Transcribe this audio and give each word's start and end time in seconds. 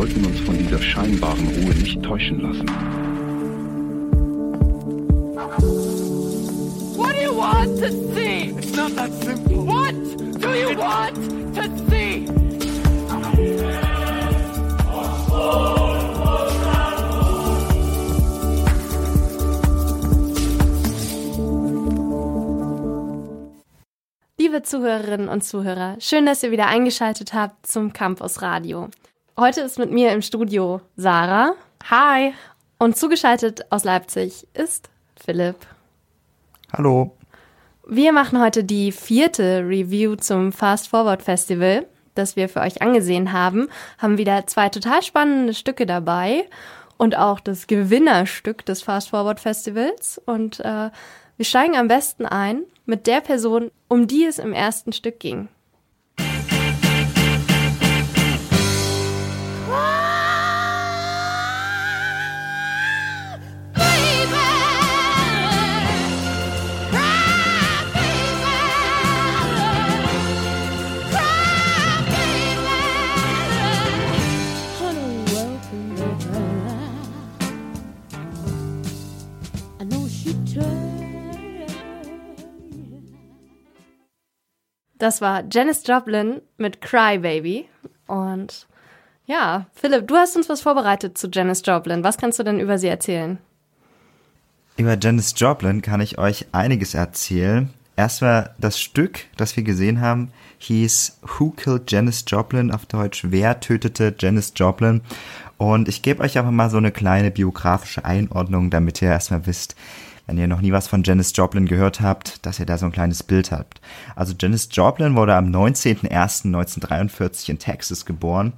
sollten 0.00 0.24
uns 0.24 0.40
von 0.40 0.56
dieser 0.56 0.80
scheinbaren 0.80 1.46
Ruhe 1.46 1.74
nicht 1.74 2.02
täuschen 2.02 2.40
lassen. 2.40 2.66
What 6.96 7.12
do 7.14 7.22
you 7.22 7.36
want 7.36 7.78
to 7.80 7.90
see? 8.14 8.54
It's 8.56 8.74
not 8.74 8.96
that 8.96 9.12
simple. 9.22 9.58
What 9.66 9.94
do 10.40 10.54
you 10.54 10.74
want 10.78 11.16
to 11.54 11.64
see? 11.90 12.24
Liebe 24.38 24.62
Zuhörerinnen 24.62 25.28
und 25.28 25.44
Zuhörer, 25.44 25.96
schön, 26.00 26.24
dass 26.24 26.42
ihr 26.42 26.50
wieder 26.52 26.68
eingeschaltet 26.68 27.34
habt 27.34 27.66
zum 27.66 27.92
Campus 27.92 28.40
Radio. 28.40 28.88
Heute 29.40 29.62
ist 29.62 29.78
mit 29.78 29.90
mir 29.90 30.12
im 30.12 30.20
Studio 30.20 30.82
Sarah. 30.96 31.54
Hi. 31.88 32.34
Und 32.78 32.98
zugeschaltet 32.98 33.62
aus 33.70 33.84
Leipzig 33.84 34.46
ist 34.52 34.90
Philipp. 35.16 35.56
Hallo. 36.74 37.16
Wir 37.88 38.12
machen 38.12 38.38
heute 38.38 38.64
die 38.64 38.92
vierte 38.92 39.60
Review 39.66 40.16
zum 40.16 40.52
Fast 40.52 40.88
Forward 40.88 41.22
Festival, 41.22 41.86
das 42.14 42.36
wir 42.36 42.50
für 42.50 42.60
euch 42.60 42.82
angesehen 42.82 43.32
haben. 43.32 43.70
Haben 43.96 44.18
wieder 44.18 44.46
zwei 44.46 44.68
total 44.68 45.02
spannende 45.02 45.54
Stücke 45.54 45.86
dabei 45.86 46.46
und 46.98 47.16
auch 47.16 47.40
das 47.40 47.66
Gewinnerstück 47.66 48.66
des 48.66 48.82
Fast 48.82 49.08
Forward 49.08 49.40
Festivals. 49.40 50.20
Und 50.26 50.60
äh, 50.60 50.90
wir 51.38 51.44
steigen 51.46 51.76
am 51.76 51.88
besten 51.88 52.26
ein 52.26 52.64
mit 52.84 53.06
der 53.06 53.22
Person, 53.22 53.70
um 53.88 54.06
die 54.06 54.26
es 54.26 54.38
im 54.38 54.52
ersten 54.52 54.92
Stück 54.92 55.18
ging. 55.18 55.48
Das 85.00 85.22
war 85.22 85.44
Janis 85.50 85.82
Joplin 85.86 86.42
mit 86.58 86.82
Cry 86.82 87.18
Baby. 87.18 87.66
Und 88.06 88.68
ja, 89.24 89.66
Philipp, 89.72 90.06
du 90.06 90.14
hast 90.14 90.36
uns 90.36 90.50
was 90.50 90.60
vorbereitet 90.60 91.16
zu 91.16 91.28
Janis 91.32 91.62
Joplin. 91.64 92.04
Was 92.04 92.18
kannst 92.18 92.38
du 92.38 92.42
denn 92.42 92.60
über 92.60 92.78
sie 92.78 92.88
erzählen? 92.88 93.38
Über 94.76 94.98
Janis 95.00 95.32
Joplin 95.34 95.80
kann 95.80 96.02
ich 96.02 96.18
euch 96.18 96.48
einiges 96.52 96.92
erzählen. 96.92 97.70
Erstmal 97.96 98.54
das 98.58 98.78
Stück, 98.78 99.20
das 99.38 99.56
wir 99.56 99.62
gesehen 99.62 100.02
haben, 100.02 100.32
hieß 100.58 101.20
Who 101.22 101.50
Killed 101.52 101.90
Janis 101.90 102.24
Joplin 102.26 102.70
auf 102.70 102.84
Deutsch 102.84 103.24
Wer 103.30 103.58
tötete 103.58 104.14
Janis 104.18 104.52
Joplin? 104.54 105.00
Und 105.56 105.88
ich 105.88 106.02
gebe 106.02 106.22
euch 106.22 106.36
einfach 106.36 106.50
mal 106.50 106.68
so 106.68 106.76
eine 106.76 106.92
kleine 106.92 107.30
biografische 107.30 108.04
Einordnung, 108.04 108.68
damit 108.68 109.00
ihr 109.00 109.08
erstmal 109.08 109.46
wisst, 109.46 109.76
wenn 110.30 110.38
ihr 110.38 110.46
noch 110.46 110.60
nie 110.60 110.70
was 110.70 110.86
von 110.86 111.02
Janis 111.02 111.32
Joplin 111.34 111.66
gehört 111.66 112.00
habt, 112.00 112.46
dass 112.46 112.60
ihr 112.60 112.66
da 112.66 112.78
so 112.78 112.86
ein 112.86 112.92
kleines 112.92 113.24
Bild 113.24 113.50
habt. 113.50 113.80
Also 114.14 114.32
Janis 114.38 114.68
Joplin 114.70 115.16
wurde 115.16 115.34
am 115.34 115.46
19.01.1943 115.46 117.50
in 117.50 117.58
Texas 117.58 118.06
geboren 118.06 118.52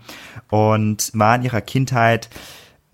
und 0.50 1.10
war 1.14 1.36
in 1.36 1.44
ihrer 1.44 1.62
Kindheit 1.62 2.28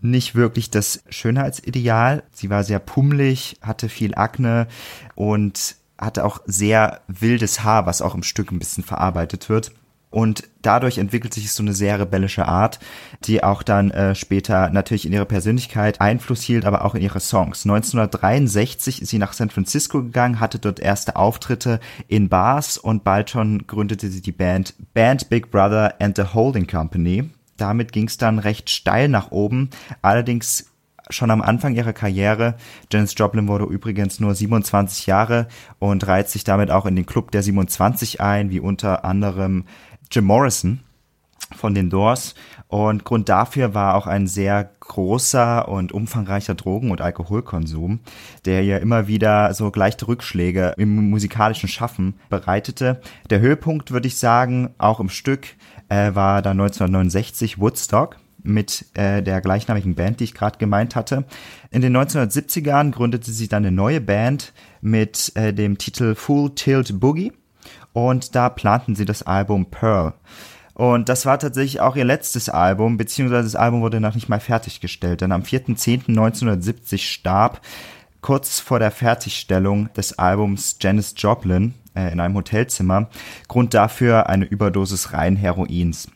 nicht 0.00 0.36
wirklich 0.36 0.70
das 0.70 1.02
Schönheitsideal. 1.08 2.22
Sie 2.30 2.50
war 2.50 2.62
sehr 2.62 2.78
pummelig, 2.78 3.56
hatte 3.62 3.88
viel 3.88 4.14
Akne 4.14 4.68
und 5.16 5.74
hatte 5.98 6.24
auch 6.24 6.38
sehr 6.46 7.00
wildes 7.08 7.64
Haar, 7.64 7.86
was 7.86 8.00
auch 8.00 8.14
im 8.14 8.22
Stück 8.22 8.52
ein 8.52 8.60
bisschen 8.60 8.84
verarbeitet 8.84 9.48
wird. 9.48 9.72
Und 10.10 10.44
dadurch 10.62 10.98
entwickelt 10.98 11.34
sich 11.34 11.52
so 11.52 11.62
eine 11.62 11.74
sehr 11.74 12.00
rebellische 12.00 12.46
Art, 12.46 12.78
die 13.24 13.44
auch 13.44 13.62
dann 13.62 13.90
äh, 13.90 14.14
später 14.14 14.70
natürlich 14.70 15.04
in 15.04 15.12
ihre 15.12 15.26
Persönlichkeit 15.26 16.00
Einfluss 16.00 16.42
hielt, 16.42 16.64
aber 16.64 16.84
auch 16.84 16.94
in 16.94 17.02
ihre 17.02 17.20
Songs. 17.20 17.64
1963 17.64 19.02
ist 19.02 19.08
sie 19.10 19.18
nach 19.18 19.34
San 19.34 19.50
Francisco 19.50 20.02
gegangen, 20.02 20.40
hatte 20.40 20.58
dort 20.58 20.80
erste 20.80 21.16
Auftritte 21.16 21.78
in 22.06 22.28
Bars 22.30 22.78
und 22.78 23.04
bald 23.04 23.30
schon 23.30 23.66
gründete 23.66 24.08
sie 24.08 24.22
die 24.22 24.32
Band 24.32 24.74
Band 24.94 25.28
Big 25.28 25.50
Brother 25.50 25.94
and 26.00 26.16
the 26.16 26.24
Holding 26.34 26.66
Company. 26.66 27.28
Damit 27.58 27.92
ging 27.92 28.06
es 28.06 28.16
dann 28.16 28.38
recht 28.38 28.70
steil 28.70 29.08
nach 29.08 29.30
oben. 29.30 29.70
Allerdings 30.00 30.66
schon 31.10 31.30
am 31.30 31.42
Anfang 31.42 31.74
ihrer 31.74 31.92
Karriere. 31.92 32.54
Janis 32.92 33.14
Joplin 33.16 33.48
wurde 33.48 33.64
übrigens 33.64 34.20
nur 34.20 34.34
27 34.34 35.06
Jahre 35.06 35.48
und 35.78 36.06
reiht 36.06 36.28
sich 36.28 36.44
damit 36.44 36.70
auch 36.70 36.86
in 36.86 36.96
den 36.96 37.06
Club 37.06 37.30
der 37.30 37.42
27 37.42 38.20
ein, 38.20 38.50
wie 38.50 38.60
unter 38.60 39.04
anderem 39.04 39.64
Jim 40.10 40.24
Morrison 40.24 40.80
von 41.56 41.74
den 41.74 41.90
Doors. 41.90 42.34
Und 42.68 43.04
Grund 43.04 43.28
dafür 43.28 43.72
war 43.74 43.94
auch 43.94 44.06
ein 44.06 44.26
sehr 44.26 44.70
großer 44.80 45.68
und 45.68 45.92
umfangreicher 45.92 46.54
Drogen- 46.54 46.90
und 46.90 47.00
Alkoholkonsum, 47.00 48.00
der 48.44 48.62
ihr 48.62 48.80
immer 48.80 49.06
wieder 49.06 49.54
so 49.54 49.72
leichte 49.74 50.06
Rückschläge 50.06 50.74
im 50.76 51.08
musikalischen 51.08 51.68
Schaffen 51.68 52.14
bereitete. 52.28 53.00
Der 53.30 53.40
Höhepunkt, 53.40 53.90
würde 53.90 54.08
ich 54.08 54.18
sagen, 54.18 54.74
auch 54.76 55.00
im 55.00 55.08
Stück, 55.08 55.46
äh, 55.88 56.14
war 56.14 56.42
da 56.42 56.50
1969 56.50 57.58
Woodstock 57.58 58.16
mit 58.42 58.84
äh, 58.94 59.22
der 59.22 59.40
gleichnamigen 59.40 59.94
Band, 59.94 60.20
die 60.20 60.24
ich 60.24 60.34
gerade 60.34 60.58
gemeint 60.58 60.94
hatte. 60.94 61.24
In 61.70 61.80
den 61.80 61.96
1970ern 61.96 62.92
gründete 62.92 63.30
sie 63.30 63.48
dann 63.48 63.64
eine 63.64 63.74
neue 63.74 64.00
Band 64.00 64.52
mit 64.80 65.32
äh, 65.36 65.54
dem 65.54 65.78
Titel 65.78 66.14
Full 66.14 66.54
Tilt 66.54 67.00
Boogie 67.00 67.32
und 67.98 68.34
da 68.34 68.48
planten 68.48 68.94
sie 68.94 69.04
das 69.04 69.24
Album 69.24 69.66
Pearl. 69.66 70.14
Und 70.74 71.08
das 71.08 71.26
war 71.26 71.40
tatsächlich 71.40 71.80
auch 71.80 71.96
ihr 71.96 72.04
letztes 72.04 72.48
Album, 72.48 72.96
beziehungsweise 72.96 73.42
das 73.42 73.56
Album 73.56 73.80
wurde 73.80 74.00
noch 74.00 74.14
nicht 74.14 74.28
mal 74.28 74.38
fertiggestellt, 74.38 75.20
denn 75.20 75.32
am 75.32 75.42
4.10.1970 75.42 76.98
starb 76.98 77.60
kurz 78.20 78.60
vor 78.60 78.78
der 78.78 78.92
Fertigstellung 78.92 79.92
des 79.94 80.18
Albums 80.18 80.76
Janis 80.80 81.14
Joplin 81.16 81.74
äh, 81.94 82.12
in 82.12 82.20
einem 82.20 82.36
Hotelzimmer. 82.36 83.08
Grund 83.48 83.74
dafür 83.74 84.28
eine 84.28 84.44
Überdosis 84.44 85.12
rein 85.12 85.34
Heroins. 85.34 86.08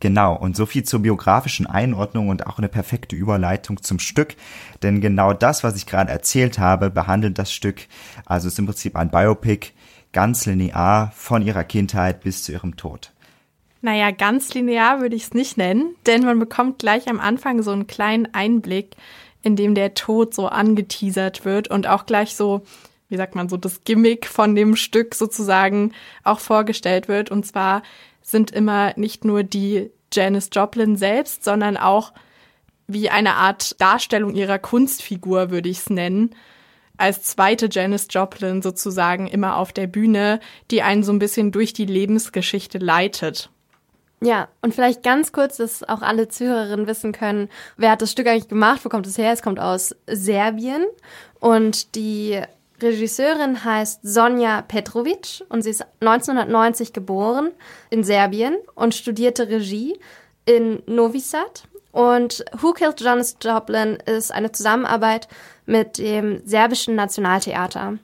Genau, 0.00 0.36
und 0.36 0.56
so 0.56 0.64
viel 0.64 0.84
zur 0.84 1.00
biografischen 1.00 1.66
Einordnung 1.66 2.28
und 2.28 2.46
auch 2.46 2.58
eine 2.58 2.68
perfekte 2.68 3.16
Überleitung 3.16 3.82
zum 3.82 3.98
Stück. 3.98 4.36
Denn 4.82 5.00
genau 5.00 5.32
das, 5.32 5.64
was 5.64 5.76
ich 5.76 5.86
gerade 5.86 6.12
erzählt 6.12 6.58
habe, 6.58 6.88
behandelt 6.88 7.36
das 7.38 7.52
Stück, 7.52 7.88
also 8.24 8.46
ist 8.46 8.58
im 8.58 8.66
Prinzip 8.66 8.96
ein 8.96 9.10
Biopic, 9.10 9.72
ganz 10.12 10.46
linear 10.46 11.12
von 11.14 11.42
ihrer 11.42 11.64
Kindheit 11.64 12.20
bis 12.20 12.42
zu 12.42 12.52
ihrem 12.52 12.76
Tod. 12.76 13.12
Naja, 13.80 14.10
ganz 14.10 14.52
linear 14.54 15.00
würde 15.00 15.14
ich 15.14 15.24
es 15.24 15.34
nicht 15.34 15.56
nennen, 15.56 15.94
denn 16.06 16.24
man 16.24 16.38
bekommt 16.38 16.80
gleich 16.80 17.08
am 17.08 17.20
Anfang 17.20 17.62
so 17.62 17.70
einen 17.70 17.86
kleinen 17.86 18.32
Einblick, 18.34 18.96
in 19.42 19.54
dem 19.54 19.74
der 19.74 19.94
Tod 19.94 20.34
so 20.34 20.48
angeteasert 20.48 21.44
wird 21.44 21.68
und 21.68 21.86
auch 21.86 22.04
gleich 22.06 22.34
so, 22.34 22.62
wie 23.08 23.16
sagt 23.16 23.36
man 23.36 23.48
so, 23.48 23.56
das 23.56 23.84
Gimmick 23.84 24.26
von 24.26 24.54
dem 24.56 24.74
Stück 24.74 25.14
sozusagen 25.14 25.92
auch 26.24 26.40
vorgestellt 26.40 27.06
wird. 27.06 27.30
Und 27.30 27.46
zwar 27.46 27.82
sind 28.20 28.50
immer 28.50 28.94
nicht 28.96 29.24
nur 29.24 29.44
die 29.44 29.90
Janis 30.12 30.50
Joplin 30.52 30.96
selbst, 30.96 31.44
sondern 31.44 31.76
auch 31.76 32.12
wie 32.88 33.10
eine 33.10 33.34
Art 33.34 33.80
Darstellung 33.80 34.34
ihrer 34.34 34.58
Kunstfigur, 34.58 35.50
würde 35.50 35.68
ich 35.68 35.78
es 35.78 35.90
nennen 35.90 36.34
als 36.98 37.22
zweite 37.22 37.68
Janis 37.70 38.08
Joplin 38.10 38.60
sozusagen 38.60 39.26
immer 39.26 39.56
auf 39.56 39.72
der 39.72 39.86
Bühne, 39.86 40.40
die 40.70 40.82
einen 40.82 41.02
so 41.02 41.12
ein 41.12 41.18
bisschen 41.18 41.52
durch 41.52 41.72
die 41.72 41.86
Lebensgeschichte 41.86 42.78
leitet. 42.78 43.50
Ja, 44.20 44.48
und 44.62 44.74
vielleicht 44.74 45.04
ganz 45.04 45.30
kurz, 45.30 45.58
dass 45.58 45.84
auch 45.84 46.02
alle 46.02 46.28
Zuhörerinnen 46.28 46.88
wissen 46.88 47.12
können, 47.12 47.48
wer 47.76 47.92
hat 47.92 48.02
das 48.02 48.10
Stück 48.10 48.26
eigentlich 48.26 48.48
gemacht, 48.48 48.84
wo 48.84 48.88
kommt 48.88 49.06
es 49.06 49.16
her? 49.16 49.32
Es 49.32 49.42
kommt 49.42 49.60
aus 49.60 49.94
Serbien 50.08 50.84
und 51.38 51.94
die 51.94 52.42
Regisseurin 52.82 53.64
heißt 53.64 54.00
Sonja 54.02 54.62
Petrovic 54.62 55.44
und 55.48 55.62
sie 55.62 55.70
ist 55.70 55.84
1990 56.00 56.92
geboren 56.92 57.50
in 57.90 58.02
Serbien 58.02 58.56
und 58.74 58.94
studierte 58.94 59.48
Regie 59.48 59.98
in 60.46 60.82
Novi 60.86 61.20
Sad. 61.20 61.64
Und 61.90 62.44
Who 62.60 62.72
Killed 62.72 63.00
Janis 63.00 63.36
Joplin 63.40 63.98
ist 64.06 64.32
eine 64.32 64.52
Zusammenarbeit 64.52 65.26
mit 65.68 65.98
dem 65.98 66.40
serbischen 66.44 66.94
Nationaltheater. 66.94 67.98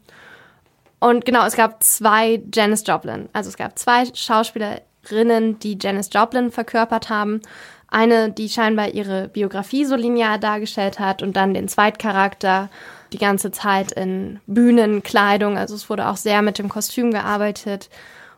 Und 1.01 1.25
genau, 1.25 1.45
es 1.45 1.57
gab 1.57 1.83
zwei 1.83 2.43
Janis 2.53 2.85
Joplin. 2.87 3.29
Also 3.33 3.49
es 3.49 3.57
gab 3.57 3.79
zwei 3.79 4.05
Schauspielerinnen, 4.07 5.59
die 5.59 5.79
Janis 5.81 6.11
Joplin 6.13 6.51
verkörpert 6.51 7.11
haben. 7.11 7.41
Eine, 7.89 8.31
die 8.31 8.49
scheinbar 8.49 8.89
ihre 8.89 9.29
Biografie 9.29 9.85
so 9.85 9.97
linear 9.97 10.39
dargestellt 10.39 10.99
hat 10.99 11.23
und 11.23 11.37
dann 11.37 11.55
den 11.55 11.69
Zweitcharakter 11.69 12.69
die 13.13 13.19
ganze 13.19 13.51
Zeit 13.51 13.93
in 13.93 14.41
Bühnenkleidung. 14.47 15.57
Also 15.57 15.75
es 15.75 15.89
wurde 15.89 16.09
auch 16.09 16.17
sehr 16.17 16.43
mit 16.43 16.59
dem 16.59 16.69
Kostüm 16.69 17.13
gearbeitet. 17.13 17.89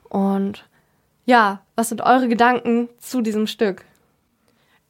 Und 0.08 0.64
ja, 1.25 1.61
was 1.75 1.88
sind 1.88 2.02
eure 2.02 2.28
Gedanken 2.28 2.88
zu 2.99 3.23
diesem 3.23 3.46
Stück? 3.46 3.84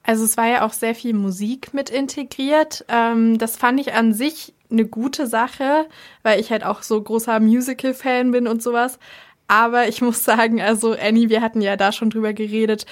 Also 0.07 0.25
es 0.25 0.37
war 0.37 0.47
ja 0.47 0.65
auch 0.65 0.73
sehr 0.73 0.95
viel 0.95 1.15
Musik 1.15 1.75
mit 1.75 1.91
integriert. 1.91 2.85
Ähm, 2.89 3.39
das 3.39 3.57
fand 3.57 3.81
ich 3.81 3.93
an 3.93 4.15
sich 4.15 4.55
eine 4.71 4.87
gute 4.87 5.27
Sache, 5.27 5.87
weil 6.23 6.41
ich 6.41 6.51
halt 6.53 6.65
auch 6.65 6.83
so 6.83 7.01
großer 7.03 7.41
Musical-Fan 7.41 8.31
bin 8.31 8.47
und 8.47 8.63
sowas. 8.63 9.01
Aber 9.49 9.89
ich 9.89 10.03
muss 10.03 10.25
sagen, 10.25 10.63
also 10.63 10.93
Annie, 10.93 11.29
wir 11.29 11.43
hatten 11.43 11.61
ja 11.61 11.77
da 11.77 11.91
schon 11.91 12.11
drüber 12.11 12.33
geredet, 12.33 12.87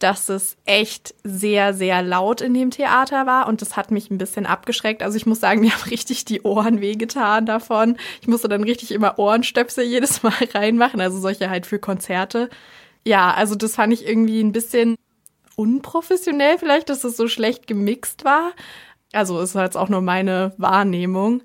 dass 0.00 0.28
es 0.28 0.56
echt 0.66 1.14
sehr, 1.22 1.72
sehr 1.72 2.02
laut 2.02 2.40
in 2.40 2.52
dem 2.52 2.70
Theater 2.72 3.26
war 3.26 3.46
und 3.46 3.62
das 3.62 3.76
hat 3.76 3.92
mich 3.92 4.10
ein 4.10 4.18
bisschen 4.18 4.44
abgeschreckt. 4.44 5.04
Also 5.04 5.16
ich 5.16 5.24
muss 5.24 5.38
sagen, 5.38 5.60
mir 5.62 5.70
haben 5.70 5.88
richtig 5.88 6.24
die 6.24 6.42
Ohren 6.42 6.80
wehgetan 6.80 7.46
davon. 7.46 7.96
Ich 8.20 8.26
musste 8.26 8.48
dann 8.48 8.64
richtig 8.64 8.90
immer 8.90 9.20
Ohrenstöpsel 9.20 9.84
jedes 9.84 10.24
Mal 10.24 10.32
reinmachen, 10.54 11.00
also 11.00 11.20
solche 11.20 11.48
halt 11.48 11.64
für 11.64 11.78
Konzerte. 11.78 12.50
Ja, 13.04 13.32
also 13.32 13.54
das 13.54 13.76
fand 13.76 13.92
ich 13.92 14.04
irgendwie 14.04 14.40
ein 14.40 14.50
bisschen 14.50 14.96
unprofessionell 15.56 16.58
vielleicht, 16.58 16.88
dass 16.88 17.04
es 17.04 17.16
so 17.16 17.28
schlecht 17.28 17.66
gemixt 17.66 18.24
war. 18.24 18.52
Also 19.12 19.40
ist 19.40 19.54
jetzt 19.54 19.76
auch 19.76 19.88
nur 19.88 20.02
meine 20.02 20.52
Wahrnehmung. 20.58 21.42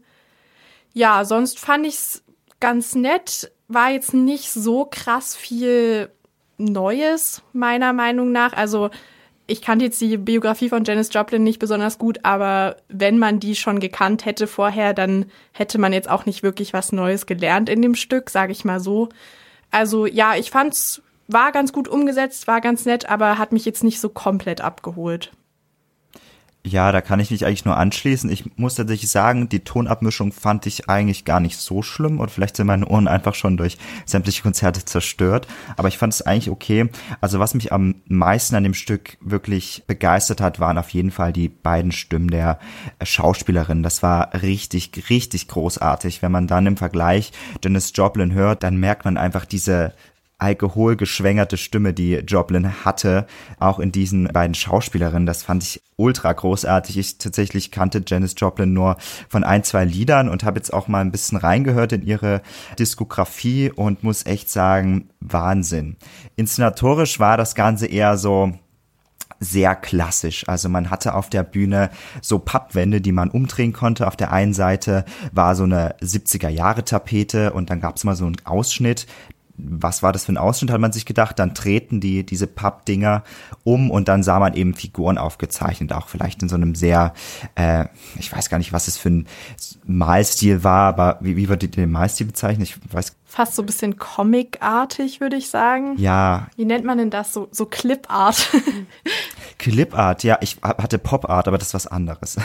Ja, 0.93 1.23
sonst 1.25 1.59
fand 1.59 1.87
ich 1.87 1.95
es 1.95 2.23
ganz 2.59 2.95
nett. 2.95 3.51
War 3.67 3.91
jetzt 3.91 4.13
nicht 4.13 4.51
so 4.51 4.85
krass 4.85 5.35
viel 5.35 6.11
Neues, 6.57 7.41
meiner 7.53 7.93
Meinung 7.93 8.31
nach. 8.31 8.53
Also 8.53 8.89
ich 9.47 9.61
kannte 9.61 9.85
jetzt 9.85 9.99
die 9.99 10.17
Biografie 10.17 10.69
von 10.69 10.83
Janis 10.83 11.09
Joplin 11.11 11.43
nicht 11.43 11.59
besonders 11.59 11.97
gut, 11.97 12.19
aber 12.23 12.77
wenn 12.87 13.17
man 13.17 13.39
die 13.39 13.55
schon 13.55 13.79
gekannt 13.79 14.25
hätte 14.25 14.47
vorher, 14.47 14.93
dann 14.93 15.25
hätte 15.51 15.77
man 15.77 15.93
jetzt 15.93 16.09
auch 16.09 16.25
nicht 16.25 16.43
wirklich 16.43 16.73
was 16.73 16.91
Neues 16.91 17.25
gelernt 17.25 17.67
in 17.67 17.81
dem 17.81 17.95
Stück, 17.95 18.29
sage 18.29 18.51
ich 18.51 18.63
mal 18.65 18.79
so. 18.79 19.09
Also 19.69 20.05
ja, 20.05 20.35
ich 20.35 20.51
fand's 20.51 21.01
war 21.33 21.51
ganz 21.51 21.73
gut 21.73 21.87
umgesetzt, 21.87 22.47
war 22.47 22.61
ganz 22.61 22.85
nett, 22.85 23.09
aber 23.09 23.37
hat 23.37 23.51
mich 23.51 23.65
jetzt 23.65 23.83
nicht 23.83 23.99
so 23.99 24.09
komplett 24.09 24.61
abgeholt. 24.61 25.31
Ja, 26.63 26.91
da 26.91 27.01
kann 27.01 27.19
ich 27.19 27.31
mich 27.31 27.43
eigentlich 27.43 27.65
nur 27.65 27.75
anschließen. 27.75 28.29
Ich 28.29 28.55
muss 28.55 28.75
tatsächlich 28.75 29.09
sagen, 29.09 29.49
die 29.49 29.61
Tonabmischung 29.61 30.31
fand 30.31 30.67
ich 30.67 30.89
eigentlich 30.89 31.25
gar 31.25 31.39
nicht 31.39 31.57
so 31.57 31.81
schlimm 31.81 32.19
und 32.19 32.29
vielleicht 32.29 32.55
sind 32.55 32.67
meine 32.67 32.87
Ohren 32.87 33.07
einfach 33.07 33.33
schon 33.33 33.57
durch 33.57 33.79
sämtliche 34.05 34.43
Konzerte 34.43 34.85
zerstört. 34.85 35.47
Aber 35.75 35.87
ich 35.87 35.97
fand 35.97 36.13
es 36.13 36.21
eigentlich 36.21 36.51
okay. 36.51 36.87
Also 37.19 37.39
was 37.39 37.55
mich 37.55 37.73
am 37.73 37.95
meisten 38.05 38.53
an 38.53 38.63
dem 38.63 38.75
Stück 38.75 39.17
wirklich 39.21 39.85
begeistert 39.87 40.39
hat, 40.39 40.59
waren 40.59 40.77
auf 40.77 40.89
jeden 40.89 41.09
Fall 41.09 41.33
die 41.33 41.49
beiden 41.49 41.91
Stimmen 41.91 42.29
der 42.29 42.59
Schauspielerin. 43.01 43.81
Das 43.81 44.03
war 44.03 44.31
richtig, 44.43 45.09
richtig 45.09 45.47
großartig. 45.47 46.21
Wenn 46.21 46.31
man 46.31 46.45
dann 46.45 46.67
im 46.67 46.77
Vergleich 46.77 47.31
Dennis 47.63 47.91
Joplin 47.95 48.33
hört, 48.33 48.61
dann 48.61 48.77
merkt 48.77 49.05
man 49.05 49.17
einfach 49.17 49.45
diese 49.45 49.93
alkoholgeschwängerte 50.41 51.55
Stimme, 51.55 51.93
die 51.93 52.15
Joplin 52.15 52.83
hatte, 52.83 53.27
auch 53.59 53.79
in 53.79 53.91
diesen 53.91 54.25
beiden 54.25 54.55
Schauspielerinnen. 54.55 55.27
Das 55.27 55.43
fand 55.43 55.63
ich 55.63 55.81
ultra 55.97 56.33
großartig. 56.33 56.97
Ich 56.97 57.17
tatsächlich 57.19 57.69
kannte 57.69 58.03
Janis 58.05 58.33
Joplin 58.35 58.73
nur 58.73 58.97
von 59.29 59.43
ein, 59.43 59.63
zwei 59.63 59.85
Liedern 59.85 60.29
und 60.29 60.43
habe 60.43 60.57
jetzt 60.57 60.73
auch 60.73 60.87
mal 60.87 61.01
ein 61.01 61.11
bisschen 61.11 61.37
reingehört 61.37 61.93
in 61.93 62.01
ihre 62.01 62.41
Diskografie 62.79 63.71
und 63.71 64.03
muss 64.03 64.25
echt 64.25 64.49
sagen, 64.49 65.09
Wahnsinn. 65.19 65.97
Inszenatorisch 66.35 67.19
war 67.19 67.37
das 67.37 67.53
Ganze 67.53 67.85
eher 67.85 68.17
so, 68.17 68.53
sehr 69.43 69.75
klassisch. 69.75 70.47
Also 70.47 70.69
man 70.69 70.91
hatte 70.91 71.15
auf 71.15 71.27
der 71.27 71.43
Bühne 71.43 71.89
so 72.21 72.37
Pappwände, 72.37 73.01
die 73.01 73.11
man 73.11 73.31
umdrehen 73.31 73.73
konnte. 73.73 74.07
Auf 74.07 74.15
der 74.15 74.31
einen 74.31 74.53
Seite 74.53 75.03
war 75.31 75.55
so 75.55 75.63
eine 75.63 75.95
70er 75.99 76.49
Jahre 76.49 76.85
Tapete 76.85 77.51
und 77.51 77.71
dann 77.71 77.81
gab 77.81 77.97
es 77.97 78.03
mal 78.03 78.15
so 78.15 78.25
einen 78.25 78.37
Ausschnitt 78.45 79.07
was 79.57 80.03
war 80.03 80.11
das 80.11 80.25
für 80.25 80.33
ein 80.33 80.37
Ausschnitt, 80.37 80.71
hat 80.71 80.81
man 80.81 80.91
sich 80.91 81.05
gedacht. 81.05 81.39
Dann 81.39 81.53
treten 81.53 81.99
die 81.99 82.25
diese 82.25 82.47
Pappdinger 82.47 83.23
um 83.63 83.91
und 83.91 84.07
dann 84.07 84.23
sah 84.23 84.39
man 84.39 84.53
eben 84.53 84.73
Figuren 84.73 85.17
aufgezeichnet, 85.17 85.93
auch 85.93 86.07
vielleicht 86.07 86.41
in 86.41 86.49
so 86.49 86.55
einem 86.55 86.75
sehr, 86.75 87.13
äh, 87.55 87.85
ich 88.17 88.31
weiß 88.31 88.49
gar 88.49 88.57
nicht, 88.57 88.73
was 88.73 88.87
es 88.87 88.97
für 88.97 89.09
ein 89.09 89.27
Malstil 89.85 90.63
war, 90.63 90.87
aber 90.87 91.17
wie, 91.21 91.35
wie 91.35 91.49
wird 91.49 91.75
den 91.75 91.91
Malstil 91.91 92.27
bezeichnen? 92.27 92.63
Ich 92.63 92.77
weiß 92.91 93.15
fast 93.31 93.55
so 93.55 93.63
ein 93.63 93.65
bisschen 93.65 93.97
Comic-artig, 93.97 95.21
würde 95.21 95.37
ich 95.37 95.49
sagen. 95.49 95.95
Ja. 95.97 96.47
Wie 96.57 96.65
nennt 96.65 96.83
man 96.83 96.97
denn 96.97 97.09
das? 97.09 97.31
So, 97.31 97.47
so 97.51 97.65
Clip-Art. 97.65 98.49
Clip-Art, 99.57 100.23
ja, 100.23 100.37
ich 100.41 100.57
hatte 100.61 100.97
Pop-Art, 100.97 101.47
aber 101.47 101.57
das 101.57 101.69
ist 101.69 101.73
was 101.73 101.87
anderes. 101.87 102.37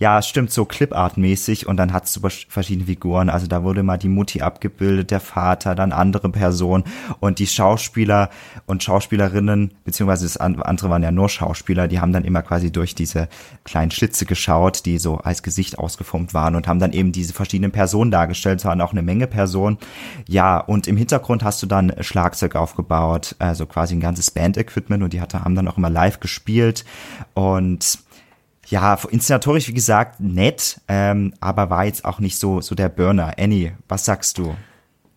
Ja, 0.00 0.22
stimmt, 0.22 0.50
so 0.50 0.64
Clip-Art-mäßig 0.64 1.66
und 1.66 1.76
dann 1.76 1.92
hat 1.92 2.06
es 2.06 2.14
super 2.14 2.30
verschiedene 2.30 2.86
Figuren. 2.86 3.28
Also 3.28 3.46
da 3.46 3.62
wurde 3.62 3.82
mal 3.82 3.98
die 3.98 4.08
Mutti 4.08 4.40
abgebildet, 4.40 5.10
der 5.10 5.20
Vater, 5.20 5.74
dann 5.74 5.92
andere 5.92 6.30
Personen 6.30 6.84
und 7.20 7.38
die 7.38 7.46
Schauspieler 7.46 8.30
und 8.64 8.82
Schauspielerinnen, 8.82 9.74
beziehungsweise 9.84 10.24
das 10.24 10.38
andere 10.38 10.88
waren 10.88 11.02
ja 11.02 11.10
nur 11.10 11.28
Schauspieler, 11.28 11.86
die 11.86 12.00
haben 12.00 12.14
dann 12.14 12.24
immer 12.24 12.40
quasi 12.40 12.72
durch 12.72 12.94
diese 12.94 13.28
kleinen 13.64 13.90
Schlitze 13.90 14.24
geschaut, 14.24 14.86
die 14.86 14.96
so 14.96 15.18
als 15.18 15.42
Gesicht 15.42 15.78
ausgeformt 15.78 16.32
waren 16.32 16.56
und 16.56 16.66
haben 16.66 16.78
dann 16.78 16.94
eben 16.94 17.12
diese 17.12 17.34
verschiedenen 17.34 17.70
Personen 17.70 18.10
dargestellt. 18.10 18.60
Es 18.60 18.64
waren 18.64 18.80
auch 18.80 18.92
eine 18.92 19.02
Menge 19.02 19.26
Personen. 19.26 19.76
Ja, 20.26 20.56
und 20.56 20.86
im 20.86 20.96
Hintergrund 20.96 21.44
hast 21.44 21.62
du 21.62 21.66
dann 21.66 21.92
Schlagzeug 22.00 22.56
aufgebaut, 22.56 23.36
also 23.38 23.66
quasi 23.66 23.96
ein 23.96 24.00
ganzes 24.00 24.30
Band-Equipment 24.30 25.02
und 25.02 25.12
die 25.12 25.20
hatte, 25.20 25.44
haben 25.44 25.54
dann 25.54 25.68
auch 25.68 25.76
immer 25.76 25.90
live 25.90 26.20
gespielt 26.20 26.86
und 27.34 27.98
ja, 28.70 28.98
inszenatorisch, 29.10 29.68
wie 29.68 29.74
gesagt, 29.74 30.20
nett, 30.20 30.80
ähm, 30.88 31.34
aber 31.40 31.70
war 31.70 31.84
jetzt 31.84 32.04
auch 32.04 32.20
nicht 32.20 32.38
so, 32.38 32.60
so 32.60 32.74
der 32.74 32.88
Burner. 32.88 33.34
Annie, 33.38 33.72
was 33.88 34.04
sagst 34.04 34.38
du? 34.38 34.54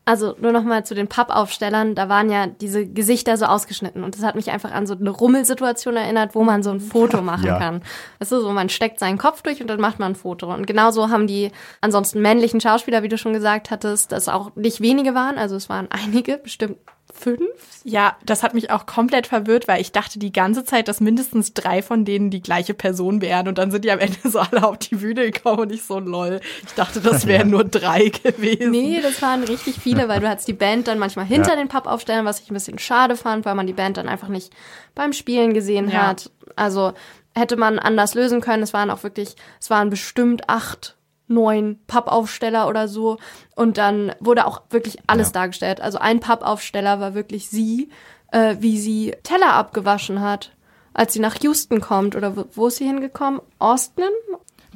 Also 0.06 0.36
nur 0.42 0.52
noch 0.52 0.64
mal 0.64 0.84
zu 0.84 0.96
den 0.96 1.08
Pappaufstellern, 1.08 1.96
da 1.96 2.10
waren 2.10 2.30
ja 2.30 2.48
diese 2.48 2.86
Gesichter 2.86 3.38
so 3.38 3.46
ausgeschnitten 3.46 4.04
und 4.04 4.16
das 4.16 4.24
hat 4.24 4.36
mich 4.36 4.52
einfach 4.52 4.72
an 4.72 4.86
so 4.86 4.96
eine 4.96 5.10
Rummelsituation 5.10 5.96
erinnert, 5.96 6.36
wo 6.36 6.44
man 6.44 6.62
so 6.62 6.72
ein 6.72 6.82
Foto 6.82 7.22
machen 7.22 7.46
ja. 7.46 7.58
kann. 7.58 7.82
Das 8.20 8.30
ist 8.30 8.42
so, 8.42 8.52
man 8.52 8.68
steckt 8.68 9.00
seinen 9.00 9.18
Kopf 9.18 9.44
durch 9.44 9.62
und 9.62 9.68
dann 9.68 9.80
macht 9.80 10.00
man 10.00 10.12
ein 10.12 10.16
Foto. 10.16 10.54
Und 10.54 10.68
genauso 10.68 11.10
haben 11.10 11.26
die 11.26 11.52
ansonsten 11.80 12.22
männlichen 12.22 12.60
Schauspieler, 12.60 13.02
wie 13.02 13.08
du 13.08 13.18
schon 13.18 13.32
gesagt 13.32 13.72
hattest, 13.72 14.12
das 14.12 14.28
auch 14.28 14.54
nicht 14.58 14.82
wenige 14.82 15.16
waren, 15.16 15.38
also 15.38 15.56
es 15.56 15.70
waren 15.70 15.88
einige, 15.92 16.38
bestimmt 16.38 16.78
fünf? 17.24 17.48
Ja, 17.84 18.18
das 18.26 18.44
hat 18.44 18.54
mich 18.54 18.70
auch 18.72 18.86
komplett 18.86 19.28
verwirrt, 19.28 19.68
weil 19.68 19.82
ich 19.82 19.92
dachte 19.92 20.20
die 20.20 20.32
ganze 20.32 20.64
Zeit, 20.64 20.88
dass 20.88 21.02
mindestens 21.02 21.54
drei 21.54 21.82
von 21.82 22.06
denen 22.06 22.30
die 22.30 22.42
gleiche 22.42 22.74
Person 22.74 23.22
wären 23.22 23.48
und 23.48 23.58
dann 23.58 23.72
sind 23.72 23.86
die 23.86 23.92
am 23.92 24.00
Ende 24.00 24.18
so 24.30 24.40
alle 24.40 24.64
auf 24.64 24.78
die 24.78 24.96
Bühne 24.96 25.32
gekommen 25.32 25.62
und 25.62 25.72
ich 25.72 25.84
so 25.84 26.00
lol. 26.00 26.42
Ich 26.66 26.74
dachte, 26.74 27.02
das 27.02 27.26
wären 27.28 27.50
ja. 27.50 27.58
nur 27.58 27.64
drei 27.64 28.10
gewesen. 28.10 28.72
Nee, 28.72 29.00
das 29.02 29.22
waren 29.22 29.44
richtig 29.44 29.78
viele, 29.78 30.08
weil 30.08 30.20
du 30.20 30.30
hattest 30.30 30.48
die 30.48 30.54
Band 30.54 30.88
dann 30.88 31.00
manchmal 31.00 31.26
hinter 31.26 31.52
ja. 31.52 31.56
den 31.56 31.68
Pappaufstellern, 31.68 32.26
was 32.26 32.42
ich 32.42 32.52
ein 32.52 32.54
bisschen 32.56 32.80
schade 32.80 33.16
fand, 33.16 33.46
weil 33.46 33.56
man 33.56 33.68
die 33.68 33.74
Band 33.74 33.98
dann 33.98 34.10
einfach 34.10 34.28
nicht 34.28 34.54
beim 34.96 35.14
Spielen 35.14 35.54
gesehen 35.54 35.90
ja. 35.90 36.08
hat. 36.08 36.30
Also 36.56 36.94
hätte 37.36 37.58
man 37.58 37.80
anders 37.80 38.14
lösen 38.14 38.42
können. 38.42 38.64
Es 38.64 38.74
waren 38.74 38.90
auch 38.90 39.04
wirklich, 39.04 39.36
es 39.60 39.70
waren 39.70 39.90
bestimmt 39.90 40.50
acht 40.50 40.96
neun 41.34 41.80
Pappaufsteller 41.88 42.68
oder 42.68 42.88
so. 42.88 43.18
Und 43.56 43.78
dann 43.78 44.14
wurde 44.20 44.46
auch 44.46 44.62
wirklich 44.70 44.98
alles 45.08 45.30
ja. 45.30 45.34
dargestellt. 45.34 45.82
Also 45.82 45.98
ein 45.98 46.20
Pappaufsteller 46.20 47.00
war 47.00 47.14
wirklich 47.14 47.50
sie, 47.50 47.90
äh, 48.32 48.56
wie 48.60 48.80
sie 48.80 49.16
Teller 49.24 49.54
abgewaschen 49.54 50.22
hat, 50.22 50.52
als 50.94 51.14
sie 51.14 51.20
nach 51.20 51.36
Houston 51.42 51.82
kommt. 51.82 52.16
Oder 52.16 52.38
wo, 52.38 52.46
wo 52.54 52.68
ist 52.68 52.78
sie 52.78 52.86
hingekommen? 52.86 53.42
Austin? 53.60 54.06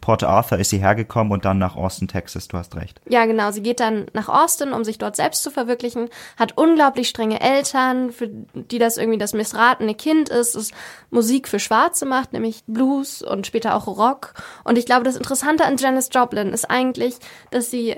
Port 0.08 0.24
Arthur 0.24 0.58
ist 0.58 0.70
sie 0.70 0.78
hergekommen 0.78 1.34
und 1.34 1.44
dann 1.44 1.58
nach 1.58 1.76
Austin, 1.76 2.08
Texas, 2.08 2.48
du 2.48 2.58
hast 2.58 2.78
recht. 2.78 3.02
Ja, 3.10 3.26
genau. 3.26 3.52
Sie 3.52 3.62
geht 3.62 3.82
dann 3.82 4.06
nach 4.14 4.30
Austin, 4.30 4.72
um 4.72 4.86
sich 4.86 4.98
dort 4.98 5.18
selbst 5.18 5.44
zu 5.44 5.52
verwirklichen, 5.52 6.08
hat 6.38 6.58
unglaublich 6.58 7.10
strenge 7.10 7.42
Eltern, 7.42 8.14
für 8.14 8.30
die 8.30 8.80
das 8.80 8.96
irgendwie 8.96 9.18
das 9.18 9.34
missratene 9.34 9.96
Kind 9.96 10.30
ist, 10.30 10.56
das 10.56 10.72
Musik 11.10 11.50
für 11.50 11.60
Schwarze 11.60 12.06
macht, 12.06 12.32
nämlich 12.32 12.64
Blues 12.68 13.22
und 13.22 13.48
später 13.48 13.76
auch 13.76 13.86
Rock. 13.86 14.34
Und 14.64 14.78
ich 14.78 14.86
glaube, 14.86 15.04
das 15.04 15.18
Interessante 15.18 15.66
an 15.66 15.76
Janis 15.76 16.08
Joplin 16.10 16.54
ist 16.54 16.72
eigentlich, 16.72 17.18
dass 17.52 17.70
sie 17.70 17.98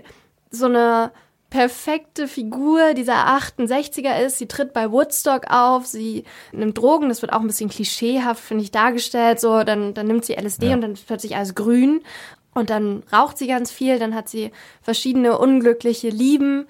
so 0.49 0.65
eine 0.65 1.11
perfekte 1.49 2.27
Figur 2.27 2.93
dieser 2.93 3.27
68er 3.27 4.19
ist. 4.21 4.37
Sie 4.37 4.47
tritt 4.47 4.73
bei 4.73 4.91
Woodstock 4.91 5.49
auf, 5.49 5.85
sie 5.85 6.23
nimmt 6.51 6.77
Drogen, 6.77 7.09
das 7.09 7.21
wird 7.21 7.33
auch 7.33 7.41
ein 7.41 7.47
bisschen 7.47 7.69
klischeehaft, 7.69 8.43
finde 8.43 8.63
ich, 8.63 8.71
dargestellt. 8.71 9.39
So, 9.39 9.63
dann, 9.63 9.93
dann 9.93 10.07
nimmt 10.07 10.25
sie 10.25 10.33
LSD 10.33 10.67
ja. 10.67 10.73
und 10.73 10.81
dann 10.81 10.93
ist 10.93 11.07
plötzlich 11.07 11.35
alles 11.35 11.55
grün. 11.55 12.01
Und 12.53 12.69
dann 12.69 13.03
raucht 13.13 13.37
sie 13.37 13.47
ganz 13.47 13.71
viel, 13.71 13.99
dann 13.99 14.15
hat 14.15 14.27
sie 14.27 14.51
verschiedene 14.81 15.37
unglückliche 15.37 16.09
Lieben, 16.09 16.67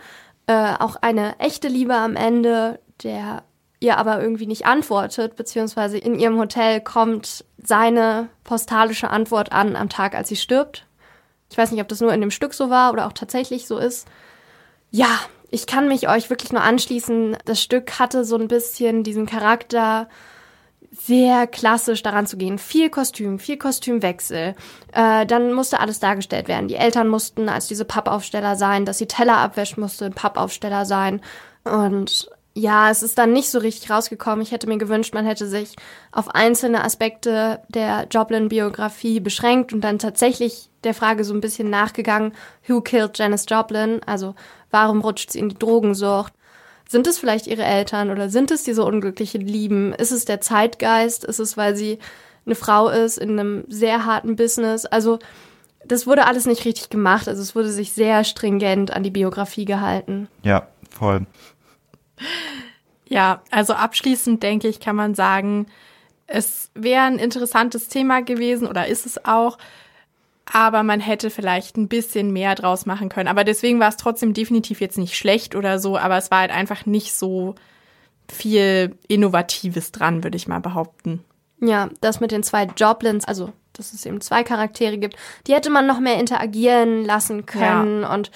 äh, 0.48 0.74
auch 0.78 0.98
eine 0.98 1.40
echte 1.40 1.68
Liebe 1.68 1.96
am 1.96 2.16
Ende, 2.16 2.80
der 3.04 3.44
ihr 3.80 3.98
aber 3.98 4.22
irgendwie 4.22 4.48
nicht 4.48 4.66
antwortet, 4.66 5.36
beziehungsweise 5.36 5.98
in 5.98 6.20
ihrem 6.20 6.38
Hotel 6.38 6.82
kommt 6.82 7.46
seine 7.64 8.30
postalische 8.44 9.10
Antwort 9.10 9.52
an 9.52 9.76
am 9.76 9.90
Tag, 9.90 10.16
als 10.16 10.30
sie 10.30 10.36
stirbt. 10.36 10.86
Ich 11.50 11.58
weiß 11.58 11.72
nicht, 11.72 11.82
ob 11.82 11.88
das 11.88 12.02
nur 12.02 12.14
in 12.14 12.22
dem 12.22 12.32
Stück 12.32 12.54
so 12.54 12.70
war 12.70 12.92
oder 12.92 13.08
auch 13.08 13.14
tatsächlich 13.14 13.68
so 13.68 13.78
ist. 13.78 14.08
Ja, 14.92 15.20
ich 15.52 15.66
kann 15.66 15.88
mich 15.88 16.10
euch 16.10 16.30
wirklich 16.30 16.52
nur 16.52 16.62
anschließen. 16.62 17.38
Das 17.46 17.62
Stück 17.62 18.00
hatte 18.00 18.24
so 18.26 18.38
ein 18.38 18.48
bisschen 18.48 19.04
diesen 19.04 19.26
Charakter, 19.26 20.08
sehr 20.92 21.48
klassisch 21.48 22.02
daran 22.02 22.26
zu 22.26 22.38
gehen. 22.38 22.58
Viel 22.58 22.90
Kostüm, 22.90 23.40
viel 23.40 23.58
Kostümwechsel. 23.58 24.56
Äh, 24.92 25.26
dann 25.26 25.54
musste 25.54 25.80
alles 25.80 26.00
dargestellt 26.00 26.48
werden. 26.48 26.68
Die 26.68 26.76
Eltern 26.76 27.08
mussten 27.08 27.48
als 27.48 27.68
diese 27.68 27.86
Pappaufsteller 27.86 28.56
sein, 28.56 28.86
dass 28.86 28.98
sie 28.98 29.08
Teller 29.08 29.38
abwäscht, 29.38 29.78
musste 29.78 30.10
Pappaufsteller 30.10 30.86
sein. 30.86 31.22
Und 31.64 32.30
ja, 32.56 32.90
es 32.90 33.04
ist 33.04 33.18
dann 33.18 33.32
nicht 33.32 33.50
so 33.50 33.60
richtig 33.60 33.90
rausgekommen. 33.90 34.42
Ich 34.42 34.52
hätte 34.52 34.68
mir 34.68 34.78
gewünscht, 34.78 35.14
man 35.14 35.26
hätte 35.26 35.48
sich 35.48 35.76
auf 36.12 36.34
einzelne 36.34 36.84
Aspekte 36.84 37.62
der 37.70 38.08
Joplin-Biografie 38.10 39.20
beschränkt 39.20 39.72
und 39.72 39.82
dann 39.82 40.00
tatsächlich 40.00 40.70
der 40.84 40.94
Frage 40.94 41.24
so 41.24 41.34
ein 41.34 41.42
bisschen 41.42 41.70
nachgegangen, 41.70 42.34
who 42.68 42.82
killed 42.82 43.18
Janis 43.18 43.46
Joplin? 43.48 44.02
Also 44.06 44.34
warum 44.72 45.02
rutscht 45.02 45.32
sie 45.32 45.40
in 45.40 45.50
die 45.50 45.58
Drogensucht? 45.58 46.34
Sind 46.88 47.06
es 47.06 47.20
vielleicht 47.20 47.48
ihre 47.48 47.64
Eltern 47.64 48.10
oder 48.10 48.30
sind 48.30 48.52
es 48.52 48.64
diese 48.64 48.84
unglücklichen 48.84 49.42
Lieben? 49.42 49.94
Ist 49.94 50.12
es 50.12 50.26
der 50.26 50.42
Zeitgeist? 50.42 51.24
Ist 51.24 51.40
es, 51.40 51.56
weil 51.56 51.76
sie 51.76 52.00
eine 52.46 52.56
Frau 52.56 52.90
ist 52.90 53.18
in 53.18 53.40
einem 53.40 53.64
sehr 53.68 54.06
harten 54.06 54.36
Business? 54.36 54.86
Also 54.86 55.20
das 55.86 56.08
wurde 56.08 56.26
alles 56.26 56.46
nicht 56.46 56.66
richtig 56.66 56.90
gemacht. 56.90 57.28
Also 57.28 57.42
es 57.42 57.56
wurde 57.56 57.70
sich 57.70 57.94
sehr 57.94 58.24
stringent 58.24 58.92
an 58.92 59.04
die 59.04 59.12
Biografie 59.12 59.66
gehalten. 59.66 60.28
Ja, 60.44 60.68
voll. 60.90 61.26
Ja, 63.08 63.42
also 63.52 63.74
abschließend 63.74 64.44
denke 64.44 64.68
ich, 64.68 64.80
kann 64.80 64.96
man 64.96 65.16
sagen, 65.16 65.68
es 66.28 66.70
wäre 66.76 67.04
ein 67.04 67.18
interessantes 67.18 67.88
Thema 67.88 68.22
gewesen 68.22 68.68
oder 68.68 68.88
ist 68.88 69.06
es 69.06 69.26
auch, 69.26 69.58
aber 70.52 70.84
man 70.84 71.00
hätte 71.00 71.30
vielleicht 71.30 71.78
ein 71.78 71.88
bisschen 71.88 72.32
mehr 72.32 72.56
draus 72.56 72.86
machen 72.86 73.10
können. 73.10 73.28
Aber 73.28 73.44
deswegen 73.44 73.80
war 73.80 73.90
es 73.90 73.98
trotzdem 73.98 74.34
definitiv 74.34 74.82
jetzt 74.82 74.98
nicht 74.98 75.16
schlecht 75.16 75.56
oder 75.56 75.80
so, 75.80 75.98
aber 75.98 76.18
es 76.18 76.32
war 76.32 76.40
halt 76.40 76.52
einfach 76.52 76.86
nicht 76.86 77.14
so 77.14 77.56
viel 78.28 78.98
Innovatives 79.08 79.92
dran, 79.92 80.24
würde 80.24 80.38
ich 80.38 80.48
mal 80.48 80.60
behaupten. 80.60 81.24
Ja, 81.62 81.90
das 82.02 82.20
mit 82.20 82.32
den 82.32 82.44
zwei 82.44 82.66
Joblins, 82.66 83.26
also 83.26 83.52
dass 83.74 83.94
es 83.94 84.06
eben 84.06 84.22
zwei 84.22 84.44
Charaktere 84.44 84.98
gibt, 84.98 85.16
die 85.48 85.54
hätte 85.54 85.70
man 85.70 85.88
noch 85.88 86.00
mehr 86.00 86.20
interagieren 86.20 87.06
lassen 87.06 87.46
können 87.46 88.02
ja. 88.02 88.14
und 88.14 88.32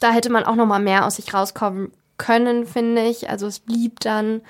da 0.00 0.12
hätte 0.12 0.30
man 0.30 0.44
auch 0.44 0.54
noch 0.54 0.66
mal 0.66 0.78
mehr 0.78 1.06
aus 1.06 1.16
sich 1.16 1.32
rauskommen 1.32 1.92
können, 2.18 2.66
finde 2.66 3.02
ich. 3.02 3.28
Also 3.28 3.46
es 3.46 3.60
blieb 3.60 4.00
dann 4.00 4.42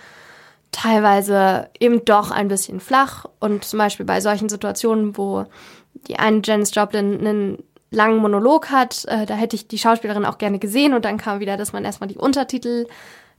teilweise 0.72 1.70
eben 1.78 2.04
doch 2.04 2.30
ein 2.30 2.48
bisschen 2.48 2.80
flach 2.80 3.26
und 3.40 3.64
zum 3.64 3.78
Beispiel 3.78 4.06
bei 4.06 4.20
solchen 4.20 4.48
Situationen, 4.48 5.16
wo 5.16 5.46
die 6.08 6.18
eine 6.18 6.40
Janis 6.44 6.74
Joplin 6.74 7.18
einen 7.18 7.58
langen 7.90 8.18
Monolog 8.18 8.70
hat, 8.70 9.04
äh, 9.06 9.26
da 9.26 9.34
hätte 9.34 9.56
ich 9.56 9.68
die 9.68 9.78
Schauspielerin 9.78 10.24
auch 10.24 10.38
gerne 10.38 10.58
gesehen 10.58 10.94
und 10.94 11.04
dann 11.04 11.18
kam 11.18 11.40
wieder, 11.40 11.56
dass 11.56 11.72
man 11.72 11.84
erstmal 11.84 12.08
die 12.08 12.18
Untertitel 12.18 12.86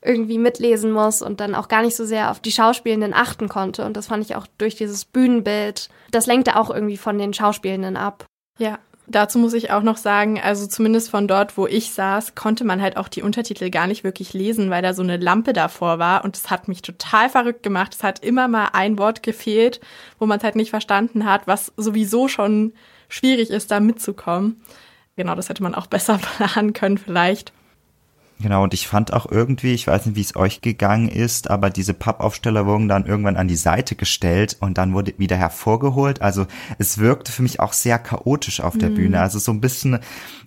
irgendwie 0.02 0.38
mitlesen 0.38 0.92
muss 0.92 1.22
und 1.22 1.40
dann 1.40 1.56
auch 1.56 1.68
gar 1.68 1.82
nicht 1.82 1.96
so 1.96 2.06
sehr 2.06 2.32
auf 2.32 2.40
die 2.40 2.52
Schauspielenden 2.52 3.14
achten 3.14 3.50
konnte. 3.50 3.84
Und 3.84 3.98
das 3.98 4.08
fand 4.08 4.24
ich 4.24 4.36
auch 4.36 4.48
durch 4.58 4.76
dieses 4.76 5.06
Bühnenbild, 5.06 5.90
das 6.12 6.28
lenkte 6.28 6.56
auch 6.56 6.70
irgendwie 6.70 6.98
von 6.98 7.18
den 7.18 7.34
Schauspielenden 7.34 7.98
ab. 7.98 8.26
Ja, 8.60 8.80
Dazu 9.10 9.40
muss 9.40 9.54
ich 9.54 9.72
auch 9.72 9.84
noch 9.84 9.96
sagen, 9.96 10.38
also 10.42 10.68
zumindest 10.68 11.10
von 11.10 11.30
dort, 11.30 11.58
wo 11.58 11.66
ich 11.66 11.92
saß, 11.92 12.36
konnte 12.36 12.66
man 12.66 12.82
halt 12.82 12.98
auch 12.98 13.08
die 13.08 13.22
Untertitel 13.22 13.70
gar 13.70 13.88
nicht 13.88 14.04
wirklich 14.04 14.34
lesen, 14.34 14.70
weil 14.70 14.82
da 14.82 14.94
so 14.94 15.02
eine 15.02 15.16
Lampe 15.16 15.54
davor 15.54 15.98
war 15.98 16.26
und 16.26 16.36
es 16.36 16.50
hat 16.50 16.68
mich 16.68 16.82
total 16.82 17.30
verrückt 17.30 17.64
gemacht. 17.64 17.96
Es 17.96 18.04
hat 18.04 18.20
immer 18.20 18.50
mal 18.50 18.70
ein 18.74 18.98
Wort 18.98 19.24
gefehlt, 19.24 19.80
wo 20.20 20.26
man 20.26 20.40
es 20.40 20.44
halt 20.44 20.58
nicht 20.58 20.72
verstanden 20.72 21.24
hat, 21.24 21.48
was 21.48 21.72
sowieso 21.78 22.28
schon 22.28 22.74
schwierig 23.08 23.50
ist, 23.50 23.72
da 23.72 23.80
mitzukommen. 23.80 24.62
Genau, 25.16 25.36
das 25.36 25.48
hätte 25.48 25.64
man 25.64 25.74
auch 25.74 25.88
besser 25.88 26.18
planen 26.18 26.74
können 26.74 26.98
vielleicht. 26.98 27.54
Genau, 28.40 28.64
und 28.64 28.76
ich 28.76 28.88
fand 28.88 29.14
auch 29.14 29.32
irgendwie, 29.32 29.74
ich 29.74 29.88
weiß 29.88 30.06
nicht, 30.06 30.16
wie 30.16 30.22
es 30.22 30.36
euch 30.36 30.62
gegangen 30.62 31.10
ist, 31.10 31.50
aber 31.50 31.72
diese 31.72 31.96
Pappaufsteller 31.96 32.68
wurden 32.68 32.88
dann 32.88 33.06
irgendwann 33.06 33.36
an 33.36 33.48
die 33.48 33.56
Seite 33.56 33.96
gestellt 33.96 34.58
und 34.60 34.78
dann 34.78 34.94
wurde 34.94 35.18
wieder 35.18 35.36
hervorgeholt. 35.36 36.22
Also 36.22 36.46
es 36.78 37.00
wirkte 37.00 37.32
für 37.32 37.42
mich 37.42 37.60
auch 37.60 37.74
sehr 37.74 37.98
chaotisch 37.98 38.62
auf 38.62 38.78
der 38.78 38.92
mhm. 38.92 38.96
Bühne. 38.96 39.22
Also 39.22 39.40
so 39.40 39.52
ein 39.52 39.60
bisschen, 39.60 40.00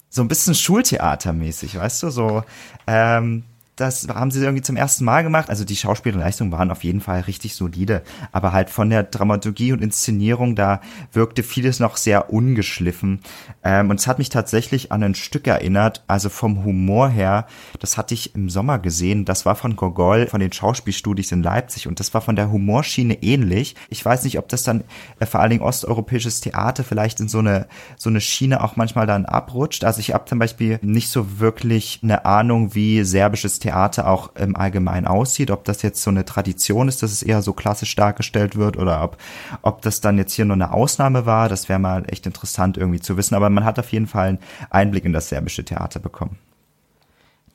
so 0.09 0.23
ein 0.23 0.29
bisschen 0.29 0.55
Schultheatermäßig, 0.55 1.79
weißt 1.79 2.05
du, 2.05 2.11
so, 2.11 2.45
ähm, 2.87 3.43
das 3.81 4.07
haben 4.09 4.31
sie 4.31 4.41
irgendwie 4.41 4.63
zum 4.63 4.77
ersten 4.77 5.05
Mal 5.05 5.23
gemacht. 5.23 5.49
Also 5.49 5.65
die 5.65 5.77
Schauspielleistungen 5.77 6.53
waren 6.53 6.71
auf 6.71 6.85
jeden 6.85 7.01
Fall 7.01 7.21
richtig 7.21 7.55
solide, 7.55 8.03
aber 8.31 8.53
halt 8.53 8.69
von 8.69 8.91
der 8.91 9.05
Dramaturgie 9.05 9.73
und 9.73 9.83
Inszenierung, 9.83 10.55
da 10.55 10.83
wirkte 11.13 11.43
vieles 11.43 11.81
noch 11.81 11.97
sehr 11.97 12.31
ungeschliffen. 12.31 13.21
Ähm, 13.65 13.89
und 13.89 13.99
es 13.99 14.07
hat 14.07 14.19
mich 14.19 14.29
tatsächlich 14.29 14.93
an 14.93 15.03
ein 15.03 15.15
Stück 15.15 15.47
erinnert, 15.47 16.05
also 16.09 16.29
vom 16.29 16.63
Humor 16.65 17.09
her, 17.09 17.47
das 17.79 17.97
hatte 17.97 18.13
ich 18.13 18.35
im 18.35 18.51
Sommer 18.51 18.79
gesehen, 18.79 19.25
das 19.25 19.47
war 19.47 19.57
von 19.57 19.77
Gogol, 19.77 20.27
von 20.27 20.41
den 20.41 20.53
Schauspielstudios 20.53 21.33
in 21.33 21.43
Leipzig 21.43 21.89
und 21.89 22.01
das 22.01 22.13
war 22.13 22.21
von 22.21 22.37
der 22.37 22.53
Humorschiene 22.53 23.23
ähnlich. 23.23 23.77
Ich 23.89 24.05
weiß 24.05 24.25
nicht, 24.25 24.39
ob 24.39 24.49
das 24.49 24.63
dann 24.63 24.85
äh, 25.21 25.27
vor 25.27 25.41
allen 25.41 25.51
Dingen 25.51 25.63
osteuropäisches 25.63 26.43
Theater 26.43 26.85
vielleicht 26.85 27.19
in 27.21 27.29
so 27.29 27.39
eine, 27.39 27.67
so 27.97 28.11
eine 28.11 28.21
Schiene 28.21 28.63
auch 28.63 28.77
manchmal 28.77 29.07
dann 29.07 29.25
abrutscht. 29.25 29.85
Also 29.85 30.01
ich 30.01 30.13
habe 30.13 30.27
zum 30.27 30.39
Beispiel 30.39 30.79
nicht 30.83 31.09
so 31.09 31.41
wirklich 31.41 32.01
eine 32.03 32.27
Ahnung, 32.27 32.75
wie 32.75 33.05
serbisches 33.05 33.59
Theater 33.59 33.70
Theater 33.71 34.09
auch 34.09 34.35
im 34.35 34.57
Allgemeinen 34.57 35.07
aussieht, 35.07 35.51
ob 35.51 35.65
das 35.65 35.83
jetzt 35.83 36.03
so 36.03 36.11
eine 36.11 36.25
Tradition 36.25 36.89
ist, 36.89 37.03
dass 37.03 37.13
es 37.13 37.23
eher 37.23 37.41
so 37.41 37.53
klassisch 37.53 37.95
dargestellt 37.95 38.57
wird 38.57 38.77
oder 38.77 39.03
ob, 39.05 39.17
ob 39.63 39.83
das 39.83 40.01
dann 40.01 40.19
jetzt 40.19 40.33
hier 40.33 40.45
nur 40.45 40.55
eine 40.55 40.73
Ausnahme 40.73 41.25
war, 41.25 41.49
das 41.49 41.69
wäre 41.69 41.79
mal 41.79 42.05
echt 42.09 42.27
interessant 42.27 42.77
irgendwie 42.77 43.01
zu 43.01 43.17
wissen. 43.17 43.37
Aber 43.37 43.49
man 43.49 43.65
hat 43.65 43.79
auf 43.79 43.93
jeden 43.93 44.09
Fall 44.09 44.29
einen 44.29 44.39
Einblick 44.71 45.05
in 45.05 45.13
das 45.13 45.29
serbische 45.29 45.65
Theater 45.65 46.01
bekommen. 46.01 46.37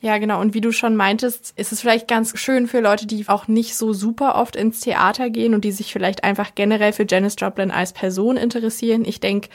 Ja, 0.00 0.18
genau. 0.18 0.40
Und 0.40 0.54
wie 0.54 0.60
du 0.60 0.72
schon 0.72 0.96
meintest, 0.96 1.52
ist 1.56 1.72
es 1.72 1.80
vielleicht 1.80 2.06
ganz 2.08 2.38
schön 2.38 2.66
für 2.66 2.80
Leute, 2.80 3.06
die 3.06 3.28
auch 3.28 3.48
nicht 3.48 3.74
so 3.74 3.92
super 3.92 4.36
oft 4.36 4.56
ins 4.56 4.80
Theater 4.80 5.30
gehen 5.30 5.54
und 5.54 5.64
die 5.64 5.72
sich 5.72 5.92
vielleicht 5.92 6.22
einfach 6.24 6.54
generell 6.54 6.92
für 6.92 7.06
Janis 7.08 7.36
Joplin 7.38 7.70
als 7.70 7.92
Person 7.92 8.36
interessieren. 8.36 9.04
Ich 9.04 9.20
denke, 9.20 9.48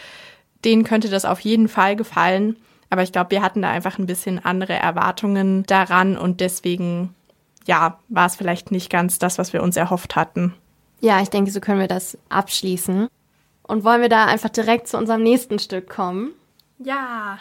denen 0.66 0.84
könnte 0.84 1.10
das 1.10 1.26
auf 1.26 1.40
jeden 1.40 1.68
Fall 1.68 1.96
gefallen. 1.96 2.56
Aber 2.92 3.04
ich 3.04 3.14
glaube, 3.14 3.32
wir 3.32 3.42
hatten 3.42 3.62
da 3.62 3.72
einfach 3.72 3.98
ein 3.98 4.06
bisschen 4.06 4.44
andere 4.44 4.74
Erwartungen 4.74 5.64
daran 5.64 6.18
und 6.18 6.42
deswegen, 6.42 7.16
ja, 7.66 7.98
war 8.10 8.26
es 8.26 8.36
vielleicht 8.36 8.70
nicht 8.70 8.90
ganz 8.90 9.18
das, 9.18 9.38
was 9.38 9.54
wir 9.54 9.64
uns 9.64 9.78
erhofft 9.78 10.18
hatten. 10.18 10.54
Ja, 11.00 11.22
ich 11.22 11.30
denke, 11.30 11.52
so 11.52 11.62
können 11.62 11.80
wir 11.80 11.88
das 11.88 12.18
abschließen. 12.28 13.08
Und 13.64 13.84
wollen 13.86 14.02
wir 14.02 14.10
da 14.10 14.26
einfach 14.26 14.50
direkt 14.50 14.90
zu 14.90 14.98
unserem 14.98 15.24
nächsten 15.24 15.58
Stück 15.58 15.90
kommen? 15.90 16.32
Ja. 16.80 17.40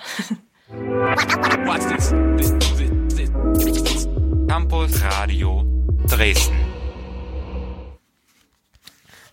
Campus 4.46 5.02
Radio 5.02 5.64
Dresden. 6.06 6.60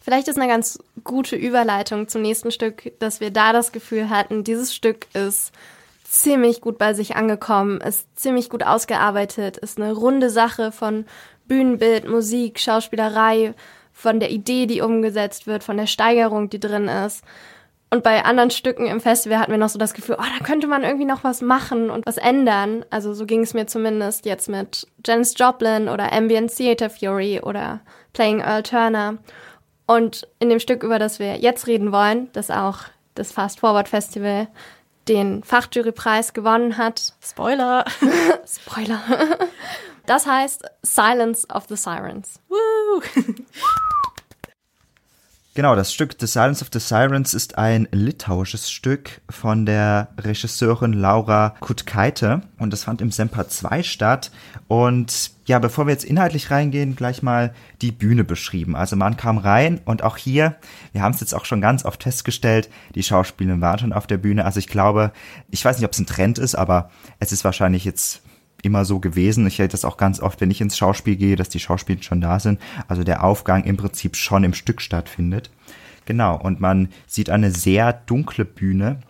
Vielleicht 0.02 0.30
ist 0.30 0.40
eine 0.40 0.48
ganz 0.48 0.80
gute 1.04 1.36
Überleitung 1.36 2.08
zum 2.08 2.24
nächsten 2.24 2.50
Stück, 2.50 2.92
dass 2.98 3.20
wir 3.20 3.30
da 3.30 3.54
das 3.54 3.72
Gefühl 3.72 4.10
hatten, 4.10 4.44
dieses 4.44 4.74
Stück 4.74 5.06
ist 5.14 5.52
ziemlich 6.10 6.62
gut 6.62 6.78
bei 6.78 6.94
sich 6.94 7.16
angekommen, 7.16 7.82
ist 7.82 8.08
ziemlich 8.18 8.50
gut 8.50 8.64
ausgearbeitet, 8.64 9.58
ist 9.58 9.80
eine 9.80 9.94
runde 9.94 10.30
Sache 10.30 10.72
von 10.72 11.06
Bühnenbild, 11.48 12.08
Musik, 12.08 12.60
Schauspielerei, 12.60 13.54
von 13.94 14.20
der 14.20 14.30
Idee, 14.30 14.68
die 14.68 14.82
umgesetzt 14.82 15.48
wird, 15.48 15.64
von 15.64 15.76
der 15.76 15.88
Steigerung, 15.88 16.50
die 16.50 16.60
drin 16.60 16.88
ist. 16.88 17.24
Und 17.90 18.04
bei 18.04 18.24
anderen 18.26 18.52
Stücken 18.52 18.86
im 18.86 19.00
Festival 19.00 19.40
hatten 19.40 19.52
wir 19.52 19.58
noch 19.58 19.70
so 19.70 19.80
das 19.80 19.94
Gefühl, 19.94 20.18
oh, 20.20 20.24
da 20.38 20.46
könnte 20.46 20.68
man 20.68 20.84
irgendwie 20.84 21.06
noch 21.06 21.24
was 21.24 21.42
machen 21.42 21.90
und 21.90 22.06
was 22.06 22.18
ändern. 22.18 22.86
Also 22.90 23.14
so 23.14 23.26
ging 23.26 23.42
es 23.42 23.54
mir 23.54 23.66
zumindest 23.66 24.26
jetzt 24.26 24.50
mit 24.50 24.86
Janis 25.06 25.34
Joplin 25.36 25.90
oder 25.90 26.14
Ambient 26.14 26.56
Theater 26.56 26.90
Fury 26.90 27.40
oder 27.42 27.80
Playing 28.14 28.42
Earl 28.42 28.64
Turner. 28.64 29.18
Und 29.88 30.28
in 30.40 30.50
dem 30.50 30.60
Stück, 30.60 30.84
über 30.84 31.00
das 31.00 31.18
wir 31.18 31.38
jetzt 31.38 31.66
reden 31.66 31.92
wollen, 31.92 32.30
das 32.34 32.52
auch 32.52 32.80
das 33.16 33.32
Fast 33.32 33.62
Forward 33.62 33.88
Festival 33.88 34.48
den 35.08 35.44
Fachjurypreis 35.44 36.34
gewonnen 36.34 36.78
hat. 36.78 37.14
Spoiler. 37.22 37.86
Spoiler. 38.46 39.02
Das 40.06 40.26
heißt 40.26 40.64
Silence 40.84 41.48
of 41.54 41.66
the 41.68 41.76
Sirens. 41.76 42.40
Woo! 42.48 43.02
Genau, 45.58 45.76
das 45.76 45.92
Stück 45.92 46.16
The 46.20 46.28
Silence 46.28 46.62
of 46.62 46.70
the 46.72 46.78
Sirens 46.80 47.34
ist 47.34 47.58
ein 47.58 47.88
litauisches 47.92 48.70
Stück 48.70 49.22
von 49.28 49.66
der 49.66 50.10
Regisseurin 50.20 50.94
Laura 50.94 51.56
Kutkaite 51.62 52.44
und 52.60 52.72
das 52.72 52.84
fand 52.84 53.02
im 53.02 53.10
Semper 53.10 53.50
2 53.50 53.82
statt 53.82 54.30
und 54.68 55.32
ja, 55.48 55.58
bevor 55.58 55.88
wir 55.88 55.94
jetzt 55.94 56.06
inhaltlich 56.06 56.52
reingehen, 56.52 56.96
gleich 56.96 57.24
mal 57.24 57.56
die 57.82 57.92
Bühne 57.92 58.24
beschrieben. 58.24 58.76
Also 58.76 58.96
man 58.96 59.18
kam 59.18 59.40
rein 59.40 59.82
und 59.84 60.04
auch 60.04 60.18
hier, 60.18 60.58
wir 60.92 61.02
haben 61.02 61.16
es 61.16 61.22
jetzt 61.22 61.34
auch 61.34 61.46
schon 61.46 61.60
ganz 61.60 61.86
oft 61.86 62.04
festgestellt, 62.04 62.70
die 62.94 63.02
Schauspielerinnen 63.02 63.60
waren 63.60 63.80
schon 63.80 63.94
auf 63.94 64.06
der 64.06 64.18
Bühne. 64.18 64.46
Also 64.46 64.60
ich 64.60 64.68
glaube, 64.68 65.12
ich 65.50 65.66
weiß 65.66 65.78
nicht, 65.78 65.86
ob 65.86 65.94
es 65.94 66.00
ein 66.00 66.06
Trend 66.06 66.38
ist, 66.38 66.54
aber 66.54 66.92
es 67.18 67.32
ist 67.32 67.44
wahrscheinlich 67.44 67.84
jetzt 67.84 68.22
immer 68.62 68.86
so 68.86 69.00
gewesen. 69.00 69.46
Ich 69.48 69.60
hätte 69.60 69.72
das 69.72 69.86
auch 69.86 69.98
ganz 69.98 70.20
oft, 70.20 70.42
wenn 70.42 70.52
ich 70.52 70.62
ins 70.62 70.78
Schauspiel 70.78 71.16
gehe, 71.16 71.36
dass 71.36 71.50
die 71.50 71.60
Schauspieler 71.60 72.02
schon 72.02 72.22
da 72.22 72.40
sind. 72.40 72.60
Also 72.88 73.04
der 73.04 73.24
Aufgang 73.24 73.64
im 73.64 73.78
Prinzip 73.78 74.16
schon 74.16 74.44
im 74.44 74.54
Stück 74.54 74.82
stattfindet. 74.82 75.50
Genau, 76.06 76.38
und 76.40 76.60
man 76.60 76.90
sieht 77.06 77.30
eine 77.30 77.52
sehr 77.52 77.94
dunkle 77.94 78.46
Bühne. 78.46 79.02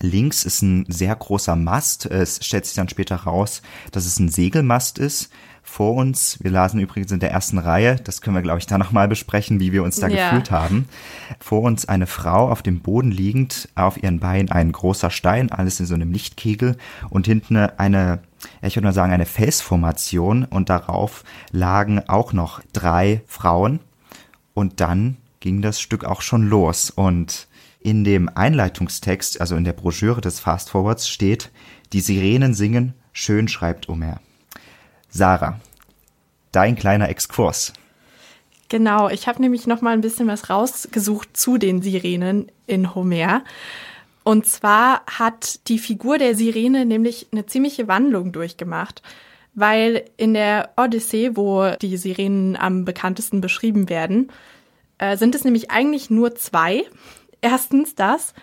Links 0.00 0.44
ist 0.44 0.62
ein 0.62 0.86
sehr 0.88 1.14
großer 1.14 1.56
Mast. 1.56 2.06
Es 2.06 2.44
stellt 2.44 2.66
sich 2.66 2.74
dann 2.74 2.88
später 2.88 3.16
raus, 3.16 3.62
dass 3.92 4.06
es 4.06 4.18
ein 4.18 4.28
Segelmast 4.28 4.98
ist. 4.98 5.30
Vor 5.62 5.96
uns, 5.96 6.38
wir 6.42 6.50
lasen 6.50 6.80
übrigens 6.80 7.12
in 7.12 7.20
der 7.20 7.30
ersten 7.30 7.58
Reihe, 7.58 7.96
das 7.96 8.22
können 8.22 8.34
wir, 8.34 8.42
glaube 8.42 8.58
ich, 8.58 8.66
da 8.66 8.78
nochmal 8.78 9.06
besprechen, 9.06 9.60
wie 9.60 9.70
wir 9.70 9.82
uns 9.82 10.00
da 10.00 10.08
ja. 10.08 10.30
gefühlt 10.30 10.50
haben. 10.50 10.88
Vor 11.40 11.60
uns 11.60 11.86
eine 11.86 12.06
Frau 12.06 12.50
auf 12.50 12.62
dem 12.62 12.80
Boden 12.80 13.10
liegend, 13.10 13.68
auf 13.74 14.02
ihren 14.02 14.18
Beinen 14.18 14.50
ein 14.50 14.72
großer 14.72 15.10
Stein, 15.10 15.52
alles 15.52 15.78
in 15.78 15.84
so 15.84 15.94
einem 15.94 16.10
Lichtkegel 16.10 16.78
und 17.10 17.26
hinten 17.26 17.56
eine 17.56 18.20
ich 18.62 18.76
würde 18.76 18.86
mal 18.86 18.92
sagen, 18.92 19.12
eine 19.12 19.26
Felsformation 19.26 20.44
und 20.44 20.68
darauf 20.68 21.24
lagen 21.50 22.08
auch 22.08 22.32
noch 22.32 22.60
drei 22.72 23.22
Frauen. 23.26 23.80
Und 24.54 24.80
dann 24.80 25.16
ging 25.40 25.62
das 25.62 25.80
Stück 25.80 26.04
auch 26.04 26.20
schon 26.20 26.48
los. 26.48 26.90
Und 26.90 27.48
in 27.80 28.04
dem 28.04 28.28
Einleitungstext, 28.28 29.40
also 29.40 29.56
in 29.56 29.64
der 29.64 29.72
Broschüre 29.72 30.20
des 30.20 30.40
Fast 30.40 30.70
Forwards 30.70 31.08
steht, 31.08 31.50
die 31.92 32.00
Sirenen 32.00 32.54
singen, 32.54 32.94
schön 33.12 33.48
schreibt 33.48 33.88
Omer. 33.88 34.20
Sarah, 35.10 35.60
dein 36.52 36.76
kleiner 36.76 37.08
Exkurs. 37.08 37.72
Genau, 38.68 39.08
ich 39.08 39.26
habe 39.26 39.40
nämlich 39.40 39.66
noch 39.66 39.80
mal 39.80 39.94
ein 39.94 40.02
bisschen 40.02 40.28
was 40.28 40.50
rausgesucht 40.50 41.36
zu 41.36 41.56
den 41.56 41.80
Sirenen 41.80 42.52
in 42.66 42.94
Homer. 42.94 43.42
Und 44.28 44.44
zwar 44.44 45.06
hat 45.06 45.66
die 45.68 45.78
Figur 45.78 46.18
der 46.18 46.34
Sirene 46.34 46.84
nämlich 46.84 47.28
eine 47.32 47.46
ziemliche 47.46 47.88
Wandlung 47.88 48.30
durchgemacht, 48.30 49.00
weil 49.54 50.04
in 50.18 50.34
der 50.34 50.74
Odyssee, 50.76 51.30
wo 51.34 51.70
die 51.80 51.96
Sirenen 51.96 52.54
am 52.54 52.84
bekanntesten 52.84 53.40
beschrieben 53.40 53.88
werden, 53.88 54.30
äh, 54.98 55.16
sind 55.16 55.34
es 55.34 55.44
nämlich 55.44 55.70
eigentlich 55.70 56.10
nur 56.10 56.34
zwei. 56.34 56.84
Erstens 57.40 57.94
das 57.94 58.34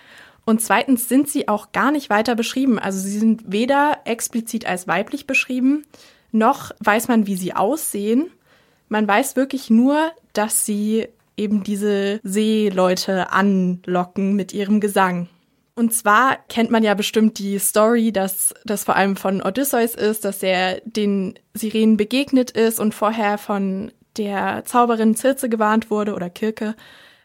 und 0.44 0.60
zweitens 0.60 1.08
sind 1.08 1.30
sie 1.30 1.48
auch 1.48 1.72
gar 1.72 1.92
nicht 1.92 2.10
weiter 2.10 2.34
beschrieben. 2.34 2.80
Also 2.80 2.98
sie 2.98 3.20
sind 3.20 3.44
weder 3.46 4.00
explizit 4.06 4.65
als 4.65 4.88
weiblich 4.88 5.27
beschrieben, 5.27 5.86
noch 6.32 6.72
weiß 6.80 7.10
man, 7.10 7.27
wie 7.27 7.36
sie 7.36 7.54
aussehen. 7.54 8.32
Man 8.89 9.08
weiß 9.08 9.36
wirklich 9.36 9.70
nur, 9.70 10.12
dass 10.34 10.65
sie 10.65 11.10
eben 11.38 11.63
diese 11.63 12.22
Seeleute 12.24 13.32
anlocken 13.32 14.36
mit 14.36 14.51
ihrem 14.51 14.80
Gesang. 14.80 15.30
Und 15.75 15.94
zwar 15.94 16.38
kennt 16.48 16.72
man 16.72 16.84
ja 16.84 16.94
bestimmt 16.94 17.38
die 17.38 17.60
Story, 17.60 18.13
dass 18.13 18.53
das 18.63 18.86
vor 18.86 18.96
allem 18.96 19.17
von 19.17 19.41
Odysseus 19.41 19.94
ist, 19.94 20.24
dass 20.24 20.41
er 20.41 20.79
den 20.86 21.38
Sirenen 21.53 21.98
begegnet 21.98 22.51
ist 22.51 22.79
und 22.79 22.94
vorher 22.96 23.38
von 23.38 23.91
der 24.15 24.63
Zauberin 24.63 25.15
Circe 25.15 25.50
gewarnt 25.50 25.91
wurde 25.91 26.13
oder 26.13 26.29
Kirke, 26.29 26.75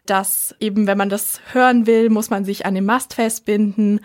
dass 0.04 0.56
eben, 0.58 0.88
wenn 0.88 0.98
man 0.98 1.08
das 1.08 1.40
hören 1.52 1.86
will, 1.86 2.10
muss 2.10 2.30
man 2.30 2.44
sich 2.44 2.66
an 2.66 2.74
den 2.74 2.84
Mast 2.84 3.14
festbinden 3.14 4.00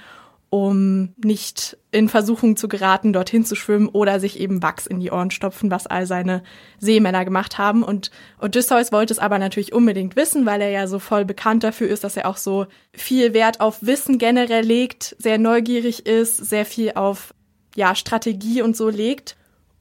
um 0.49 1.13
nicht 1.17 1.77
in 1.91 2.07
Versuchung 2.07 2.55
zu 2.55 2.67
geraten, 2.67 3.13
dorthin 3.13 3.45
zu 3.45 3.55
schwimmen 3.55 3.87
oder 3.87 4.19
sich 4.19 4.39
eben 4.39 4.61
Wachs 4.61 4.87
in 4.87 4.99
die 4.99 5.11
Ohren 5.11 5.31
stopfen, 5.31 5.71
was 5.71 5.87
all 5.87 6.05
seine 6.05 6.43
Seemänner 6.79 7.25
gemacht 7.25 7.57
haben. 7.57 7.83
Und 7.83 8.11
Odysseus 8.41 8.91
wollte 8.91 9.13
es 9.13 9.19
aber 9.19 9.39
natürlich 9.39 9.73
unbedingt 9.73 10.15
wissen, 10.15 10.45
weil 10.45 10.61
er 10.61 10.69
ja 10.69 10.87
so 10.87 10.99
voll 10.99 11.25
bekannt 11.25 11.63
dafür 11.63 11.89
ist, 11.89 12.03
dass 12.03 12.17
er 12.17 12.27
auch 12.27 12.37
so 12.37 12.67
viel 12.93 13.33
Wert 13.33 13.59
auf 13.59 13.79
Wissen 13.81 14.17
generell 14.17 14.65
legt, 14.65 15.15
sehr 15.19 15.37
neugierig 15.37 16.05
ist, 16.05 16.37
sehr 16.37 16.65
viel 16.65 16.93
auf 16.95 17.33
ja, 17.75 17.95
Strategie 17.95 18.61
und 18.61 18.77
so 18.77 18.89
legt. 18.89 19.35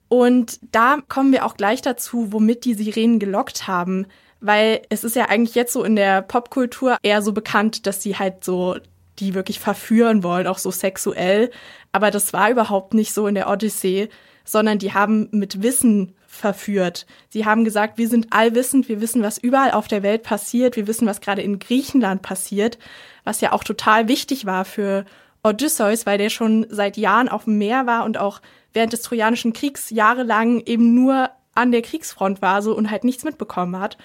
Und 0.08 0.58
da 0.72 0.98
kommen 1.08 1.32
wir 1.32 1.44
auch 1.44 1.56
gleich 1.56 1.82
dazu, 1.82 2.32
womit 2.32 2.64
die 2.64 2.74
Sirenen 2.74 3.18
gelockt 3.18 3.68
haben 3.68 4.06
weil 4.46 4.82
es 4.90 5.04
ist 5.04 5.16
ja 5.16 5.30
eigentlich 5.30 5.54
jetzt 5.54 5.72
so 5.72 5.84
in 5.84 5.96
der 5.96 6.20
Popkultur 6.20 6.98
eher 7.02 7.22
so 7.22 7.32
bekannt, 7.32 7.86
dass 7.86 8.02
sie 8.02 8.18
halt 8.18 8.44
so 8.44 8.76
die 9.18 9.34
wirklich 9.34 9.60
verführen 9.60 10.22
wollen, 10.22 10.46
auch 10.46 10.58
so 10.58 10.70
sexuell. 10.70 11.50
Aber 11.92 12.10
das 12.10 12.32
war 12.32 12.50
überhaupt 12.50 12.94
nicht 12.94 13.14
so 13.14 13.26
in 13.26 13.34
der 13.34 13.48
Odyssee, 13.48 14.08
sondern 14.44 14.78
die 14.78 14.92
haben 14.92 15.28
mit 15.30 15.62
Wissen 15.62 16.14
verführt. 16.26 17.06
Sie 17.30 17.46
haben 17.46 17.64
gesagt, 17.64 17.96
wir 17.96 18.08
sind 18.08 18.28
allwissend, 18.30 18.88
wir 18.88 19.00
wissen, 19.00 19.22
was 19.22 19.38
überall 19.38 19.70
auf 19.70 19.88
der 19.88 20.02
Welt 20.02 20.22
passiert, 20.22 20.76
wir 20.76 20.86
wissen, 20.86 21.06
was 21.06 21.20
gerade 21.20 21.42
in 21.42 21.58
Griechenland 21.58 22.22
passiert, 22.22 22.78
was 23.22 23.40
ja 23.40 23.52
auch 23.52 23.64
total 23.64 24.08
wichtig 24.08 24.44
war 24.44 24.64
für 24.64 25.04
Odysseus, 25.44 26.06
weil 26.06 26.18
der 26.18 26.30
schon 26.30 26.66
seit 26.68 26.96
Jahren 26.96 27.28
auf 27.28 27.44
dem 27.44 27.58
Meer 27.58 27.86
war 27.86 28.04
und 28.04 28.18
auch 28.18 28.40
während 28.72 28.92
des 28.92 29.02
Trojanischen 29.02 29.52
Kriegs 29.52 29.90
jahrelang 29.90 30.60
eben 30.66 30.94
nur 30.94 31.30
an 31.54 31.70
der 31.70 31.82
Kriegsfront 31.82 32.42
war 32.42 32.62
so 32.62 32.76
und 32.76 32.90
halt 32.90 33.04
nichts 33.04 33.24
mitbekommen 33.24 33.78
hat. 33.78 33.96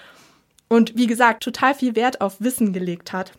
Und 0.68 0.96
wie 0.96 1.08
gesagt, 1.08 1.42
total 1.42 1.74
viel 1.74 1.96
Wert 1.96 2.20
auf 2.20 2.40
Wissen 2.40 2.72
gelegt 2.72 3.12
hat. 3.12 3.32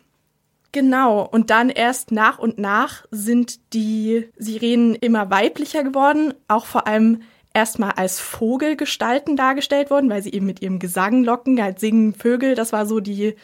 Genau, 0.73 1.23
und 1.25 1.49
dann 1.49 1.69
erst 1.69 2.11
nach 2.11 2.39
und 2.39 2.57
nach 2.57 3.05
sind 3.11 3.73
die 3.73 4.29
Sirenen 4.37 4.95
immer 4.95 5.29
weiblicher 5.29 5.83
geworden, 5.83 6.33
auch 6.47 6.65
vor 6.65 6.87
allem 6.87 7.23
erstmal 7.53 7.91
als 7.91 8.21
Vogelgestalten 8.21 9.35
dargestellt 9.35 9.89
worden, 9.89 10.09
weil 10.09 10.23
sie 10.23 10.31
eben 10.31 10.45
mit 10.45 10.61
ihrem 10.61 10.79
Gesang 10.79 11.23
locken, 11.25 11.61
halt 11.61 11.79
singen 11.79 12.13
Vögel, 12.13 12.55
das 12.55 12.71
war 12.71 12.85
so 12.85 13.01
die, 13.01 13.35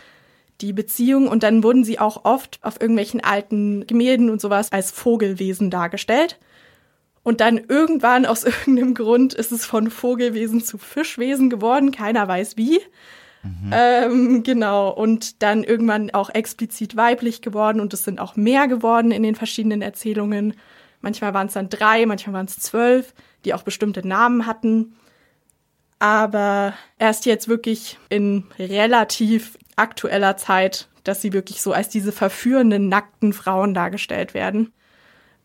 die 0.61 0.71
Beziehung. 0.71 1.27
Und 1.27 1.43
dann 1.43 1.63
wurden 1.63 1.83
sie 1.83 1.99
auch 1.99 2.23
oft 2.23 2.59
auf 2.61 2.79
irgendwelchen 2.79 3.21
alten 3.21 3.85
Gemälden 3.85 4.29
und 4.29 4.39
sowas 4.39 4.71
als 4.71 4.91
Vogelwesen 4.91 5.69
dargestellt. 5.69 6.39
Und 7.23 7.41
dann 7.41 7.57
irgendwann 7.57 8.25
aus 8.25 8.43
irgendeinem 8.45 8.93
Grund 8.93 9.33
ist 9.33 9.51
es 9.51 9.65
von 9.65 9.91
Vogelwesen 9.91 10.63
zu 10.63 10.77
Fischwesen 10.77 11.49
geworden, 11.49 11.91
keiner 11.91 12.25
weiß 12.25 12.55
wie. 12.55 12.79
Mhm. 13.47 13.71
Ähm, 13.71 14.43
genau, 14.43 14.89
und 14.89 15.41
dann 15.41 15.63
irgendwann 15.63 16.12
auch 16.12 16.29
explizit 16.29 16.95
weiblich 16.95 17.41
geworden 17.41 17.79
und 17.79 17.93
es 17.93 18.03
sind 18.03 18.19
auch 18.19 18.36
mehr 18.36 18.67
geworden 18.67 19.12
in 19.12 19.23
den 19.23 19.36
verschiedenen 19.36 19.81
Erzählungen. 19.81 20.53
Manchmal 21.01 21.33
waren 21.33 21.47
es 21.47 21.53
dann 21.53 21.69
drei, 21.69 22.05
manchmal 22.05 22.33
waren 22.33 22.47
es 22.47 22.57
zwölf, 22.60 23.13
die 23.45 23.53
auch 23.53 23.63
bestimmte 23.63 24.07
Namen 24.07 24.45
hatten. 24.45 24.95
Aber 25.99 26.73
erst 26.99 27.25
jetzt 27.25 27.47
wirklich 27.47 27.97
in 28.10 28.45
relativ 28.60 29.57
aktueller 29.75 30.38
Zeit, 30.38 30.88
dass 31.03 31.21
sie 31.21 31.33
wirklich 31.33 31.62
so 31.62 31.71
als 31.71 31.89
diese 31.89 32.12
verführenden, 32.12 32.89
nackten 32.89 33.33
Frauen 33.33 33.73
dargestellt 33.73 34.33
werden. 34.33 34.73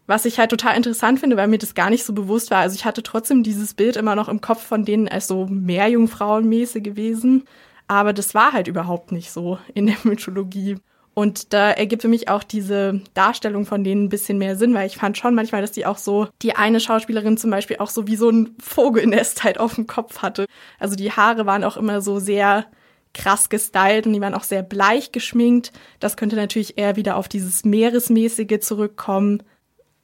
Was 0.06 0.24
ich 0.24 0.38
halt 0.38 0.50
total 0.50 0.76
interessant 0.76 1.20
finde, 1.20 1.36
weil 1.36 1.46
mir 1.46 1.58
das 1.58 1.74
gar 1.74 1.88
nicht 1.88 2.04
so 2.04 2.12
bewusst 2.12 2.50
war. 2.50 2.58
Also 2.58 2.74
ich 2.74 2.84
hatte 2.84 3.02
trotzdem 3.02 3.42
dieses 3.42 3.72
Bild 3.72 3.96
immer 3.96 4.16
noch 4.16 4.28
im 4.28 4.40
Kopf 4.40 4.62
von 4.66 4.84
denen 4.84 5.08
als 5.08 5.28
so 5.28 5.46
Meerjungfrauenmäßig 5.46 6.82
gewesen. 6.82 7.44
Aber 7.88 8.12
das 8.12 8.34
war 8.34 8.52
halt 8.52 8.68
überhaupt 8.68 9.12
nicht 9.12 9.30
so 9.30 9.58
in 9.74 9.86
der 9.86 9.96
Mythologie. 10.04 10.76
Und 11.14 11.52
da 11.52 11.70
ergibt 11.70 12.02
für 12.02 12.08
mich 12.08 12.28
auch 12.28 12.42
diese 12.42 13.02
Darstellung 13.12 13.66
von 13.66 13.84
denen 13.84 14.04
ein 14.04 14.08
bisschen 14.08 14.38
mehr 14.38 14.56
Sinn, 14.56 14.72
weil 14.72 14.86
ich 14.86 14.96
fand 14.96 15.18
schon 15.18 15.34
manchmal, 15.34 15.60
dass 15.60 15.72
die 15.72 15.84
auch 15.84 15.98
so, 15.98 16.28
die 16.40 16.56
eine 16.56 16.80
Schauspielerin 16.80 17.36
zum 17.36 17.50
Beispiel 17.50 17.76
auch 17.78 17.90
so 17.90 18.06
wie 18.06 18.16
so 18.16 18.30
ein 18.30 18.56
Vogelnest 18.58 19.44
halt 19.44 19.60
auf 19.60 19.74
dem 19.74 19.86
Kopf 19.86 20.22
hatte. 20.22 20.46
Also 20.78 20.96
die 20.96 21.12
Haare 21.12 21.44
waren 21.44 21.64
auch 21.64 21.76
immer 21.76 22.00
so 22.00 22.18
sehr 22.18 22.64
krass 23.12 23.50
gestylt 23.50 24.06
und 24.06 24.14
die 24.14 24.22
waren 24.22 24.34
auch 24.34 24.44
sehr 24.44 24.62
bleich 24.62 25.12
geschminkt. 25.12 25.72
Das 26.00 26.16
könnte 26.16 26.36
natürlich 26.36 26.78
eher 26.78 26.96
wieder 26.96 27.16
auf 27.16 27.28
dieses 27.28 27.64
Meeresmäßige 27.64 28.60
zurückkommen. 28.60 29.42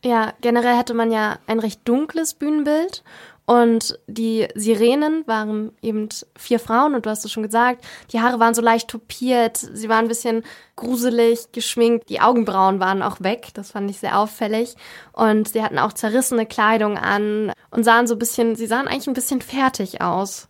Ja, 0.05 0.35
generell 0.43 0.77
hatte 0.77 0.93
man 0.95 1.11
ja 1.11 1.39
ein 1.47 1.59
recht 1.59 1.81
dunkles 1.89 2.35
Bühnenbild 2.35 3.03
und 3.49 3.99
die 4.07 4.47
Sirenen 4.57 5.27
waren 5.27 5.73
eben 5.81 6.11
vier 6.37 6.61
Frauen 6.61 6.95
und 6.95 7.07
du 7.07 7.11
hast 7.11 7.25
es 7.25 7.33
schon 7.33 7.45
gesagt, 7.45 7.83
die 8.13 8.21
Haare 8.21 8.39
waren 8.39 8.53
so 8.53 8.61
leicht 8.61 8.89
topiert, 8.89 9.57
sie 9.57 9.89
waren 9.89 10.05
ein 10.05 10.09
bisschen 10.09 10.45
gruselig 10.77 11.51
geschminkt, 11.53 12.11
die 12.11 12.21
Augenbrauen 12.21 12.79
waren 12.79 13.03
auch 13.03 13.23
weg, 13.23 13.49
das 13.55 13.71
fand 13.71 13.91
ich 13.91 14.01
sehr 14.01 14.19
auffällig. 14.19 14.75
Und 15.15 15.49
sie 15.49 15.63
hatten 15.63 15.79
auch 15.79 15.95
zerrissene 15.95 16.45
Kleidung 16.45 16.99
an 16.99 17.51
und 17.71 17.85
sahen 17.85 18.07
so 18.07 18.17
ein 18.17 18.19
bisschen, 18.19 18.55
sie 18.55 18.67
sahen 18.67 18.87
eigentlich 18.87 19.09
ein 19.09 19.15
bisschen 19.15 19.41
fertig 19.41 20.03
aus 20.03 20.49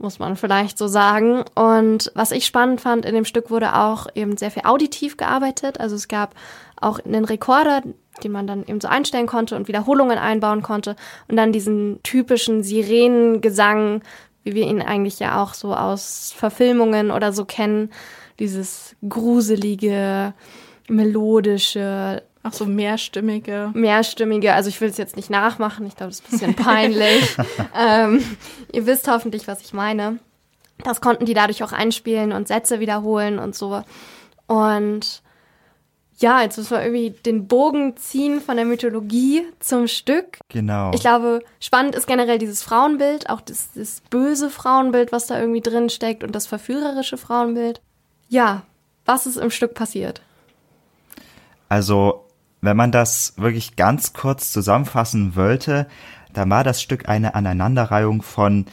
muss 0.00 0.18
man 0.18 0.36
vielleicht 0.36 0.78
so 0.78 0.88
sagen. 0.88 1.44
Und 1.54 2.10
was 2.14 2.32
ich 2.32 2.46
spannend 2.46 2.80
fand, 2.80 3.04
in 3.04 3.14
dem 3.14 3.24
Stück 3.24 3.50
wurde 3.50 3.76
auch 3.76 4.06
eben 4.14 4.36
sehr 4.36 4.50
viel 4.50 4.64
auditiv 4.64 5.16
gearbeitet. 5.16 5.78
Also 5.78 5.96
es 5.96 6.08
gab 6.08 6.34
auch 6.80 6.98
einen 7.04 7.24
Rekorder, 7.24 7.82
den 8.24 8.32
man 8.32 8.46
dann 8.46 8.64
eben 8.66 8.80
so 8.80 8.88
einstellen 8.88 9.26
konnte 9.26 9.56
und 9.56 9.68
Wiederholungen 9.68 10.18
einbauen 10.18 10.62
konnte. 10.62 10.96
Und 11.28 11.36
dann 11.36 11.52
diesen 11.52 12.02
typischen 12.02 12.62
Sirenengesang, 12.62 14.02
wie 14.42 14.54
wir 14.54 14.66
ihn 14.66 14.82
eigentlich 14.82 15.18
ja 15.18 15.42
auch 15.42 15.54
so 15.54 15.74
aus 15.74 16.32
Verfilmungen 16.34 17.10
oder 17.10 17.32
so 17.32 17.44
kennen. 17.44 17.90
Dieses 18.38 18.96
gruselige, 19.06 20.32
melodische, 20.88 22.22
Ach 22.42 22.52
so, 22.52 22.64
mehrstimmige. 22.64 23.70
Mehrstimmige, 23.74 24.54
also 24.54 24.68
ich 24.70 24.80
will 24.80 24.88
es 24.88 24.96
jetzt 24.96 25.16
nicht 25.16 25.28
nachmachen, 25.28 25.86
ich 25.86 25.96
glaube, 25.96 26.10
das 26.10 26.20
ist 26.20 26.26
ein 26.26 26.30
bisschen 26.30 26.54
peinlich. 26.54 27.36
ähm, 27.78 28.24
ihr 28.72 28.86
wisst 28.86 29.08
hoffentlich, 29.08 29.46
was 29.46 29.60
ich 29.60 29.74
meine. 29.74 30.18
Das 30.84 31.02
konnten 31.02 31.26
die 31.26 31.34
dadurch 31.34 31.62
auch 31.62 31.72
einspielen 31.72 32.32
und 32.32 32.48
Sätze 32.48 32.80
wiederholen 32.80 33.38
und 33.38 33.54
so. 33.54 33.82
Und 34.46 35.22
ja, 36.20 36.42
jetzt 36.42 36.56
müssen 36.58 36.70
wir 36.70 36.82
irgendwie 36.82 37.10
den 37.10 37.46
Bogen 37.46 37.96
ziehen 37.96 38.40
von 38.40 38.56
der 38.56 38.66
Mythologie 38.66 39.44
zum 39.58 39.86
Stück. 39.86 40.38
Genau. 40.48 40.92
Ich 40.94 41.00
glaube, 41.00 41.40
spannend 41.60 41.94
ist 41.94 42.06
generell 42.06 42.38
dieses 42.38 42.62
Frauenbild, 42.62 43.28
auch 43.28 43.40
das, 43.40 43.70
das 43.74 44.02
böse 44.08 44.50
Frauenbild, 44.50 45.12
was 45.12 45.26
da 45.26 45.38
irgendwie 45.38 45.62
drin 45.62 45.88
steckt 45.88 46.24
und 46.24 46.34
das 46.34 46.46
verführerische 46.46 47.16
Frauenbild. 47.16 47.80
Ja, 48.28 48.62
was 49.04 49.26
ist 49.26 49.36
im 49.36 49.50
Stück 49.50 49.74
passiert? 49.74 50.20
Also 51.68 52.26
wenn 52.60 52.76
man 52.76 52.92
das 52.92 53.34
wirklich 53.36 53.76
ganz 53.76 54.12
kurz 54.12 54.52
zusammenfassen 54.52 55.36
wollte, 55.36 55.86
dann 56.32 56.50
war 56.50 56.64
das 56.64 56.82
Stück 56.82 57.08
eine 57.08 57.34
Aneinanderreihung 57.34 58.22
von 58.22 58.66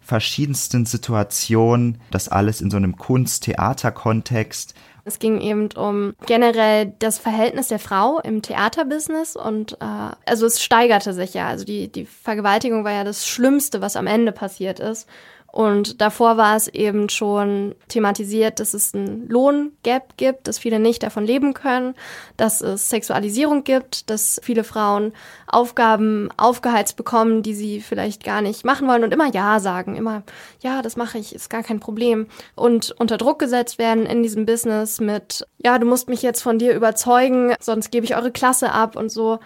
verschiedensten 0.00 0.84
Situationen, 0.84 2.00
das 2.10 2.28
alles 2.28 2.60
in 2.60 2.70
so 2.70 2.76
einem 2.76 2.96
Kunst-Theater-Kontext 2.96 4.74
Es 5.04 5.18
ging 5.18 5.40
eben 5.40 5.68
um 5.76 6.14
generell 6.26 6.92
das 6.98 7.18
Verhältnis 7.18 7.68
der 7.68 7.78
Frau 7.78 8.18
im 8.20 8.42
Theaterbusiness 8.42 9.36
und 9.36 9.74
äh, 9.80 10.10
also 10.26 10.46
es 10.46 10.62
steigerte 10.62 11.12
sich 11.12 11.34
ja. 11.34 11.46
Also 11.48 11.64
die, 11.64 11.90
die 11.90 12.04
Vergewaltigung 12.04 12.84
war 12.84 12.92
ja 12.92 13.04
das 13.04 13.26
Schlimmste, 13.26 13.80
was 13.80 13.96
am 13.96 14.06
Ende 14.06 14.32
passiert 14.32 14.80
ist. 14.80 15.08
Und 15.52 16.00
davor 16.00 16.38
war 16.38 16.56
es 16.56 16.66
eben 16.66 17.10
schon 17.10 17.74
thematisiert, 17.88 18.58
dass 18.58 18.72
es 18.72 18.94
ein 18.94 19.28
Lohngap 19.28 20.16
gibt, 20.16 20.48
dass 20.48 20.58
viele 20.58 20.78
nicht 20.78 21.02
davon 21.02 21.26
leben 21.26 21.52
können, 21.52 21.94
dass 22.38 22.62
es 22.62 22.88
Sexualisierung 22.88 23.62
gibt, 23.62 24.08
dass 24.08 24.40
viele 24.42 24.64
Frauen 24.64 25.12
Aufgaben 25.46 26.30
aufgeheizt 26.38 26.96
bekommen, 26.96 27.42
die 27.42 27.52
sie 27.52 27.82
vielleicht 27.82 28.24
gar 28.24 28.40
nicht 28.40 28.64
machen 28.64 28.88
wollen 28.88 29.04
und 29.04 29.12
immer 29.12 29.30
Ja 29.30 29.60
sagen, 29.60 29.94
immer 29.94 30.22
Ja, 30.62 30.80
das 30.80 30.96
mache 30.96 31.18
ich, 31.18 31.34
ist 31.34 31.50
gar 31.50 31.62
kein 31.62 31.80
Problem. 31.80 32.28
Und 32.54 32.92
unter 32.98 33.18
Druck 33.18 33.38
gesetzt 33.38 33.78
werden 33.78 34.06
in 34.06 34.22
diesem 34.22 34.46
Business 34.46 35.00
mit 35.02 35.46
Ja, 35.58 35.78
du 35.78 35.86
musst 35.86 36.08
mich 36.08 36.22
jetzt 36.22 36.40
von 36.40 36.58
dir 36.58 36.74
überzeugen, 36.74 37.52
sonst 37.60 37.90
gebe 37.90 38.06
ich 38.06 38.16
eure 38.16 38.32
Klasse 38.32 38.72
ab 38.72 38.96
und 38.96 39.10
so. 39.10 39.38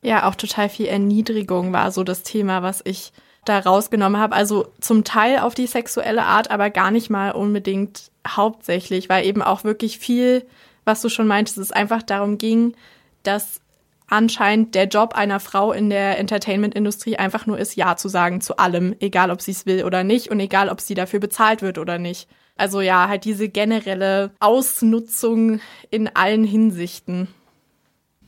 Ja, 0.00 0.28
auch 0.28 0.36
total 0.36 0.68
viel 0.68 0.86
Erniedrigung 0.86 1.72
war 1.72 1.90
so 1.90 2.04
das 2.04 2.22
Thema, 2.22 2.62
was 2.62 2.82
ich 2.84 3.12
da 3.44 3.58
rausgenommen 3.58 4.20
habe. 4.20 4.34
Also 4.34 4.72
zum 4.80 5.04
Teil 5.04 5.38
auf 5.38 5.54
die 5.54 5.66
sexuelle 5.66 6.24
Art, 6.24 6.50
aber 6.50 6.70
gar 6.70 6.90
nicht 6.90 7.10
mal 7.10 7.32
unbedingt 7.32 8.10
hauptsächlich, 8.26 9.08
weil 9.08 9.24
eben 9.24 9.42
auch 9.42 9.64
wirklich 9.64 9.98
viel, 9.98 10.46
was 10.84 11.00
du 11.02 11.08
schon 11.08 11.26
meintest, 11.26 11.58
es 11.58 11.72
einfach 11.72 12.02
darum 12.02 12.38
ging, 12.38 12.74
dass 13.22 13.60
anscheinend 14.08 14.74
der 14.74 14.88
Job 14.88 15.14
einer 15.14 15.40
Frau 15.40 15.72
in 15.72 15.88
der 15.88 16.18
Entertainment-Industrie 16.18 17.16
einfach 17.16 17.46
nur 17.46 17.58
ist, 17.58 17.76
Ja 17.76 17.96
zu 17.96 18.08
sagen 18.08 18.40
zu 18.40 18.58
allem, 18.58 18.94
egal 19.00 19.30
ob 19.30 19.40
sie 19.40 19.52
es 19.52 19.66
will 19.66 19.84
oder 19.84 20.04
nicht 20.04 20.30
und 20.30 20.40
egal 20.40 20.68
ob 20.68 20.80
sie 20.80 20.94
dafür 20.94 21.20
bezahlt 21.20 21.62
wird 21.62 21.78
oder 21.78 21.98
nicht. 21.98 22.28
Also 22.56 22.82
ja, 22.82 23.08
halt 23.08 23.24
diese 23.24 23.48
generelle 23.48 24.32
Ausnutzung 24.40 25.60
in 25.90 26.14
allen 26.14 26.44
Hinsichten. 26.44 27.28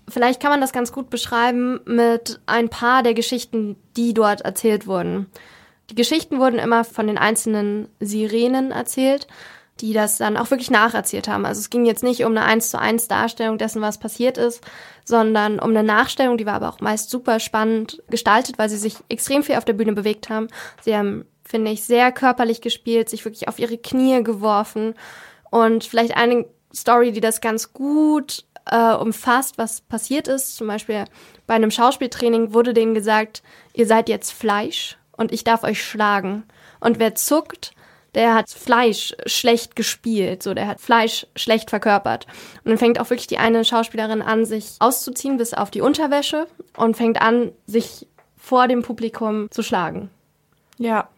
Vielleicht 0.09 0.41
kann 0.41 0.51
man 0.51 0.61
das 0.61 0.73
ganz 0.73 0.93
gut 0.93 1.11
beschreiben 1.11 1.81
mit 1.85 2.41
ein 2.47 2.69
paar 2.69 3.03
der 3.03 3.15
Geschichten, 3.15 3.77
die 3.97 4.15
dort 4.15 4.43
erzählt 4.43 4.87
wurden. 4.87 5.27
Die 5.91 5.95
Geschichten 5.95 6.39
wurden 6.39 6.59
immer 6.59 6.85
von 6.85 7.07
den 7.07 7.19
einzelnen 7.19 7.89
Sirenen 8.01 8.71
erzählt, 8.71 9.27
die 9.81 9.93
das 9.93 10.17
dann 10.19 10.37
auch 10.37 10.51
wirklich 10.51 10.71
nacherzählt 10.71 11.29
haben. 11.29 11.45
Also 11.45 11.59
es 11.59 11.71
ging 11.71 11.85
jetzt 11.85 12.03
nicht 12.03 12.25
um 12.25 12.33
eine 12.33 12.45
eins 12.45 12.71
zu 12.71 12.79
eins 12.79 13.09
Darstellung 13.09 13.59
dessen, 13.59 13.83
was 13.83 13.99
passiert 13.99 14.39
ist, 14.39 14.63
sondern 15.05 15.59
um 15.59 15.71
eine 15.71 15.83
Nachstellung, 15.83 16.37
die 16.37 16.47
war 16.47 16.55
aber 16.55 16.69
auch 16.69 16.81
meist 16.81 17.11
super 17.11 17.41
spannend 17.41 18.03
gestaltet, 18.09 18.59
weil 18.59 18.69
sie 18.69 18.77
sich 18.77 18.97
extrem 19.09 19.43
viel 19.43 19.57
auf 19.57 19.65
der 19.65 19.73
Bühne 19.73 19.93
bewegt 19.93 20.29
haben. 20.29 20.49
Sie 20.83 20.97
haben, 20.97 21.25
finde 21.45 21.73
ich, 21.73 21.85
sehr 21.85 22.13
körperlich 22.13 22.61
gespielt, 22.61 23.09
sich 23.09 23.25
wirklich 23.25 23.49
auf 23.49 23.59
ihre 23.59 23.79
Knie 23.79 24.23
geworfen 24.23 24.95
und 25.51 25.85
vielleicht 25.85 26.17
eine 26.17 26.47
Story, 26.75 27.13
die 27.13 27.21
das 27.21 27.41
ganz 27.41 27.73
gut 27.73 28.45
äh, 28.67 28.95
umfasst, 28.95 29.59
was 29.59 29.81
passiert 29.81 30.29
ist. 30.29 30.57
Zum 30.57 30.67
Beispiel 30.67 31.05
bei 31.47 31.55
einem 31.55 31.71
Schauspieltraining 31.71 32.55
wurde 32.55 32.75
denen 32.75 32.95
gesagt, 32.95 33.43
ihr 33.75 33.87
seid 33.87 34.09
jetzt 34.09 34.33
Fleisch 34.33 34.99
und 35.17 35.33
ich 35.33 35.45
darf 35.45 35.65
euch 35.65 35.83
schlagen. 35.83 36.45
Und 36.81 36.99
wer 36.99 37.15
zuckt, 37.15 37.73
der 38.15 38.35
hat 38.35 38.51
Fleisch 38.51 39.15
schlecht 39.27 39.75
gespielt, 39.75 40.43
so 40.43 40.53
der 40.53 40.67
hat 40.67 40.81
Fleisch 40.81 41.27
schlecht 41.35 41.71
verkörpert. 41.71 42.27
Und 42.65 42.71
dann 42.71 42.79
fängt 42.79 43.01
auch 43.01 43.09
wirklich 43.09 43.27
die 43.27 43.39
eine 43.39 43.65
Schauspielerin 43.65 44.23
an, 44.23 44.45
sich 44.45 44.77
auszuziehen 44.81 45.39
bis 45.39 45.55
auf 45.55 45.71
die 45.71 45.81
Unterwäsche 45.81 46.47
und 46.77 46.97
fängt 46.97 47.21
an, 47.21 47.53
sich 47.67 48.07
vor 48.37 48.69
dem 48.69 48.83
Publikum 48.83 49.51
zu 49.51 49.63
schlagen. 49.63 50.11
Ja, 50.79 51.09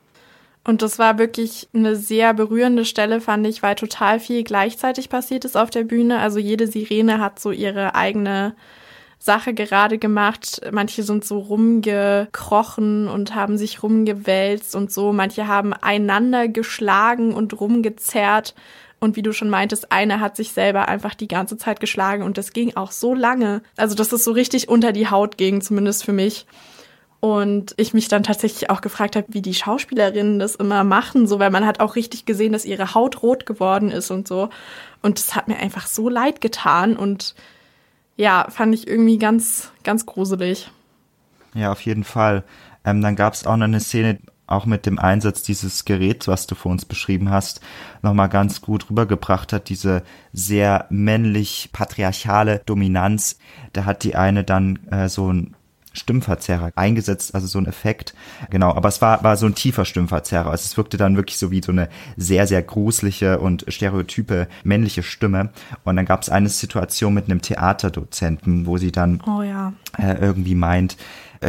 und 0.66 0.81
das 0.81 0.98
war 0.98 1.18
wirklich 1.18 1.68
eine 1.74 1.94
sehr 1.94 2.33
berührende 2.33 2.87
Stelle, 2.87 3.20
fand 3.20 3.46
ich, 3.46 3.62
weil 3.62 3.74
total 3.74 4.18
viel 4.18 4.44
gleichzeitig 4.44 5.11
passiert 5.11 5.44
ist 5.44 5.57
auf 5.57 5.68
der 5.68 5.85
Bühne. 5.85 6.20
Also 6.20 6.38
jede 6.38 6.66
Sirene 6.66 7.20
hat 7.20 7.38
so 7.38 7.50
ihre 7.50 7.94
eigene 7.94 8.55
Sache 9.18 9.53
gerade 9.53 9.98
gemacht. 9.98 10.62
Manche 10.72 11.03
sind 11.03 11.24
so 11.24 11.38
rumgekrochen 11.38 13.09
und 13.09 13.35
haben 13.35 13.59
sich 13.59 13.83
rumgewälzt 13.83 14.74
und 14.74 14.90
so. 14.90 15.12
Manche 15.12 15.48
haben 15.48 15.74
einander 15.74 16.48
geschlagen 16.48 17.35
und 17.35 17.61
rumgezerrt. 17.61 18.55
Und 19.00 19.16
wie 19.16 19.22
du 19.22 19.35
schon 19.35 19.50
meintest, 19.50 19.92
eine 19.92 20.20
hat 20.20 20.35
sich 20.35 20.53
selber 20.53 20.88
einfach 20.88 21.14
die 21.14 21.29
ganze 21.29 21.59
Zeit 21.59 21.79
geschlagen 21.79 22.22
und 22.22 22.38
das 22.38 22.55
ging 22.55 22.74
auch 22.74 22.90
so 22.90 23.12
lange. 23.12 23.62
Also, 23.77 23.94
dass 23.94 24.12
es 24.12 24.24
so 24.24 24.33
richtig 24.33 24.70
unter 24.70 24.92
die 24.92 25.11
Haut 25.11 25.37
ging, 25.37 25.61
zumindest 25.61 26.05
für 26.05 26.12
mich. 26.12 26.46
Und 27.25 27.73
ich 27.79 27.95
mich 27.95 28.09
dann 28.09 28.23
tatsächlich 28.23 28.69
auch 28.69 28.83
gefragt 28.83 29.17
habe, 29.17 29.29
wie 29.31 29.41
die 29.41 29.55
Schauspielerinnen 29.55 30.39
das 30.39 30.57
immer 30.57 30.85
machen, 30.85 31.27
so 31.27 31.39
weil 31.39 31.51
man 31.51 31.65
hat 31.65 31.81
auch 31.81 31.97
richtig 31.97 32.27
gesehen, 32.27 32.53
dass 32.53 32.67
ihre 32.67 32.93
Haut 32.93 33.23
rot 33.23 33.47
geworden 33.47 33.91
ist 33.91 34.11
und 34.11 34.29
so. 34.29 34.51
Und 35.01 35.19
das 35.19 35.35
hat 35.35 35.49
mir 35.49 35.57
einfach 35.57 35.87
so 35.87 36.11
leid 36.11 36.43
getan 36.43 36.99
und 36.99 37.35
ja, 38.17 38.47
fand 38.51 38.75
ich 38.75 38.87
irgendwie 38.87 39.17
ganz, 39.17 39.73
ganz 39.85 40.05
gruselig. 40.05 40.71
Ja, 41.55 41.73
auf 41.73 41.81
jeden 41.81 42.05
Fall. 42.05 42.45
Ähm, 42.85 43.01
dann 43.01 43.17
gab 43.17 43.33
es 43.33 43.47
auch 43.47 43.57
noch 43.57 43.65
eine 43.65 43.81
Szene, 43.81 44.19
auch 44.47 44.67
mit 44.67 44.85
dem 44.85 44.99
Einsatz 44.99 45.43
dieses 45.43 45.87
Geräts, 45.87 46.29
was 46.29 46.47
du 46.47 46.55
vor 46.55 46.73
uns 46.73 46.85
beschrieben 46.85 47.31
hast, 47.31 47.63
nochmal 48.03 48.29
ganz 48.29 48.61
gut 48.61 48.91
rübergebracht 48.91 49.55
hat, 49.55 49.71
diese 49.71 50.03
sehr 50.35 50.85
männlich 50.91 51.71
patriarchale 51.73 52.61
Dominanz. 52.67 53.39
Da 53.73 53.87
hat 53.87 54.05
die 54.05 54.15
eine 54.15 54.45
dann 54.45 54.79
äh, 54.91 55.09
so 55.09 55.33
ein 55.33 55.57
Stimmverzerrer 55.94 56.72
eingesetzt, 56.74 57.35
also 57.35 57.46
so 57.46 57.59
ein 57.59 57.66
Effekt. 57.66 58.14
Genau, 58.50 58.74
aber 58.74 58.88
es 58.88 59.00
war, 59.00 59.24
war 59.24 59.37
so 59.37 59.46
ein 59.46 59.54
tiefer 59.54 59.85
Stimmverzerrer. 59.85 60.50
Also 60.50 60.64
es 60.64 60.76
wirkte 60.76 60.96
dann 60.96 61.16
wirklich 61.16 61.38
so 61.38 61.50
wie 61.50 61.62
so 61.62 61.72
eine 61.72 61.88
sehr, 62.16 62.46
sehr 62.46 62.62
gruselige 62.62 63.38
und 63.38 63.64
stereotype 63.68 64.48
männliche 64.64 65.02
Stimme. 65.02 65.50
Und 65.85 65.96
dann 65.96 66.04
gab 66.04 66.22
es 66.22 66.28
eine 66.28 66.48
Situation 66.48 67.14
mit 67.14 67.30
einem 67.30 67.40
Theaterdozenten, 67.40 68.66
wo 68.66 68.76
sie 68.76 68.92
dann 68.92 69.22
oh, 69.26 69.42
ja. 69.42 69.72
äh, 69.96 70.16
irgendwie 70.20 70.54
meint, 70.54 70.96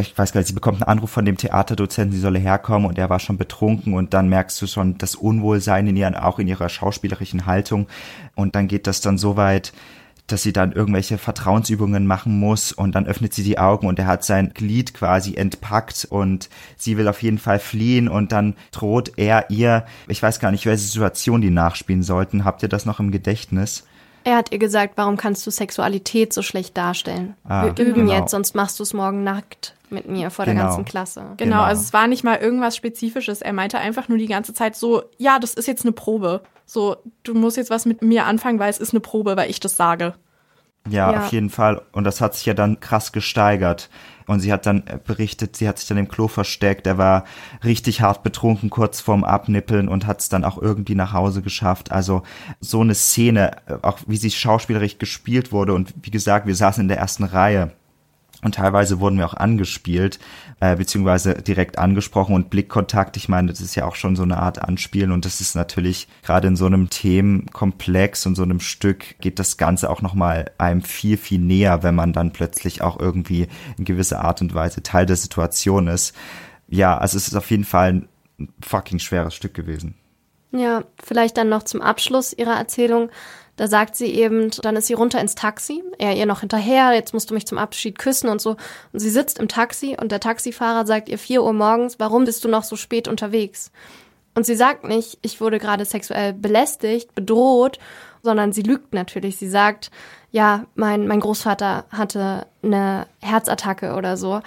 ich 0.00 0.16
weiß 0.16 0.32
gar 0.32 0.40
nicht, 0.40 0.48
sie 0.48 0.54
bekommt 0.54 0.82
einen 0.82 0.88
Anruf 0.88 1.10
von 1.10 1.24
dem 1.24 1.36
Theaterdozenten, 1.36 2.12
sie 2.12 2.20
solle 2.20 2.38
herkommen 2.38 2.88
und 2.88 2.98
er 2.98 3.10
war 3.10 3.18
schon 3.18 3.38
betrunken 3.38 3.94
und 3.94 4.14
dann 4.14 4.28
merkst 4.28 4.60
du 4.60 4.66
schon 4.66 4.98
das 4.98 5.14
Unwohlsein 5.14 5.86
in 5.86 5.96
ihren, 5.96 6.14
auch 6.14 6.38
in 6.38 6.48
ihrer 6.48 6.68
schauspielerischen 6.68 7.46
Haltung 7.46 7.86
und 8.34 8.54
dann 8.54 8.68
geht 8.68 8.86
das 8.86 9.00
dann 9.00 9.18
so 9.18 9.36
weit, 9.36 9.72
dass 10.26 10.42
sie 10.42 10.52
dann 10.52 10.72
irgendwelche 10.72 11.18
Vertrauensübungen 11.18 12.06
machen 12.06 12.38
muss 12.38 12.72
und 12.72 12.94
dann 12.94 13.06
öffnet 13.06 13.32
sie 13.34 13.44
die 13.44 13.58
Augen 13.58 13.86
und 13.86 13.98
er 13.98 14.06
hat 14.06 14.24
sein 14.24 14.52
Glied 14.54 14.92
quasi 14.94 15.34
entpackt 15.36 16.06
und 16.10 16.48
sie 16.76 16.96
will 16.98 17.06
auf 17.08 17.22
jeden 17.22 17.38
Fall 17.38 17.58
fliehen 17.60 18.08
und 18.08 18.32
dann 18.32 18.56
droht 18.72 19.12
er 19.16 19.50
ihr, 19.50 19.86
ich 20.08 20.22
weiß 20.22 20.40
gar 20.40 20.50
nicht, 20.50 20.66
welche 20.66 20.82
Situation 20.82 21.40
die 21.40 21.50
nachspielen 21.50 22.02
sollten. 22.02 22.44
Habt 22.44 22.62
ihr 22.62 22.68
das 22.68 22.86
noch 22.86 22.98
im 23.00 23.10
Gedächtnis? 23.12 23.84
Er 24.24 24.36
hat 24.36 24.50
ihr 24.50 24.58
gesagt, 24.58 24.94
warum 24.96 25.16
kannst 25.16 25.46
du 25.46 25.52
Sexualität 25.52 26.32
so 26.32 26.42
schlecht 26.42 26.76
darstellen? 26.76 27.34
Ah, 27.44 27.66
Wir 27.76 27.86
üben 27.86 28.06
genau. 28.06 28.12
jetzt, 28.18 28.32
sonst 28.32 28.56
machst 28.56 28.80
du 28.80 28.82
es 28.82 28.92
morgen 28.92 29.22
nackt 29.22 29.74
mit 29.88 30.08
mir 30.08 30.30
vor 30.30 30.44
Genau. 30.46 30.56
der 30.56 30.64
ganzen 30.66 30.84
Klasse. 30.84 31.20
Genau, 31.36 31.36
Genau. 31.36 31.62
also 31.62 31.82
es 31.82 31.92
war 31.92 32.08
nicht 32.08 32.24
mal 32.24 32.38
irgendwas 32.38 32.74
Spezifisches. 32.74 33.40
Er 33.40 33.52
meinte 33.52 33.78
einfach 33.78 34.08
nur 34.08 34.18
die 34.18 34.26
ganze 34.26 34.52
Zeit 34.52 34.74
so, 34.74 35.04
ja, 35.18 35.38
das 35.38 35.54
ist 35.54 35.68
jetzt 35.68 35.84
eine 35.84 35.92
Probe. 35.92 36.42
So, 36.66 36.96
du 37.22 37.34
musst 37.34 37.56
jetzt 37.56 37.70
was 37.70 37.86
mit 37.86 38.02
mir 38.02 38.26
anfangen, 38.26 38.58
weil 38.58 38.70
es 38.70 38.78
ist 38.78 38.90
eine 38.92 39.00
Probe, 39.00 39.36
weil 39.36 39.48
ich 39.48 39.60
das 39.60 39.76
sage. 39.76 40.14
Ja, 40.88 41.12
Ja. 41.12 41.20
auf 41.24 41.32
jeden 41.32 41.50
Fall. 41.50 41.82
Und 41.92 42.04
das 42.04 42.20
hat 42.20 42.34
sich 42.34 42.46
ja 42.46 42.54
dann 42.54 42.80
krass 42.80 43.12
gesteigert. 43.12 43.88
Und 44.26 44.40
sie 44.40 44.52
hat 44.52 44.66
dann 44.66 44.84
äh, 44.86 44.98
berichtet, 45.04 45.56
sie 45.56 45.68
hat 45.68 45.78
sich 45.78 45.86
dann 45.88 45.98
im 45.98 46.08
Klo 46.08 46.26
versteckt. 46.26 46.86
Er 46.86 46.98
war 46.98 47.24
richtig 47.62 48.00
hart 48.02 48.24
betrunken, 48.24 48.70
kurz 48.70 49.00
vorm 49.00 49.22
Abnippeln 49.22 49.88
und 49.88 50.06
hat 50.06 50.20
es 50.20 50.28
dann 50.28 50.44
auch 50.44 50.60
irgendwie 50.60 50.96
nach 50.96 51.12
Hause 51.12 51.42
geschafft. 51.42 51.92
Also 51.92 52.22
so 52.60 52.80
eine 52.80 52.94
Szene, 52.94 53.56
äh, 53.66 53.78
auch 53.82 53.98
wie 54.06 54.16
sie 54.16 54.30
schauspielerisch 54.30 54.98
gespielt 54.98 55.52
wurde. 55.52 55.74
Und 55.74 55.94
wie 56.02 56.10
gesagt, 56.10 56.46
wir 56.46 56.56
saßen 56.56 56.82
in 56.82 56.88
der 56.88 56.98
ersten 56.98 57.24
Reihe. 57.24 57.72
Und 58.46 58.54
teilweise 58.54 59.00
wurden 59.00 59.18
wir 59.18 59.26
auch 59.26 59.34
angespielt, 59.34 60.20
äh, 60.60 60.76
beziehungsweise 60.76 61.34
direkt 61.34 61.78
angesprochen 61.78 62.32
und 62.32 62.48
Blickkontakt. 62.48 63.16
Ich 63.16 63.28
meine, 63.28 63.48
das 63.48 63.60
ist 63.60 63.74
ja 63.74 63.84
auch 63.86 63.96
schon 63.96 64.14
so 64.14 64.22
eine 64.22 64.36
Art 64.36 64.62
Anspielen 64.62 65.10
und 65.10 65.24
das 65.24 65.40
ist 65.40 65.56
natürlich 65.56 66.06
gerade 66.22 66.46
in 66.46 66.54
so 66.54 66.66
einem 66.66 66.88
Themenkomplex 66.88 68.24
und 68.24 68.36
so 68.36 68.44
einem 68.44 68.60
Stück 68.60 69.18
geht 69.20 69.40
das 69.40 69.56
Ganze 69.56 69.90
auch 69.90 70.00
nochmal 70.00 70.52
einem 70.58 70.82
viel, 70.82 71.16
viel 71.16 71.40
näher, 71.40 71.82
wenn 71.82 71.96
man 71.96 72.12
dann 72.12 72.32
plötzlich 72.32 72.82
auch 72.82 73.00
irgendwie 73.00 73.48
in 73.78 73.84
gewisser 73.84 74.24
Art 74.24 74.40
und 74.40 74.54
Weise 74.54 74.80
Teil 74.84 75.06
der 75.06 75.16
Situation 75.16 75.88
ist. 75.88 76.14
Ja, 76.68 76.96
also 76.98 77.16
es 77.16 77.26
ist 77.26 77.34
auf 77.34 77.50
jeden 77.50 77.64
Fall 77.64 78.04
ein 78.38 78.48
fucking 78.64 79.00
schweres 79.00 79.34
Stück 79.34 79.54
gewesen. 79.54 79.96
Ja, 80.52 80.84
vielleicht 81.02 81.36
dann 81.36 81.48
noch 81.48 81.64
zum 81.64 81.82
Abschluss 81.82 82.32
ihrer 82.32 82.56
Erzählung. 82.56 83.10
Da 83.56 83.68
sagt 83.68 83.96
sie 83.96 84.06
eben, 84.06 84.50
dann 84.62 84.76
ist 84.76 84.86
sie 84.86 84.94
runter 84.94 85.20
ins 85.20 85.34
Taxi, 85.34 85.82
er 85.98 86.14
ihr 86.14 86.26
noch 86.26 86.40
hinterher, 86.40 86.92
jetzt 86.92 87.14
musst 87.14 87.30
du 87.30 87.34
mich 87.34 87.46
zum 87.46 87.56
Abschied 87.56 87.98
küssen 87.98 88.28
und 88.28 88.40
so. 88.40 88.56
Und 88.92 89.00
sie 89.00 89.10
sitzt 89.10 89.38
im 89.38 89.48
Taxi 89.48 89.96
und 89.98 90.12
der 90.12 90.20
Taxifahrer 90.20 90.86
sagt 90.86 91.08
ihr 91.08 91.18
4 91.18 91.42
Uhr 91.42 91.52
morgens, 91.54 91.98
warum 91.98 92.26
bist 92.26 92.44
du 92.44 92.48
noch 92.48 92.64
so 92.64 92.76
spät 92.76 93.08
unterwegs? 93.08 93.72
Und 94.34 94.44
sie 94.44 94.54
sagt 94.54 94.84
nicht, 94.84 95.18
ich 95.22 95.40
wurde 95.40 95.58
gerade 95.58 95.86
sexuell 95.86 96.34
belästigt, 96.34 97.14
bedroht, 97.14 97.78
sondern 98.22 98.52
sie 98.52 98.62
lügt 98.62 98.92
natürlich. 98.92 99.38
Sie 99.38 99.48
sagt, 99.48 99.90
ja, 100.30 100.66
mein, 100.74 101.06
mein 101.06 101.20
Großvater 101.20 101.86
hatte 101.90 102.46
eine 102.62 103.06
Herzattacke 103.22 103.94
oder 103.94 104.18
so. 104.18 104.42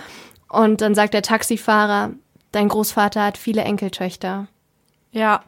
Und 0.48 0.82
dann 0.82 0.94
sagt 0.94 1.16
der 1.16 1.24
Taxifahrer, 1.24 2.12
dein 2.52 2.68
Großvater 2.68 3.24
hat 3.24 3.38
viele 3.40 3.64
Enkeltöchter. 3.64 4.48
Ja, 5.12 5.44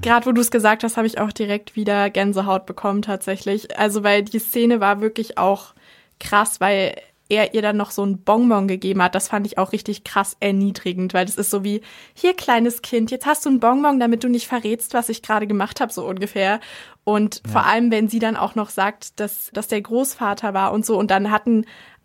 gerade 0.00 0.24
wo 0.24 0.32
du 0.32 0.40
es 0.40 0.50
gesagt 0.50 0.84
hast, 0.84 0.96
habe 0.96 1.06
ich 1.06 1.20
auch 1.20 1.32
direkt 1.32 1.76
wieder 1.76 2.08
Gänsehaut 2.08 2.64
bekommen 2.64 3.02
tatsächlich. 3.02 3.78
Also 3.78 4.02
weil 4.02 4.22
die 4.22 4.38
Szene 4.38 4.80
war 4.80 5.00
wirklich 5.00 5.36
auch 5.36 5.74
krass, 6.18 6.60
weil 6.60 6.94
er 7.28 7.54
ihr 7.54 7.62
dann 7.62 7.76
noch 7.76 7.90
so 7.90 8.04
ein 8.04 8.18
Bonbon 8.18 8.68
gegeben 8.68 9.02
hat. 9.02 9.14
Das 9.14 9.28
fand 9.28 9.46
ich 9.46 9.56
auch 9.58 9.72
richtig 9.72 10.04
krass 10.04 10.36
erniedrigend, 10.40 11.14
weil 11.14 11.24
das 11.24 11.36
ist 11.36 11.50
so 11.50 11.64
wie, 11.64 11.80
hier 12.14 12.34
kleines 12.34 12.82
Kind, 12.82 13.10
jetzt 13.10 13.26
hast 13.26 13.46
du 13.46 13.50
ein 13.50 13.60
Bonbon, 13.60 13.98
damit 13.98 14.22
du 14.22 14.28
nicht 14.28 14.46
verrätst, 14.46 14.92
was 14.92 15.08
ich 15.08 15.22
gerade 15.22 15.46
gemacht 15.46 15.80
habe, 15.80 15.92
so 15.92 16.06
ungefähr. 16.06 16.60
Und 17.04 17.40
ja. 17.44 17.52
vor 17.52 17.66
allem, 17.66 17.90
wenn 17.90 18.08
sie 18.08 18.18
dann 18.18 18.36
auch 18.36 18.54
noch 18.54 18.70
sagt, 18.70 19.18
dass, 19.18 19.50
dass 19.52 19.68
der 19.68 19.80
Großvater 19.80 20.52
war 20.52 20.72
und 20.72 20.84
so. 20.84 20.98
Und 20.98 21.10
dann 21.10 21.30
hatten 21.30 21.64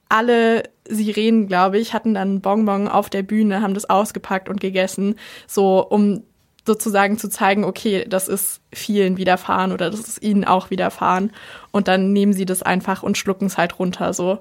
alle 0.09 0.63
Sirenen, 0.87 1.47
glaube 1.47 1.77
ich, 1.77 1.93
hatten 1.93 2.13
dann 2.13 2.39
Bonbon 2.39 2.87
auf 2.87 3.09
der 3.09 3.23
Bühne, 3.23 3.61
haben 3.61 3.73
das 3.73 3.89
ausgepackt 3.89 4.47
und 4.47 4.61
gegessen, 4.61 5.15
so 5.45 5.85
um 5.85 6.23
sozusagen 6.67 7.17
zu 7.17 7.29
zeigen, 7.29 7.63
okay, 7.63 8.05
das 8.07 8.27
ist 8.27 8.61
vielen 8.71 9.17
widerfahren 9.17 9.71
oder 9.71 9.89
das 9.89 10.01
ist 10.01 10.21
ihnen 10.21 10.45
auch 10.45 10.69
widerfahren. 10.69 11.31
Und 11.71 11.87
dann 11.87 12.13
nehmen 12.13 12.33
sie 12.33 12.45
das 12.45 12.61
einfach 12.61 13.01
und 13.01 13.17
schlucken 13.17 13.47
es 13.47 13.57
halt 13.57 13.79
runter, 13.79 14.13
so. 14.13 14.39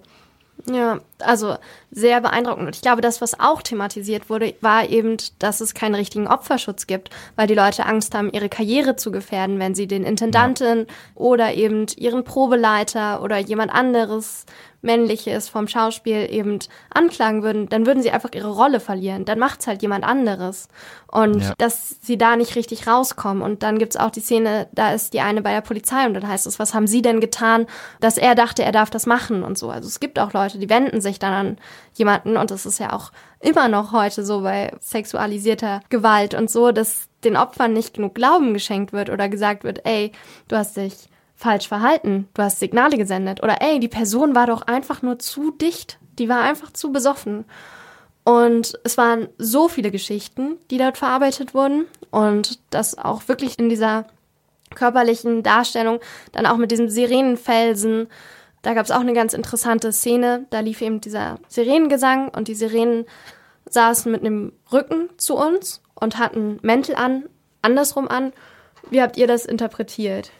Ja, 0.70 1.00
also 1.20 1.56
sehr 1.90 2.20
beeindruckend. 2.20 2.66
Und 2.66 2.74
ich 2.74 2.82
glaube, 2.82 3.02
das, 3.02 3.20
was 3.20 3.38
auch 3.38 3.62
thematisiert 3.62 4.30
wurde, 4.30 4.54
war 4.60 4.88
eben, 4.88 5.16
dass 5.38 5.60
es 5.60 5.74
keinen 5.74 5.94
richtigen 5.94 6.26
Opferschutz 6.26 6.86
gibt, 6.86 7.10
weil 7.36 7.46
die 7.46 7.54
Leute 7.54 7.86
Angst 7.86 8.14
haben, 8.14 8.32
ihre 8.32 8.48
Karriere 8.48 8.96
zu 8.96 9.12
gefährden, 9.12 9.58
wenn 9.58 9.74
sie 9.74 9.86
den 9.86 10.02
Intendanten 10.02 10.80
ja. 10.80 10.84
oder 11.14 11.54
eben 11.54 11.86
ihren 11.96 12.24
Probeleiter 12.24 13.22
oder 13.22 13.38
jemand 13.38 13.72
anderes 13.72 14.46
männliches 14.87 15.51
vom 15.51 15.68
Schauspiel 15.68 16.27
eben 16.31 16.61
anklagen 16.88 17.42
würden, 17.42 17.68
dann 17.68 17.85
würden 17.85 18.03
sie 18.03 18.11
einfach 18.11 18.31
ihre 18.33 18.49
Rolle 18.49 18.81
verlieren. 18.81 19.27
Dann 19.27 19.38
macht's 19.38 19.66
halt 19.66 19.83
jemand 19.83 20.05
anderes. 20.05 20.68
Und 21.07 21.42
ja. 21.42 21.55
dass 21.59 21.96
sie 22.01 22.16
da 22.16 22.37
nicht 22.37 22.57
richtig 22.57 22.87
rauskommen. 22.87 23.42
Und 23.42 23.62
dann 23.62 23.79
gibt's 23.79 23.96
auch 23.96 24.11
die 24.11 24.20
Szene, 24.20 24.68
da 24.72 24.92
ist 24.92 25.12
die 25.12 25.20
eine 25.20 25.42
bei 25.42 25.53
der 25.53 25.61
Polizei 25.61 26.07
und 26.07 26.14
dann 26.14 26.27
heißt 26.27 26.46
es, 26.46 26.59
was 26.59 26.72
haben 26.72 26.87
sie 26.87 27.03
denn 27.03 27.20
getan, 27.20 27.66
dass 28.01 28.16
er 28.16 28.35
dachte, 28.35 28.62
er 28.62 28.72
darf 28.72 28.88
das 28.88 29.05
machen 29.05 29.42
und 29.42 29.59
so. 29.59 29.68
Also 29.68 29.88
es 29.88 30.01
gibt 30.01 30.18
auch 30.18 30.33
Leute, 30.33 30.59
die 30.59 30.70
wenden 30.70 31.01
sich 31.01 31.18
dann 31.18 31.33
an 31.33 31.59
jemanden 31.94 32.37
und 32.37 32.51
das 32.51 32.64
ist 32.64 32.81
ja 32.81 32.92
auch 32.92 33.12
immer 33.40 33.68
noch 33.68 33.92
heute 33.92 34.25
so 34.25 34.40
bei 34.40 34.72
sexualisierter 34.81 35.81
Gewalt 35.90 36.35
und 36.35 36.51
so, 36.51 36.72
dass 36.72 37.09
den 37.25 37.37
Opfern 37.37 37.72
nicht 37.72 37.94
genug 37.94 38.14
Glauben 38.14 38.55
geschenkt 38.55 38.92
wird 38.92 39.11
oder 39.11 39.29
gesagt 39.29 39.64
wird, 39.64 39.85
ey, 39.85 40.12
du 40.49 40.57
hast 40.57 40.77
dich 40.77 41.09
falsch 41.37 41.68
verhalten, 41.68 42.29
du 42.35 42.42
hast 42.42 42.59
Signale 42.59 42.96
gesendet 42.96 43.42
oder 43.42 43.61
ey, 43.61 43.79
die 43.79 43.88
Person 43.88 44.35
war 44.35 44.46
doch 44.46 44.62
einfach 44.62 45.03
nur 45.03 45.18
zu 45.18 45.53
dicht, 45.53 45.99
die 46.18 46.29
war 46.29 46.40
einfach 46.40 46.72
zu 46.72 46.90
besoffen. 46.90 47.44
Und 48.25 48.81
es 48.83 48.99
waren 48.99 49.29
so 49.38 49.68
viele 49.68 49.92
Geschichten, 49.92 50.57
die 50.70 50.79
dort 50.79 50.99
verarbeitet 50.99 51.55
wurden 51.55 51.85
und 52.11 52.59
das 52.70 52.99
auch 52.99 53.29
wirklich 53.29 53.59
in 53.59 53.68
dieser 53.68 54.07
körperlichen 54.75 55.44
Darstellung, 55.44 56.01
dann 56.33 56.46
auch 56.46 56.57
mit 56.57 56.72
diesem 56.72 56.88
Sirenenfelsen. 56.88 58.09
Da 58.62 58.75
gab 58.75 58.85
es 58.85 58.90
auch 58.90 59.01
eine 59.01 59.12
ganz 59.12 59.33
interessante 59.33 59.92
Szene. 59.92 60.46
Da 60.51 60.59
lief 60.59 60.83
eben 60.83 61.01
dieser 61.01 61.38
Sirenengesang 61.46 62.29
und 62.31 62.49
die 62.49 62.57
Sirenen 62.57 63.05
saßen 63.68 64.11
mit 64.11 64.22
einem 64.22 64.53
Rücken 64.72 65.09
zu 65.18 65.37
uns 65.37 65.83
und 65.94 66.18
hatten 66.18 66.59
Mäntel 66.62 66.96
an, 66.96 67.25
andersrum 67.62 68.09
an. 68.09 68.33
Wie 68.90 69.03
habt 69.03 69.16
ihr 69.16 69.29
das 69.29 69.44
interpretiert? 69.44 70.33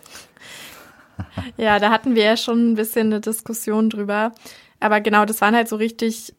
ja, 1.57 1.79
da 1.79 1.91
hatten 1.91 2.15
wir 2.15 2.25
ja 2.25 2.37
schon 2.37 2.73
ein 2.73 2.75
bisschen 2.75 3.09
eine 3.09 3.21
Diskussion 3.21 3.91
drüber. 3.91 4.33
Aber 4.81 5.01
genau, 5.01 5.25
das 5.25 5.41
waren 5.41 5.55
halt 5.55 5.69
so 5.69 5.77
richtig 5.77 6.35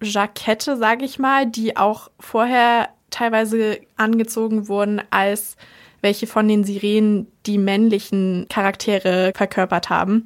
Jackette, 0.00 0.76
sag 0.76 1.02
ich 1.02 1.18
mal, 1.18 1.46
die 1.46 1.76
auch 1.76 2.10
vorher 2.18 2.88
teilweise 3.10 3.78
angezogen 3.96 4.68
wurden 4.68 5.02
als 5.10 5.56
welche 6.00 6.26
von 6.26 6.48
den 6.48 6.64
Sirenen 6.64 7.28
die 7.46 7.58
männlichen 7.58 8.46
Charaktere 8.48 9.32
verkörpert 9.34 9.88
haben. 9.88 10.24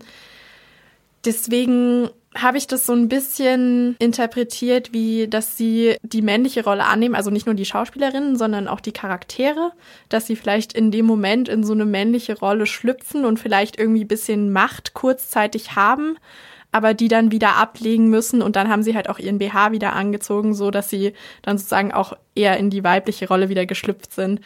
Deswegen 1.25 2.09
habe 2.37 2.59
ich 2.59 2.67
das 2.67 2.87
so 2.87 2.93
ein 2.93 3.09
bisschen 3.09 3.97
interpretiert, 3.99 4.93
wie 4.93 5.29
dass 5.29 5.57
sie 5.57 5.97
die 6.03 6.23
männliche 6.23 6.65
Rolle 6.65 6.85
annehmen, 6.85 7.15
also 7.15 7.31
nicht 7.31 7.47
nur 7.47 7.55
die 7.55 7.65
Schauspielerinnen, 7.65 8.37
sondern 8.37 8.69
auch 8.69 8.81
die 8.81 8.93
Charaktere, 8.93 9.73
dass 10.09 10.27
sie 10.27 10.37
vielleicht 10.37 10.73
in 10.73 10.91
dem 10.91 11.07
Moment 11.07 11.49
in 11.49 11.65
so 11.65 11.73
eine 11.73 11.85
männliche 11.85 12.39
Rolle 12.39 12.67
schlüpfen 12.67 13.25
und 13.25 13.39
vielleicht 13.39 13.79
irgendwie 13.79 14.05
bisschen 14.05 14.53
Macht 14.53 14.95
kurzzeitig 14.95 15.77
haben, 15.77 16.17
aber 16.73 16.95
die 16.95 17.09
dann 17.09 17.33
wieder 17.33 17.57
ablegen 17.57 18.09
müssen 18.09 18.43
und 18.43 18.57
dann 18.57 18.69
haben 18.69 18.83
sie 18.83 18.95
halt 18.95 19.09
auch 19.09 19.19
ihren 19.19 19.39
BH 19.39 19.73
wieder 19.73 19.95
angezogen, 19.95 20.55
so 20.55 20.71
dass 20.71 20.91
sie 20.91 21.15
dann 21.43 21.59
sozusagen 21.59 21.93
auch 21.93 22.13
eher 22.35 22.59
in 22.59 22.71
die 22.71 22.85
weibliche 22.85 23.29
Rolle 23.29 23.49
wieder 23.49 23.67
geschlüpft 23.67 24.13
sind. 24.13 24.41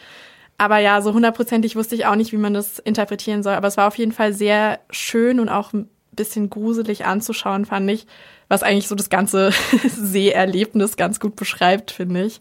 Aber 0.59 0.77
ja, 0.77 1.01
so 1.01 1.15
hundertprozentig 1.15 1.75
wusste 1.75 1.95
ich 1.95 2.05
auch 2.05 2.17
nicht, 2.17 2.33
wie 2.33 2.37
man 2.37 2.53
das 2.53 2.79
interpretieren 2.81 3.43
soll. 3.43 3.55
Aber 3.55 3.69
es 3.69 3.79
war 3.79 3.89
auf 3.89 3.97
jeden 3.97 4.13
Fall 4.13 4.35
sehr 4.35 4.79
schön 4.91 5.41
und 5.41 5.49
auch 5.49 5.73
bisschen 6.13 6.51
gruselig 6.51 7.07
anzuschauen, 7.07 7.65
fand 7.65 7.91
ich, 7.91 8.07
was 8.49 8.63
eigentlich 8.63 8.89
so 8.89 8.95
das 8.95 9.11
ganze 9.11 9.51
Seherlebnis 9.89 10.97
ganz 10.97 11.21
gut 11.21 11.37
beschreibt, 11.37 11.91
finde 11.91 12.25
ich. 12.25 12.41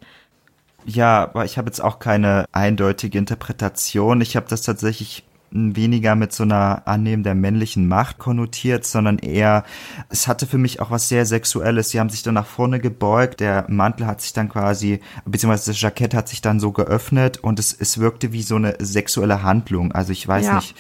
Ja, 0.86 1.23
aber 1.23 1.45
ich 1.45 1.58
habe 1.58 1.67
jetzt 1.67 1.82
auch 1.82 1.99
keine 1.99 2.45
eindeutige 2.51 3.17
Interpretation. 3.17 4.21
Ich 4.21 4.36
habe 4.36 4.47
das 4.49 4.62
tatsächlich 4.62 5.23
weniger 5.51 6.15
mit 6.15 6.32
so 6.32 6.43
einer 6.43 6.84
Annehmen 6.86 7.23
der 7.23 7.36
männlichen 7.36 7.88
Macht 7.88 8.19
konnotiert, 8.19 8.86
sondern 8.86 9.17
eher, 9.17 9.63
es 10.10 10.27
hatte 10.27 10.45
für 10.45 10.58
mich 10.58 10.79
auch 10.79 10.91
was 10.91 11.10
sehr 11.10 11.25
Sexuelles. 11.25 11.89
Sie 11.89 11.99
haben 11.99 12.10
sich 12.10 12.23
dann 12.23 12.36
nach 12.36 12.45
vorne 12.45 12.79
gebeugt, 12.79 13.39
der 13.39 13.65
Mantel 13.67 14.05
hat 14.05 14.21
sich 14.21 14.34
dann 14.34 14.49
quasi, 14.49 14.99
beziehungsweise 15.25 15.71
das 15.71 15.82
Jackett 15.82 16.13
hat 16.13 16.29
sich 16.29 16.41
dann 16.41 16.60
so 16.60 16.71
geöffnet 16.71 17.38
und 17.38 17.60
es, 17.60 17.73
es 17.73 17.97
wirkte 17.97 18.32
wie 18.32 18.43
so 18.43 18.55
eine 18.55 18.75
sexuelle 18.79 19.43
Handlung. 19.43 19.91
Also 19.91 20.12
ich 20.12 20.27
weiß 20.27 20.45
ja. 20.45 20.55
nicht, 20.55 20.75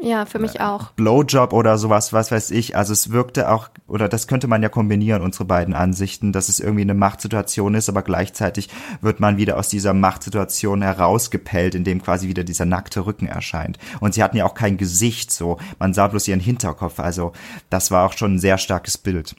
ja, 0.00 0.26
für 0.26 0.38
mich 0.38 0.60
auch. 0.60 0.90
Blowjob 0.92 1.52
oder 1.52 1.78
sowas, 1.78 2.12
was 2.12 2.30
weiß 2.30 2.50
ich. 2.52 2.76
Also 2.76 2.92
es 2.92 3.10
wirkte 3.10 3.50
auch, 3.50 3.68
oder 3.86 4.08
das 4.08 4.26
könnte 4.26 4.46
man 4.46 4.62
ja 4.62 4.68
kombinieren, 4.68 5.22
unsere 5.22 5.44
beiden 5.44 5.74
Ansichten, 5.74 6.32
dass 6.32 6.48
es 6.48 6.60
irgendwie 6.60 6.82
eine 6.82 6.94
Machtsituation 6.94 7.74
ist, 7.74 7.88
aber 7.88 8.02
gleichzeitig 8.02 8.68
wird 9.00 9.20
man 9.20 9.36
wieder 9.36 9.58
aus 9.58 9.68
dieser 9.68 9.92
Machtsituation 9.92 10.82
herausgepellt, 10.82 11.74
indem 11.74 12.02
quasi 12.02 12.28
wieder 12.28 12.44
dieser 12.44 12.64
nackte 12.64 13.06
Rücken 13.06 13.26
erscheint. 13.26 13.78
Und 14.00 14.14
sie 14.14 14.22
hatten 14.22 14.36
ja 14.36 14.44
auch 14.44 14.54
kein 14.54 14.76
Gesicht, 14.76 15.32
so. 15.32 15.58
Man 15.78 15.94
sah 15.94 16.06
bloß 16.06 16.28
ihren 16.28 16.40
Hinterkopf. 16.40 17.00
Also 17.00 17.32
das 17.70 17.90
war 17.90 18.06
auch 18.06 18.12
schon 18.12 18.34
ein 18.34 18.38
sehr 18.38 18.58
starkes 18.58 18.98
Bild. 18.98 19.34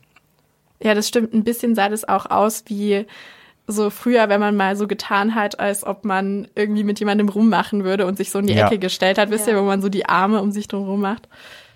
Ja, 0.82 0.94
das 0.94 1.08
stimmt. 1.08 1.34
Ein 1.34 1.44
bisschen 1.44 1.76
sah 1.76 1.88
das 1.88 2.08
auch 2.08 2.26
aus 2.30 2.64
wie 2.68 3.06
so 3.68 3.90
früher, 3.90 4.30
wenn 4.30 4.40
man 4.40 4.56
mal 4.56 4.76
so 4.76 4.88
getan 4.88 5.36
hat, 5.36 5.60
als 5.60 5.86
ob 5.86 6.04
man 6.06 6.48
irgendwie 6.56 6.84
mit 6.84 7.00
jemandem 7.00 7.30
rummachen 7.30 7.84
würde 7.84 8.06
und 8.06 8.18
sich 8.18 8.32
so 8.32 8.40
in 8.40 8.48
die 8.48 8.54
ja. 8.54 8.68
Ecke 8.68 8.78
gestellt 8.78 9.18
hat, 9.18 9.30
wisst 9.30 9.48
ja. 9.48 9.54
ihr, 9.54 9.60
wo 9.60 9.66
man 9.66 9.82
so 9.82 9.90
die 9.90 10.06
Arme 10.06 10.42
um 10.42 10.52
sich 10.52 10.68
drum 10.68 11.00
macht. 11.00 11.30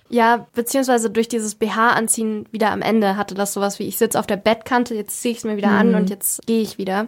Ja, 0.10 0.48
beziehungsweise 0.54 1.10
durch 1.10 1.28
dieses 1.28 1.56
BH-Anziehen 1.56 2.48
wieder 2.52 2.72
am 2.72 2.82
Ende 2.82 3.18
hatte 3.18 3.36
das 3.36 3.54
sowas 3.54 3.80
wie, 3.80 3.88
ich 3.88 3.98
sitze 3.98 4.20
auf 4.20 4.28
der 4.28 4.38
Bettkante, 4.38 4.96
jetzt 4.96 5.22
ziehe 5.22 5.34
ich 5.34 5.40
es 5.40 5.44
mir 5.44 5.58
wieder 5.58 5.70
mhm. 5.70 5.78
an 5.78 5.96
und 5.96 6.10
jetzt 6.10 6.46
gehe 6.46 6.62
ich 6.62 6.78
wieder. 6.78 7.08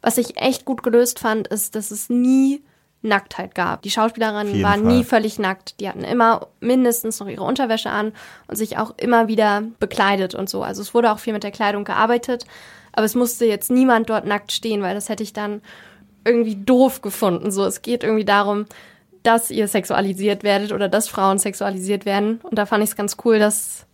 Was 0.00 0.18
ich 0.18 0.36
echt 0.40 0.64
gut 0.64 0.82
gelöst 0.82 1.18
fand, 1.18 1.48
ist, 1.48 1.74
dass 1.74 1.90
es 1.90 2.08
nie 2.08 2.62
Nacktheit 3.02 3.54
gab. 3.54 3.82
Die 3.82 3.90
Schauspielerinnen 3.90 4.62
waren 4.62 4.82
Fall. 4.84 4.92
nie 4.92 5.04
völlig 5.04 5.38
nackt. 5.38 5.78
Die 5.80 5.88
hatten 5.88 6.02
immer 6.04 6.48
mindestens 6.60 7.20
noch 7.20 7.28
ihre 7.28 7.44
Unterwäsche 7.44 7.90
an 7.90 8.12
und 8.48 8.56
sich 8.56 8.78
auch 8.78 8.94
immer 8.96 9.28
wieder 9.28 9.62
bekleidet 9.78 10.34
und 10.34 10.48
so. 10.48 10.62
Also 10.62 10.82
es 10.82 10.94
wurde 10.94 11.12
auch 11.12 11.18
viel 11.18 11.32
mit 11.32 11.44
der 11.44 11.50
Kleidung 11.50 11.84
gearbeitet. 11.84 12.44
Aber 12.98 13.04
es 13.04 13.14
musste 13.14 13.44
jetzt 13.44 13.70
niemand 13.70 14.10
dort 14.10 14.26
nackt 14.26 14.50
stehen, 14.50 14.82
weil 14.82 14.96
das 14.96 15.08
hätte 15.08 15.22
ich 15.22 15.32
dann 15.32 15.62
irgendwie 16.24 16.56
doof 16.56 17.00
gefunden. 17.00 17.52
So, 17.52 17.64
es 17.64 17.80
geht 17.80 18.02
irgendwie 18.02 18.24
darum, 18.24 18.64
dass 19.22 19.52
ihr 19.52 19.68
sexualisiert 19.68 20.42
werdet 20.42 20.72
oder 20.72 20.88
dass 20.88 21.06
Frauen 21.06 21.38
sexualisiert 21.38 22.06
werden. 22.06 22.40
Und 22.42 22.58
da 22.58 22.66
fand 22.66 22.82
ich 22.82 22.90
es 22.90 22.96
ganz 22.96 23.16
cool, 23.24 23.38
dass 23.38 23.86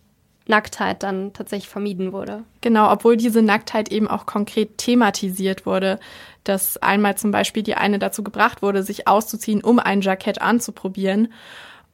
Nacktheit 0.47 1.03
dann 1.03 1.33
tatsächlich 1.33 1.69
vermieden 1.69 2.13
wurde. 2.13 2.45
Genau, 2.61 2.91
obwohl 2.91 3.15
diese 3.15 3.43
Nacktheit 3.43 3.91
eben 3.91 4.07
auch 4.07 4.25
konkret 4.25 4.79
thematisiert 4.79 5.67
wurde, 5.67 5.99
dass 6.43 6.77
einmal 6.77 7.15
zum 7.15 7.29
Beispiel 7.29 7.61
die 7.61 7.75
eine 7.75 7.99
dazu 7.99 8.23
gebracht 8.23 8.63
wurde, 8.63 8.81
sich 8.81 9.07
auszuziehen, 9.07 9.63
um 9.63 9.77
ein 9.77 10.01
Jackett 10.01 10.41
anzuprobieren. 10.41 11.31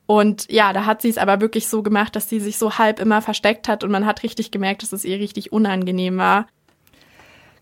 Und 0.05 0.49
ja, 0.49 0.71
da 0.71 0.85
hat 0.85 1.01
sie 1.01 1.09
es 1.09 1.17
aber 1.17 1.41
wirklich 1.41 1.67
so 1.67 1.83
gemacht, 1.83 2.15
dass 2.15 2.29
sie 2.29 2.39
sich 2.39 2.57
so 2.57 2.77
halb 2.77 3.01
immer 3.01 3.21
versteckt 3.21 3.67
hat 3.67 3.83
und 3.83 3.91
man 3.91 4.05
hat 4.05 4.23
richtig 4.23 4.49
gemerkt, 4.51 4.83
dass 4.83 4.93
es 4.93 5.03
ihr 5.03 5.19
richtig 5.19 5.51
unangenehm 5.51 6.17
war. 6.17 6.47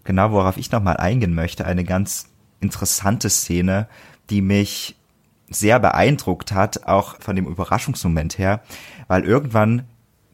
Genau, 0.10 0.32
worauf 0.32 0.58
ich 0.58 0.72
nochmal 0.72 0.98
eingehen 0.98 1.36
möchte, 1.36 1.68
eine 1.68 1.84
ganz 1.84 2.30
interessante 2.62 3.30
Szene, 3.30 3.88
die 4.32 4.42
mich 4.42 4.96
sehr 5.52 5.80
beeindruckt 5.80 6.52
hat, 6.52 6.88
auch 6.88 7.22
von 7.22 7.36
dem 7.36 7.46
Überraschungsmoment 7.46 8.40
her, 8.40 8.64
weil 9.08 9.24
irgendwann 9.24 9.84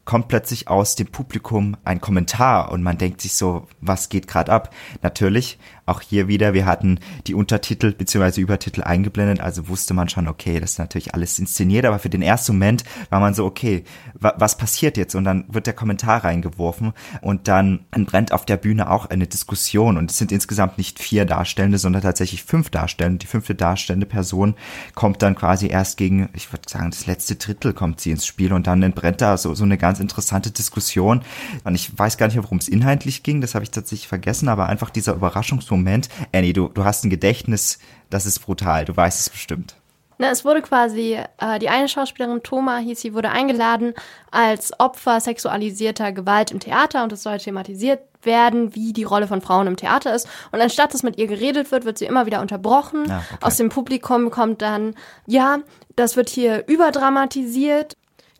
kommt 0.06 0.28
plötzlich 0.28 0.68
aus 0.68 0.94
dem 0.94 1.08
Publikum 1.08 1.76
ein 1.84 2.00
Kommentar 2.00 2.72
und 2.72 2.82
man 2.82 2.96
denkt 2.96 3.20
sich 3.20 3.34
so, 3.34 3.66
was 3.80 4.08
geht 4.08 4.28
gerade 4.28 4.52
ab? 4.52 4.72
Natürlich, 5.02 5.58
auch 5.84 6.00
hier 6.00 6.26
wieder, 6.28 6.54
wir 6.54 6.64
hatten 6.64 6.98
die 7.26 7.34
Untertitel 7.34 7.92
bzw. 7.92 8.40
Übertitel 8.40 8.82
eingeblendet, 8.82 9.40
also 9.40 9.68
wusste 9.68 9.94
man 9.94 10.08
schon, 10.08 10.28
okay, 10.28 10.58
das 10.58 10.72
ist 10.72 10.78
natürlich 10.78 11.14
alles 11.14 11.38
inszeniert, 11.38 11.84
aber 11.84 11.98
für 11.98 12.08
den 12.08 12.22
ersten 12.22 12.52
Moment 12.52 12.84
war 13.10 13.20
man 13.20 13.34
so, 13.34 13.44
okay, 13.44 13.84
wa 14.14 14.34
was 14.38 14.56
passiert 14.56 14.96
jetzt? 14.96 15.14
Und 15.14 15.24
dann 15.24 15.44
wird 15.48 15.66
der 15.66 15.74
Kommentar 15.74 16.24
reingeworfen 16.24 16.92
und 17.20 17.48
dann 17.48 17.84
brennt 17.90 18.32
auf 18.32 18.46
der 18.46 18.56
Bühne 18.56 18.90
auch 18.90 19.06
eine 19.06 19.26
Diskussion 19.26 19.96
und 19.96 20.10
es 20.10 20.18
sind 20.18 20.32
insgesamt 20.32 20.78
nicht 20.78 21.00
vier 21.00 21.24
Darstellende, 21.24 21.78
sondern 21.78 22.02
tatsächlich 22.02 22.44
fünf 22.44 22.70
Darstellende. 22.70 23.18
Die 23.18 23.26
fünfte 23.26 23.54
darstellende 23.54 24.06
Person 24.06 24.54
kommt 24.94 25.22
dann 25.22 25.34
quasi 25.34 25.68
erst 25.68 25.96
gegen, 25.96 26.28
ich 26.32 26.52
würde 26.52 26.68
sagen, 26.68 26.90
das 26.90 27.06
letzte 27.06 27.36
Drittel 27.36 27.72
kommt 27.72 28.00
sie 28.00 28.12
ins 28.12 28.26
Spiel 28.26 28.52
und 28.52 28.66
dann 28.66 28.82
entbrennt 28.82 29.20
da 29.20 29.36
so, 29.36 29.54
so 29.54 29.64
eine 29.64 29.78
ganz 29.96 30.00
interessante 30.00 30.50
Diskussion. 30.50 31.22
Und 31.64 31.74
ich 31.74 31.98
weiß 31.98 32.18
gar 32.18 32.26
nicht, 32.26 32.36
worum 32.36 32.58
es 32.58 32.68
inhaltlich 32.68 33.22
ging, 33.22 33.40
das 33.40 33.54
habe 33.54 33.64
ich 33.64 33.70
tatsächlich 33.70 34.08
vergessen, 34.08 34.48
aber 34.48 34.66
einfach 34.68 34.90
dieser 34.90 35.14
Überraschungsmoment. 35.14 36.08
Annie, 36.32 36.52
du, 36.52 36.68
du 36.68 36.84
hast 36.84 37.04
ein 37.04 37.10
Gedächtnis, 37.10 37.78
das 38.10 38.26
ist 38.26 38.40
brutal, 38.40 38.84
du 38.84 38.96
weißt 38.96 39.20
es 39.20 39.30
bestimmt. 39.30 39.76
Na, 40.18 40.30
es 40.30 40.46
wurde 40.46 40.62
quasi, 40.62 41.18
äh, 41.38 41.58
die 41.58 41.68
eine 41.68 41.88
Schauspielerin, 41.88 42.42
Thoma 42.42 42.78
hieß 42.78 42.98
sie, 42.98 43.12
wurde 43.12 43.30
eingeladen 43.30 43.92
als 44.30 44.78
Opfer 44.80 45.20
sexualisierter 45.20 46.12
Gewalt 46.12 46.50
im 46.52 46.60
Theater 46.60 47.02
und 47.02 47.12
es 47.12 47.22
soll 47.22 47.36
thematisiert 47.36 48.00
werden, 48.22 48.74
wie 48.74 48.94
die 48.94 49.04
Rolle 49.04 49.28
von 49.28 49.42
Frauen 49.42 49.66
im 49.66 49.76
Theater 49.76 50.14
ist. 50.14 50.26
Und 50.52 50.60
anstatt 50.60 50.94
dass 50.94 51.02
mit 51.02 51.18
ihr 51.18 51.26
geredet 51.26 51.70
wird, 51.70 51.84
wird 51.84 51.98
sie 51.98 52.06
immer 52.06 52.24
wieder 52.24 52.40
unterbrochen. 52.40 53.04
Ja, 53.06 53.22
okay. 53.30 53.44
Aus 53.44 53.56
dem 53.56 53.68
Publikum 53.68 54.30
kommt 54.30 54.62
dann, 54.62 54.94
ja, 55.26 55.58
das 55.96 56.16
wird 56.16 56.30
hier 56.30 56.66
überdramatisiert. 56.66 57.96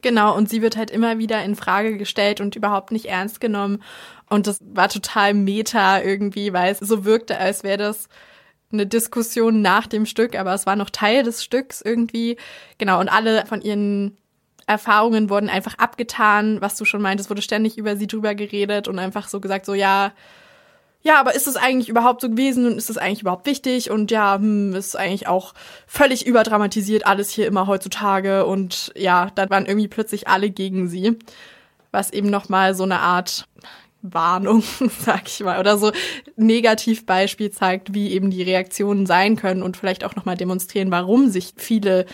Genau, 0.06 0.36
und 0.36 0.48
sie 0.48 0.62
wird 0.62 0.76
halt 0.76 0.92
immer 0.92 1.18
wieder 1.18 1.42
in 1.42 1.56
Frage 1.56 1.96
gestellt 1.96 2.40
und 2.40 2.54
überhaupt 2.54 2.92
nicht 2.92 3.06
ernst 3.06 3.40
genommen. 3.40 3.82
Und 4.30 4.46
das 4.46 4.60
war 4.62 4.88
total 4.88 5.34
meta 5.34 6.00
irgendwie, 6.00 6.52
weil 6.52 6.70
es 6.70 6.78
so 6.78 7.04
wirkte, 7.04 7.36
als 7.38 7.64
wäre 7.64 7.78
das 7.78 8.08
eine 8.70 8.86
Diskussion 8.86 9.62
nach 9.62 9.88
dem 9.88 10.06
Stück, 10.06 10.38
aber 10.38 10.54
es 10.54 10.64
war 10.64 10.76
noch 10.76 10.90
Teil 10.90 11.24
des 11.24 11.42
Stücks 11.42 11.82
irgendwie. 11.82 12.36
Genau, 12.78 13.00
und 13.00 13.08
alle 13.08 13.46
von 13.46 13.62
ihren 13.62 14.16
Erfahrungen 14.68 15.28
wurden 15.28 15.50
einfach 15.50 15.76
abgetan, 15.78 16.60
was 16.60 16.76
du 16.76 16.84
schon 16.84 17.02
meintest, 17.02 17.28
wurde 17.28 17.42
ständig 17.42 17.76
über 17.76 17.96
sie 17.96 18.06
drüber 18.06 18.36
geredet 18.36 18.86
und 18.86 19.00
einfach 19.00 19.26
so 19.26 19.40
gesagt, 19.40 19.66
so 19.66 19.74
ja, 19.74 20.12
ja, 21.06 21.20
aber 21.20 21.36
ist 21.36 21.46
es 21.46 21.56
eigentlich 21.56 21.88
überhaupt 21.88 22.20
so 22.20 22.28
gewesen 22.28 22.66
und 22.66 22.78
ist 22.78 22.90
es 22.90 22.98
eigentlich 22.98 23.20
überhaupt 23.20 23.46
wichtig 23.46 23.92
und 23.92 24.10
ja, 24.10 24.34
hm, 24.34 24.74
ist 24.74 24.96
eigentlich 24.96 25.28
auch 25.28 25.54
völlig 25.86 26.26
überdramatisiert 26.26 27.06
alles 27.06 27.30
hier 27.30 27.46
immer 27.46 27.68
heutzutage 27.68 28.44
und 28.44 28.92
ja, 28.96 29.30
dann 29.36 29.48
waren 29.48 29.66
irgendwie 29.66 29.86
plötzlich 29.86 30.26
alle 30.26 30.50
gegen 30.50 30.88
sie, 30.88 31.16
was 31.92 32.12
eben 32.12 32.28
noch 32.28 32.48
mal 32.48 32.74
so 32.74 32.82
eine 32.82 32.98
Art 32.98 33.46
Warnung, 34.02 34.64
sag 34.98 35.28
ich 35.28 35.38
mal, 35.44 35.60
oder 35.60 35.78
so 35.78 35.92
Negativbeispiel 36.34 37.52
zeigt, 37.52 37.94
wie 37.94 38.10
eben 38.10 38.32
die 38.32 38.42
Reaktionen 38.42 39.06
sein 39.06 39.36
können 39.36 39.62
und 39.62 39.76
vielleicht 39.76 40.02
auch 40.02 40.16
noch 40.16 40.24
mal 40.24 40.36
demonstrieren, 40.36 40.90
warum 40.90 41.28
sich 41.28 41.54
viele 41.56 42.06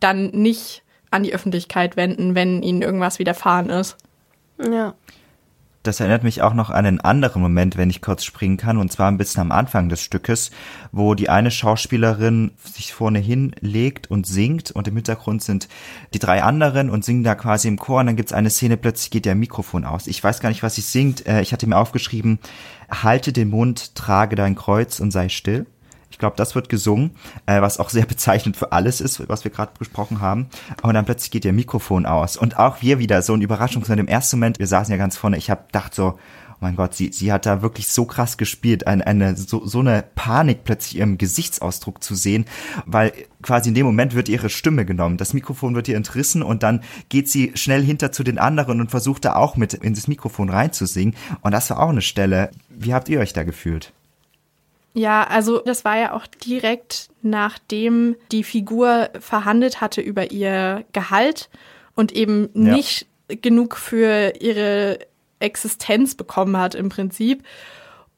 dann 0.00 0.30
nicht 0.30 0.82
an 1.10 1.22
die 1.22 1.34
Öffentlichkeit 1.34 1.98
wenden, 1.98 2.34
wenn 2.34 2.62
ihnen 2.62 2.80
irgendwas 2.80 3.18
widerfahren 3.18 3.68
ist. 3.68 3.98
Ja. 4.58 4.94
Das 5.88 6.00
erinnert 6.00 6.22
mich 6.22 6.42
auch 6.42 6.52
noch 6.52 6.68
an 6.68 6.84
einen 6.84 7.00
anderen 7.00 7.40
Moment, 7.40 7.78
wenn 7.78 7.88
ich 7.88 8.02
kurz 8.02 8.22
springen 8.22 8.58
kann, 8.58 8.76
und 8.76 8.92
zwar 8.92 9.10
ein 9.10 9.16
bisschen 9.16 9.40
am 9.40 9.50
Anfang 9.52 9.88
des 9.88 10.02
Stückes, 10.02 10.50
wo 10.92 11.14
die 11.14 11.30
eine 11.30 11.50
Schauspielerin 11.50 12.50
sich 12.62 12.92
vorne 12.92 13.20
hinlegt 13.20 14.10
und 14.10 14.26
singt 14.26 14.70
und 14.70 14.86
im 14.86 14.96
Hintergrund 14.96 15.42
sind 15.42 15.66
die 16.12 16.18
drei 16.18 16.42
anderen 16.42 16.90
und 16.90 17.06
singen 17.06 17.24
da 17.24 17.34
quasi 17.34 17.68
im 17.68 17.78
Chor 17.78 18.00
und 18.00 18.06
dann 18.06 18.16
gibt's 18.16 18.34
eine 18.34 18.50
Szene, 18.50 18.76
plötzlich 18.76 19.10
geht 19.10 19.24
ihr 19.24 19.34
Mikrofon 19.34 19.86
aus. 19.86 20.08
Ich 20.08 20.22
weiß 20.22 20.40
gar 20.40 20.50
nicht, 20.50 20.62
was 20.62 20.74
sie 20.74 20.82
singt. 20.82 21.26
Äh, 21.26 21.40
Ich 21.40 21.54
hatte 21.54 21.66
mir 21.66 21.78
aufgeschrieben, 21.78 22.38
halte 22.90 23.32
den 23.32 23.48
Mund, 23.48 23.94
trage 23.94 24.36
dein 24.36 24.56
Kreuz 24.56 25.00
und 25.00 25.10
sei 25.10 25.30
still. 25.30 25.64
Ich 26.18 26.20
glaube, 26.20 26.34
das 26.34 26.56
wird 26.56 26.68
gesungen, 26.68 27.12
äh, 27.46 27.62
was 27.62 27.78
auch 27.78 27.90
sehr 27.90 28.04
bezeichnend 28.06 28.56
für 28.56 28.72
alles 28.72 29.00
ist, 29.00 29.28
was 29.28 29.44
wir 29.44 29.52
gerade 29.52 29.70
besprochen 29.78 30.20
haben. 30.20 30.48
Und 30.82 30.94
dann 30.94 31.04
plötzlich 31.04 31.30
geht 31.30 31.44
ihr 31.44 31.52
Mikrofon 31.52 32.06
aus. 32.06 32.36
Und 32.36 32.58
auch 32.58 32.82
wir 32.82 32.98
wieder 32.98 33.22
so 33.22 33.34
ein 33.34 33.40
Überraschungsmoment. 33.40 34.00
Im 34.00 34.12
ersten 34.12 34.38
Moment, 34.38 34.58
wir 34.58 34.66
saßen 34.66 34.90
ja 34.90 34.98
ganz 34.98 35.16
vorne, 35.16 35.36
ich 35.36 35.48
habe 35.48 35.66
gedacht 35.66 35.94
so, 35.94 36.18
oh 36.50 36.56
mein 36.58 36.74
Gott, 36.74 36.96
sie, 36.96 37.12
sie 37.12 37.32
hat 37.32 37.46
da 37.46 37.62
wirklich 37.62 37.86
so 37.86 38.04
krass 38.04 38.36
gespielt, 38.36 38.88
eine, 38.88 39.06
eine 39.06 39.36
so, 39.36 39.64
so 39.64 39.78
eine 39.78 40.02
Panik 40.16 40.64
plötzlich 40.64 40.96
ihrem 40.96 41.18
Gesichtsausdruck 41.18 42.02
zu 42.02 42.16
sehen, 42.16 42.46
weil 42.84 43.12
quasi 43.40 43.68
in 43.68 43.76
dem 43.76 43.86
Moment 43.86 44.16
wird 44.16 44.28
ihre 44.28 44.50
Stimme 44.50 44.84
genommen, 44.84 45.18
das 45.18 45.34
Mikrofon 45.34 45.76
wird 45.76 45.86
ihr 45.86 45.96
entrissen 45.96 46.42
und 46.42 46.64
dann 46.64 46.82
geht 47.10 47.28
sie 47.28 47.52
schnell 47.54 47.84
hinter 47.84 48.10
zu 48.10 48.24
den 48.24 48.38
anderen 48.38 48.80
und 48.80 48.90
versucht 48.90 49.24
da 49.24 49.36
auch 49.36 49.56
mit 49.56 49.72
in 49.72 49.94
das 49.94 50.08
Mikrofon 50.08 50.48
reinzusingen. 50.48 51.14
Und 51.42 51.52
das 51.52 51.70
war 51.70 51.78
auch 51.78 51.90
eine 51.90 52.02
Stelle. 52.02 52.50
Wie 52.70 52.92
habt 52.92 53.08
ihr 53.08 53.20
euch 53.20 53.32
da 53.32 53.44
gefühlt? 53.44 53.92
Ja, 54.94 55.24
also 55.24 55.58
das 55.60 55.84
war 55.84 55.96
ja 55.98 56.12
auch 56.12 56.26
direkt 56.26 57.08
nachdem 57.22 58.16
die 58.32 58.44
Figur 58.44 59.10
verhandelt 59.20 59.80
hatte 59.80 60.00
über 60.00 60.30
ihr 60.30 60.84
Gehalt 60.92 61.50
und 61.94 62.12
eben 62.12 62.48
Ja. 62.54 62.72
nicht 62.74 63.06
genug 63.28 63.76
für 63.76 64.32
ihre 64.40 64.98
Existenz 65.40 66.14
bekommen 66.14 66.56
hat 66.56 66.74
im 66.74 66.88
Prinzip. 66.88 67.44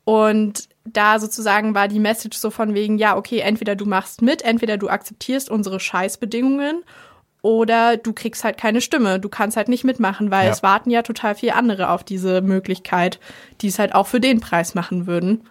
Und 0.04 0.68
da 0.85 1.18
sozusagen 1.18 1.74
war 1.74 1.88
die 1.88 1.98
Message 1.98 2.38
so 2.38 2.50
von 2.50 2.74
wegen, 2.74 2.98
ja, 2.98 3.16
okay, 3.16 3.40
entweder 3.40 3.76
du 3.76 3.85
machst 3.87 4.22
mit, 4.22 4.42
entweder 4.42 4.76
du 4.76 4.88
akzeptierst 4.88 5.50
unsere 5.50 5.80
Scheißbedingungen 5.80 6.83
oder 7.42 7.96
du 7.96 8.12
kriegst 8.12 8.44
halt 8.44 8.59
keine 8.59 8.80
Stimme. 8.80 9.18
Du 9.20 9.28
kannst 9.28 9.56
halt 9.56 9.68
nicht 9.68 9.85
mitmachen, 9.85 10.30
weil 10.30 10.46
Ja. 10.46 10.52
es 10.52 10.62
warten 10.62 10.90
ja 10.90 11.02
total 11.02 11.35
viele 11.35 11.54
andere 11.54 11.90
auf 11.90 12.04
diese 12.04 12.40
Möglichkeit, 12.40 13.18
die 13.61 13.68
es 13.68 13.78
halt 13.78 13.94
auch 13.94 14.06
für 14.06 14.20
den 14.20 14.40
Preis 14.40 14.74
machen 14.74 15.06
würden. 15.06 15.44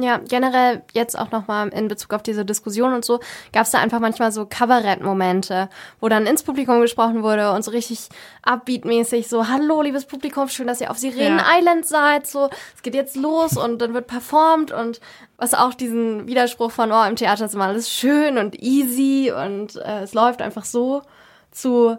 Ja, 0.00 0.18
generell 0.18 0.82
jetzt 0.92 1.18
auch 1.18 1.32
nochmal 1.32 1.68
in 1.70 1.88
Bezug 1.88 2.14
auf 2.14 2.22
diese 2.22 2.44
Diskussion 2.44 2.94
und 2.94 3.04
so, 3.04 3.18
gab 3.52 3.64
es 3.64 3.72
da 3.72 3.78
einfach 3.78 3.98
manchmal 3.98 4.30
so 4.30 4.46
Kabarettmomente, 4.46 5.68
wo 6.00 6.08
dann 6.08 6.26
ins 6.26 6.44
Publikum 6.44 6.80
gesprochen 6.80 7.24
wurde 7.24 7.50
und 7.52 7.64
so 7.64 7.72
richtig 7.72 8.08
upbeatmäßig 8.42 9.28
so, 9.28 9.48
hallo 9.48 9.82
liebes 9.82 10.04
Publikum, 10.04 10.48
schön, 10.48 10.68
dass 10.68 10.80
ihr 10.80 10.90
auf 10.92 10.98
Sirenen 10.98 11.38
Ja. 11.38 11.58
Island 11.58 11.84
seid, 11.84 12.28
so, 12.28 12.48
es 12.76 12.82
geht 12.82 12.94
jetzt 12.94 13.16
los 13.16 13.56
und 13.56 13.82
dann 13.82 13.92
wird 13.92 14.06
performt 14.06 14.70
und 14.70 15.00
was 15.36 15.52
auch 15.54 15.74
diesen 15.74 16.28
Widerspruch 16.28 16.70
von, 16.70 16.92
oh, 16.92 17.04
im 17.04 17.16
Theater 17.16 17.46
ist 17.46 17.54
immer 17.54 17.66
alles 17.66 17.90
schön 17.90 18.38
und 18.38 18.60
easy 18.62 19.32
und 19.32 19.76
äh, 19.76 20.02
es 20.02 20.14
läuft 20.14 20.42
einfach 20.42 20.64
so 20.64 21.02
zu, 21.50 21.96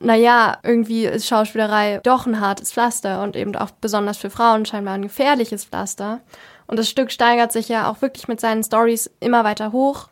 naja, 0.00 0.58
irgendwie 0.62 1.06
ist 1.06 1.28
Schauspielerei 1.28 2.00
doch 2.02 2.26
ein 2.26 2.40
hartes 2.40 2.72
Pflaster 2.72 3.22
und 3.22 3.36
eben 3.36 3.54
auch 3.54 3.70
besonders 3.70 4.16
für 4.16 4.30
Frauen 4.30 4.66
scheinbar 4.66 4.94
ein 4.94 5.02
gefährliches 5.02 5.64
Pflaster. 5.64 6.20
Und 6.70 6.78
das 6.78 6.88
Stück 6.88 7.10
steigert 7.10 7.50
sich 7.50 7.68
ja 7.68 7.90
auch 7.90 8.00
wirklich 8.00 8.28
mit 8.28 8.40
seinen 8.40 8.62
Stories 8.62 9.10
immer 9.18 9.42
weiter 9.42 9.72
hoch. 9.72 10.08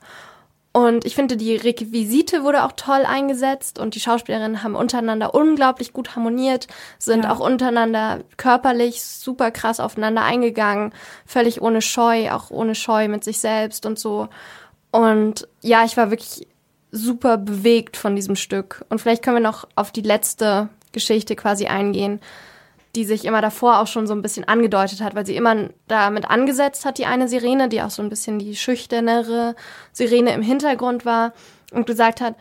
Und 0.73 1.05
ich 1.05 1.15
finde, 1.15 1.37
die 1.37 1.55
Requisite 1.55 2.43
wurde 2.43 2.65
auch 2.65 2.73
toll 2.73 3.05
eingesetzt 3.07 3.79
und 3.79 3.95
die 3.95 4.01
Schauspielerinnen 4.01 4.65
haben 4.65 4.75
untereinander 4.75 5.37
unglaublich 5.37 5.93
gut 5.93 6.17
harmoniert, 6.17 6.67
sind 6.99 7.23
Ja. 7.23 7.33
auch 7.33 7.39
untereinander 7.39 8.25
körperlich 8.39 9.05
super 9.05 9.53
krass 9.53 9.79
aufeinander 9.79 10.25
eingegangen, 10.25 10.93
völlig 11.25 11.63
ohne 11.63 11.81
Scheu, 11.81 12.33
auch 12.33 12.51
ohne 12.51 12.75
Scheu 12.75 13.07
mit 13.07 13.23
sich 13.23 13.39
selbst 13.39 13.87
und 13.87 14.01
so. 14.01 14.29
Und 14.91 15.47
ja, 15.61 15.85
ich 15.85 15.97
war 15.97 16.11
wirklich 16.11 16.49
super 16.91 17.39
bewegt 17.39 17.97
von 17.97 18.17
diesem 18.17 18.35
Stück. 18.35 18.85
Und 18.89 19.01
vielleicht 19.01 19.23
können 19.23 19.37
wir 19.37 19.41
noch 19.41 19.69
auf 19.77 19.93
die 19.93 20.03
letzte 20.03 20.71
Geschichte 20.91 21.37
quasi 21.37 21.67
eingehen, 21.67 22.21
die 22.95 23.05
sich 23.05 23.25
immer 23.25 23.41
davor 23.41 23.81
auch 23.81 23.87
schon 23.87 24.07
so 24.07 24.15
ein 24.15 24.23
bisschen 24.23 24.45
angedeutet 24.45 25.01
hat, 25.01 25.15
weil 25.15 25.27
sie 25.27 25.37
immer 25.37 25.69
damit 25.87 26.31
angesetzt 26.31 26.85
hat, 26.85 26.99
die 26.99 27.07
eine 27.07 27.29
Sirene, 27.29 27.69
die 27.69 27.83
auch 27.83 27.91
so 27.91 28.03
ein 28.03 28.09
bisschen 28.09 28.39
die 28.39 28.57
schüchternere 28.57 29.55
Sirene 29.93 30.33
im 30.33 30.43
Hintergrund 30.43 31.05
war 31.05 31.33
und 31.73 31.87
gesagt 31.87 32.21
hat, 32.21 32.35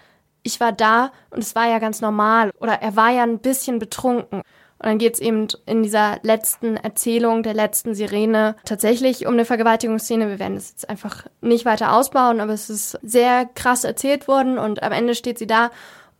ich 0.43 0.59
war 0.59 0.71
da 0.71 1.11
und 1.29 1.39
es 1.39 1.55
war 1.55 1.67
ja 1.67 1.79
ganz 1.79 2.01
normal 2.01 2.51
oder 2.59 2.73
er 2.81 2.95
war 2.95 3.11
ja 3.11 3.23
ein 3.23 3.39
bisschen 3.39 3.79
betrunken. 3.79 4.41
Und 4.79 4.85
dann 4.85 4.99
geht 4.99 5.15
es 5.15 5.19
eben 5.19 5.47
in 5.65 5.81
dieser 5.81 6.19
letzten 6.21 6.77
Erzählung 6.77 7.41
der 7.41 7.55
letzten 7.55 7.95
Sirene 7.95 8.55
tatsächlich 8.63 9.25
um 9.25 9.33
eine 9.33 9.43
Vergewaltigungsszene. 9.43 10.29
Wir 10.29 10.37
werden 10.37 10.53
das 10.53 10.69
jetzt 10.69 10.87
einfach 10.87 11.25
nicht 11.41 11.65
weiter 11.65 11.93
ausbauen, 11.93 12.39
aber 12.39 12.53
es 12.53 12.69
ist 12.69 12.91
sehr 13.01 13.45
krass 13.55 13.83
erzählt 13.83 14.27
worden 14.27 14.59
und 14.59 14.83
am 14.83 14.91
Ende 14.91 15.15
steht 15.15 15.39
sie 15.39 15.47
da 15.47 15.71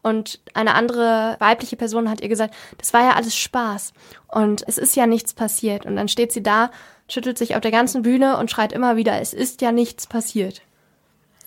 und 0.07 0.39
eine 0.53 0.73
andere 0.73 1.35
weibliche 1.39 1.75
Person 1.75 2.09
hat 2.09 2.21
ihr 2.21 2.29
gesagt, 2.29 2.55
das 2.77 2.93
war 2.93 3.01
ja 3.01 3.11
alles 3.15 3.35
Spaß 3.35 3.91
und 4.27 4.63
es 4.65 4.77
ist 4.77 4.95
ja 4.95 5.05
nichts 5.05 5.33
passiert. 5.33 5.85
Und 5.85 5.97
dann 5.97 6.07
steht 6.07 6.31
sie 6.31 6.41
da, 6.41 6.71
schüttelt 7.09 7.37
sich 7.37 7.55
auf 7.55 7.61
der 7.61 7.71
ganzen 7.71 8.03
Bühne 8.03 8.37
und 8.37 8.49
schreit 8.49 8.71
immer 8.71 8.95
wieder, 8.95 9.19
es 9.19 9.33
ist 9.33 9.61
ja 9.61 9.73
nichts 9.73 10.07
passiert. 10.07 10.61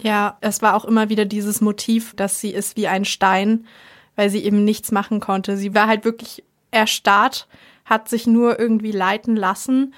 Ja, 0.03 0.37
es 0.41 0.61
war 0.61 0.75
auch 0.75 0.85
immer 0.85 1.09
wieder 1.09 1.25
dieses 1.25 1.61
Motiv, 1.61 2.15
dass 2.15 2.41
sie 2.41 2.51
ist 2.51 2.77
wie 2.77 2.87
ein 2.87 3.05
Stein, 3.05 3.67
weil 4.15 4.29
sie 4.29 4.45
eben 4.45 4.65
nichts 4.65 4.93
machen 4.93 5.21
konnte. 5.21 5.57
Sie 5.57 5.75
war 5.75 5.87
halt 5.87 6.05
wirklich 6.05 6.45
erstarrt, 6.71 7.49
hat 7.87 8.09
sich 8.09 8.27
nur 8.27 8.59
irgendwie 8.59 8.93
leiten 8.93 9.37
lassen 9.37 9.95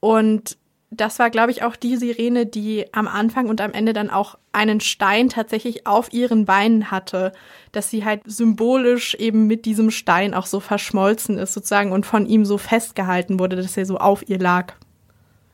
und 0.00 0.56
das 0.96 1.18
war, 1.18 1.30
glaube 1.30 1.50
ich, 1.50 1.62
auch 1.62 1.76
die 1.76 1.96
Sirene, 1.96 2.46
die 2.46 2.86
am 2.92 3.08
Anfang 3.08 3.48
und 3.48 3.60
am 3.60 3.72
Ende 3.72 3.92
dann 3.92 4.10
auch 4.10 4.36
einen 4.52 4.80
Stein 4.80 5.28
tatsächlich 5.28 5.86
auf 5.86 6.12
ihren 6.12 6.44
Beinen 6.44 6.90
hatte, 6.90 7.32
dass 7.72 7.90
sie 7.90 8.04
halt 8.04 8.22
symbolisch 8.26 9.14
eben 9.14 9.46
mit 9.46 9.64
diesem 9.64 9.90
Stein 9.90 10.34
auch 10.34 10.46
so 10.46 10.60
verschmolzen 10.60 11.38
ist 11.38 11.54
sozusagen 11.54 11.92
und 11.92 12.06
von 12.06 12.26
ihm 12.26 12.44
so 12.44 12.58
festgehalten 12.58 13.38
wurde, 13.38 13.56
dass 13.56 13.76
er 13.76 13.86
so 13.86 13.98
auf 13.98 14.28
ihr 14.28 14.38
lag. 14.38 14.74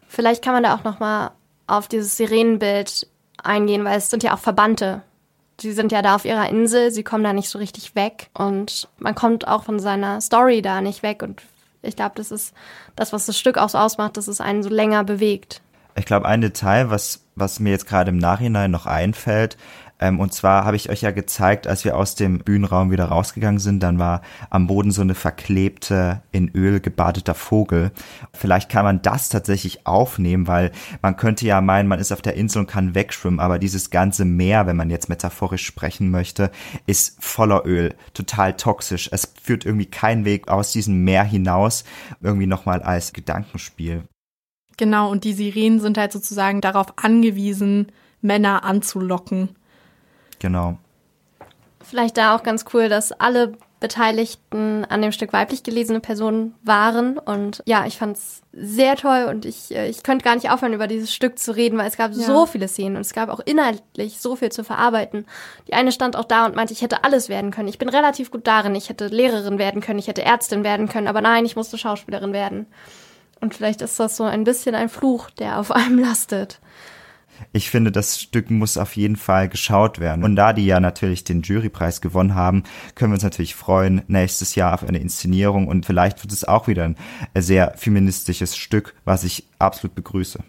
Vielleicht 0.09 0.45
kann 0.45 0.55
man 0.55 0.63
da 0.63 0.75
auch 0.75 0.85
noch 0.85 1.01
mal 1.01 1.33
auf 1.67 1.89
dieses 1.89 2.17
Sirenenbild 2.17 3.07
eingehen, 3.43 3.85
weil 3.85 3.99
es 3.99 4.11
sind 4.11 4.23
ja 4.23 4.35
auch 4.35 4.41
Verbannte. 4.41 5.03
Sie 5.61 5.73
sind 5.73 5.93
ja 5.93 6.03
da 6.03 6.15
auf 6.15 6.25
ihrer 6.25 6.49
Insel, 6.49 6.91
sie 6.91 7.05
kommen 7.05 7.23
da 7.23 7.33
nicht 7.33 7.49
so 7.49 7.59
richtig 7.59 7.95
weg 7.95 8.31
und 8.35 8.89
man 8.99 9.15
kommt 9.15 9.47
auch 9.47 9.65
von 9.65 9.79
seiner 9.79 10.21
Story 10.21 10.63
da 10.63 10.81
nicht 10.81 11.03
weg 11.03 11.23
und 11.23 11.43
ich 11.83 11.97
glaube, 11.97 12.13
das 12.17 12.31
ist 12.31 12.55
das, 12.97 13.13
was 13.13 13.27
das 13.27 13.39
Stück 13.39 13.59
auch 13.59 13.69
so 13.69 13.79
ausmacht, 13.79 14.17
dass 14.17 14.29
es 14.29 14.41
einen 14.41 14.63
so 14.63 14.71
länger 14.71 15.05
bewegt. 15.05 15.63
Ich 15.97 16.05
glaube, 16.05 16.27
ein 16.27 16.41
Detail, 16.41 16.91
was, 16.91 17.25
was 17.35 17.61
mir 17.61 17.71
jetzt 17.71 17.87
gerade 17.87 18.11
im 18.11 18.19
Nachhinein 18.19 18.71
noch 18.71 18.87
einfällt, 18.87 19.57
ähm, 20.01 20.19
und 20.19 20.33
zwar 20.33 20.65
habe 20.65 20.77
ich 20.77 20.89
euch 20.89 21.03
ja 21.03 21.11
gezeigt, 21.11 21.67
als 21.67 21.85
wir 21.85 21.97
aus 21.97 22.15
dem 22.15 22.39
Bühnenraum 22.39 22.91
wieder 22.91 23.05
rausgegangen 23.05 23.61
sind, 23.61 23.83
dann 23.83 23.99
war 23.99 24.23
am 24.49 24.67
Boden 24.67 24.91
so 24.91 25.03
eine 25.03 25.15
verklebte, 25.15 26.23
in 26.33 26.51
Öl 26.55 26.81
gebadeter 26.81 27.35
Vogel. 27.35 27.93
Vielleicht 28.33 28.71
kann 28.71 28.85
man 28.85 29.03
das 29.03 29.29
tatsächlich 29.29 29.87
aufnehmen, 29.87 30.47
weil 30.47 30.73
man 31.03 31.17
könnte 31.17 31.47
ja 31.47 31.61
meinen, 31.61 31.89
man 31.89 32.01
ist 32.01 32.13
auf 32.13 32.23
der 32.23 32.35
Insel 32.35 32.61
und 32.61 32.67
kann 32.67 32.95
wegschwimmen, 32.95 33.41
aber 33.41 33.59
dieses 33.59 33.91
ganze 33.91 34.25
Meer, 34.25 34.67
wenn 34.67 34.77
man 34.77 34.91
jetzt 34.91 35.11
metaphorisch 35.11 35.67
sprechen 35.67 36.11
möchte, 36.11 36.51
ist 36.87 37.23
voller 37.23 37.67
Öl, 37.67 37.95
total 38.15 38.57
toxisch. 38.57 39.11
Es 39.13 39.33
führt 39.41 39.67
irgendwie 39.67 39.87
keinen 39.87 40.25
Weg 40.25 40.49
aus 40.49 40.73
diesem 40.73 41.05
Meer 41.05 41.25
hinaus, 41.25 41.85
irgendwie 42.23 42.47
nochmal 42.47 42.83
als 42.83 43.13
Gedankenspiel. 43.13 44.05
Genau, 44.79 45.11
und 45.11 45.25
die 45.25 45.35
Sirenen 45.35 45.79
sind 45.79 45.99
halt 45.99 46.11
sozusagen 46.11 46.63
darauf 46.63 46.95
angewiesen, 46.97 47.93
Männer 48.23 48.65
anzulocken. 48.65 49.51
Genau. 50.41 50.79
Vielleicht 51.83 52.17
da 52.17 52.35
auch 52.35 52.43
ganz 52.43 52.65
cool, 52.75 52.89
dass 52.89 53.13
alle 53.13 53.53
Beteiligten 53.81 54.85
an 54.85 55.01
dem 55.01 55.11
Stück 55.11 55.33
weiblich 55.33 55.63
gelesene 55.63 56.01
Personen 56.01 56.55
waren. 56.63 57.17
Und 57.17 57.63
ja, 57.65 57.87
ich 57.87 57.97
fand 57.97 58.19
es 58.19 58.43
sehr 58.53 58.95
toll 58.97 59.27
und 59.29 59.47
ich, 59.47 59.75
äh, 59.75 59.89
ich 59.89 60.03
könnte 60.03 60.23
gar 60.23 60.35
nicht 60.35 60.51
aufhören, 60.51 60.75
über 60.75 60.87
dieses 60.87 61.13
Stück 61.13 61.39
zu 61.39 61.57
reden, 61.57 61.79
weil 61.79 61.89
es 61.89 61.97
gab 61.97 62.13
ja. 62.13 62.19
so 62.19 62.45
viele 62.45 62.69
Szenen 62.69 62.97
und 62.97 63.01
es 63.01 63.15
gab 63.15 63.31
auch 63.31 63.41
inhaltlich 63.41 64.21
so 64.21 64.37
viel 64.37 64.53
zu 64.53 64.65
verarbeiten. 64.65 65.27
Die 65.67 65.73
eine 65.73 65.93
stand 65.93 66.15
auch 66.15 66.27
da 66.27 66.45
und 66.45 66.55
meinte, 66.55 66.75
ich 66.75 66.83
hätte 66.83 67.05
alles 67.05 67.31
werden 67.31 67.51
können. 67.51 67.69
Ich 67.69 67.79
bin 67.79 67.89
relativ 67.89 68.31
gut 68.31 68.47
darin. 68.47 68.75
Ich 68.75 68.91
hätte 68.91 69.07
Lehrerin 69.07 69.59
werden 69.59 69.81
können, 69.81 69.99
ich 69.99 70.09
hätte 70.09 70.23
Ärztin 70.23 70.63
werden 70.63 70.89
können, 70.89 71.09
aber 71.09 71.23
nein, 71.23 71.47
ich 71.47 71.57
musste 71.57 71.79
Schauspielerin 71.79 72.35
werden. 72.35 72.67
Und 73.41 73.55
vielleicht 73.55 73.81
ist 73.81 73.99
das 73.99 74.19
so 74.19 74.25
ein 74.25 74.45
bisschen 74.45 74.75
ein 74.75 74.91
Fluch, 74.91 75.31
der 75.31 75.59
auf 75.59 75.73
einem 75.73 75.99
lastet. 76.05 76.61
Ich 77.53 77.71
finde, 77.71 77.93
das 77.93 78.21
Stück 78.21 78.51
muss 78.51 78.77
auf 78.77 78.97
jeden 78.97 79.17
Fall 79.17 79.49
geschaut 79.49 79.99
werden. 79.99 80.25
Und 80.25 80.37
da 80.37 80.53
die 80.53 80.67
ja 80.67 80.81
natürlich 80.81 81.25
den 81.25 81.43
Jurypreis 81.43 82.01
gewonnen 82.01 82.35
haben, 82.35 82.65
können 82.95 83.13
wir 83.13 83.17
uns 83.17 83.25
natürlich 83.25 83.55
freuen 83.55 84.03
nächstes 84.09 84.55
Jahr 84.55 84.75
auf 84.75 84.85
eine 84.85 84.99
Inszenierung 84.99 85.69
und 85.69 85.87
vielleicht 85.87 86.23
wird 86.23 86.33
es 86.33 86.45
auch 86.45 86.69
wieder 86.69 86.85
ein 86.85 86.97
sehr 87.37 87.75
feministisches 87.77 88.57
Stück, 88.57 88.95
was 89.05 89.25
ich 89.25 89.47
absolut 89.59 89.95
begrüße. 89.95 90.41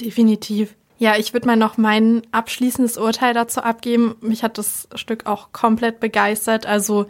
Definitiv. 0.00 0.74
Ja, 0.98 1.16
ich 1.16 1.32
würde 1.32 1.46
mal 1.46 1.56
noch 1.56 1.78
mein 1.78 2.22
abschließendes 2.30 2.96
Urteil 2.96 3.34
dazu 3.34 3.62
abgeben. 3.62 4.14
Mich 4.20 4.42
hat 4.42 4.58
das 4.58 4.88
Stück 4.94 5.26
auch 5.26 5.52
komplett 5.52 5.98
begeistert. 6.00 6.66
Also 6.66 7.06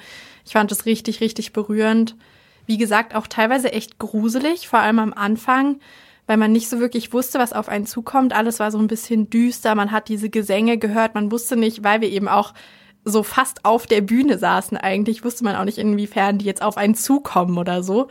ich 0.46 0.52
fand 0.52 0.72
es 0.72 0.86
richtig, 0.86 1.20
richtig 1.20 1.52
berührend 1.52 2.16
wie 2.66 2.78
gesagt, 2.78 3.14
auch 3.14 3.26
teilweise 3.26 3.72
echt 3.72 3.98
gruselig, 3.98 4.68
vor 4.68 4.78
allem 4.78 4.98
am 4.98 5.12
Anfang, 5.12 5.80
weil 6.26 6.36
man 6.36 6.52
nicht 6.52 6.68
so 6.68 6.78
wirklich 6.80 7.12
wusste, 7.12 7.38
was 7.38 7.52
auf 7.52 7.68
einen 7.68 7.86
zukommt. 7.86 8.32
Alles 8.32 8.60
war 8.60 8.70
so 8.70 8.78
ein 8.78 8.86
bisschen 8.86 9.30
düster, 9.30 9.74
man 9.74 9.90
hat 9.90 10.08
diese 10.08 10.30
Gesänge 10.30 10.78
gehört, 10.78 11.14
man 11.14 11.32
wusste 11.32 11.56
nicht, 11.56 11.84
weil 11.84 12.00
wir 12.00 12.10
eben 12.10 12.28
auch 12.28 12.54
so 13.04 13.22
fast 13.22 13.64
auf 13.64 13.86
der 13.86 14.00
Bühne 14.00 14.38
saßen 14.38 14.76
eigentlich, 14.76 15.24
wusste 15.24 15.44
man 15.44 15.56
auch 15.56 15.64
nicht, 15.64 15.78
inwiefern 15.78 16.38
die 16.38 16.44
jetzt 16.44 16.62
auf 16.62 16.76
einen 16.76 16.94
zukommen 16.94 17.58
oder 17.58 17.82
so. 17.82 18.08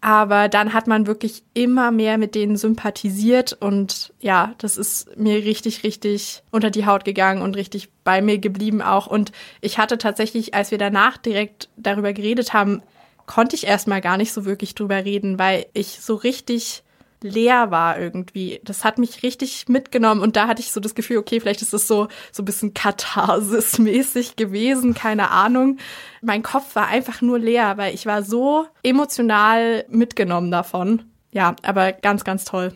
Aber 0.00 0.50
dann 0.50 0.74
hat 0.74 0.86
man 0.86 1.06
wirklich 1.06 1.44
immer 1.54 1.90
mehr 1.90 2.18
mit 2.18 2.34
denen 2.34 2.56
sympathisiert 2.56 3.54
und 3.54 4.12
ja, 4.20 4.54
das 4.58 4.76
ist 4.76 5.16
mir 5.16 5.36
richtig, 5.36 5.82
richtig 5.82 6.42
unter 6.50 6.70
die 6.70 6.84
Haut 6.84 7.06
gegangen 7.06 7.40
und 7.40 7.56
richtig 7.56 7.88
bei 8.02 8.20
mir 8.20 8.36
geblieben 8.36 8.82
auch. 8.82 9.06
Und 9.06 9.32
ich 9.62 9.78
hatte 9.78 9.96
tatsächlich, 9.96 10.52
als 10.52 10.70
wir 10.70 10.76
danach 10.76 11.16
direkt 11.16 11.70
darüber 11.78 12.12
geredet 12.12 12.52
haben, 12.52 12.82
konnte 13.24 13.56
ich 13.56 13.66
erstmal 13.66 14.02
gar 14.02 14.18
nicht 14.18 14.34
so 14.34 14.44
wirklich 14.44 14.74
drüber 14.74 15.06
reden, 15.06 15.38
weil 15.38 15.64
ich 15.72 16.00
so 16.02 16.16
richtig 16.16 16.82
leer 17.24 17.70
war 17.70 17.98
irgendwie. 17.98 18.60
Das 18.64 18.84
hat 18.84 18.98
mich 18.98 19.22
richtig 19.22 19.68
mitgenommen 19.68 20.20
und 20.20 20.36
da 20.36 20.46
hatte 20.46 20.60
ich 20.60 20.70
so 20.70 20.80
das 20.80 20.94
Gefühl, 20.94 21.18
okay, 21.18 21.40
vielleicht 21.40 21.62
ist 21.62 21.74
es 21.74 21.88
so 21.88 22.08
so 22.30 22.42
ein 22.42 22.44
bisschen 22.44 22.74
Katharsis-mäßig 22.74 24.36
gewesen, 24.36 24.94
keine 24.94 25.30
Ahnung. 25.30 25.78
Mein 26.22 26.42
Kopf 26.42 26.76
war 26.76 26.86
einfach 26.86 27.20
nur 27.22 27.38
leer, 27.38 27.76
weil 27.76 27.94
ich 27.94 28.06
war 28.06 28.22
so 28.22 28.66
emotional 28.82 29.84
mitgenommen 29.88 30.50
davon. 30.50 31.02
Ja, 31.32 31.56
aber 31.62 31.92
ganz, 31.92 32.24
ganz 32.24 32.44
toll. 32.44 32.72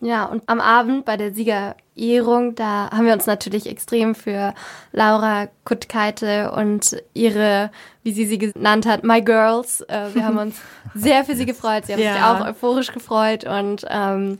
Ja, 0.00 0.26
und 0.26 0.42
am 0.46 0.60
Abend 0.60 1.06
bei 1.06 1.16
der 1.16 1.32
Siegerehrung, 1.32 2.54
da 2.54 2.90
haben 2.90 3.06
wir 3.06 3.14
uns 3.14 3.26
natürlich 3.26 3.66
extrem 3.66 4.14
für 4.14 4.52
Laura 4.92 5.48
Kuttkeite 5.64 6.52
und 6.52 7.02
ihre, 7.14 7.70
wie 8.02 8.12
sie 8.12 8.26
sie 8.26 8.36
genannt 8.38 8.84
hat, 8.86 9.04
My 9.04 9.22
Girls, 9.22 9.80
äh, 9.82 10.08
wir 10.12 10.24
haben 10.24 10.36
uns 10.36 10.60
sehr 10.94 11.24
für 11.24 11.34
sie 11.34 11.46
gefreut. 11.46 11.86
Sie 11.86 11.94
haben 11.94 12.02
ja. 12.02 12.12
sich 12.12 12.22
auch 12.22 12.46
euphorisch 12.46 12.92
gefreut 12.92 13.44
und 13.44 13.86
ähm, 13.88 14.38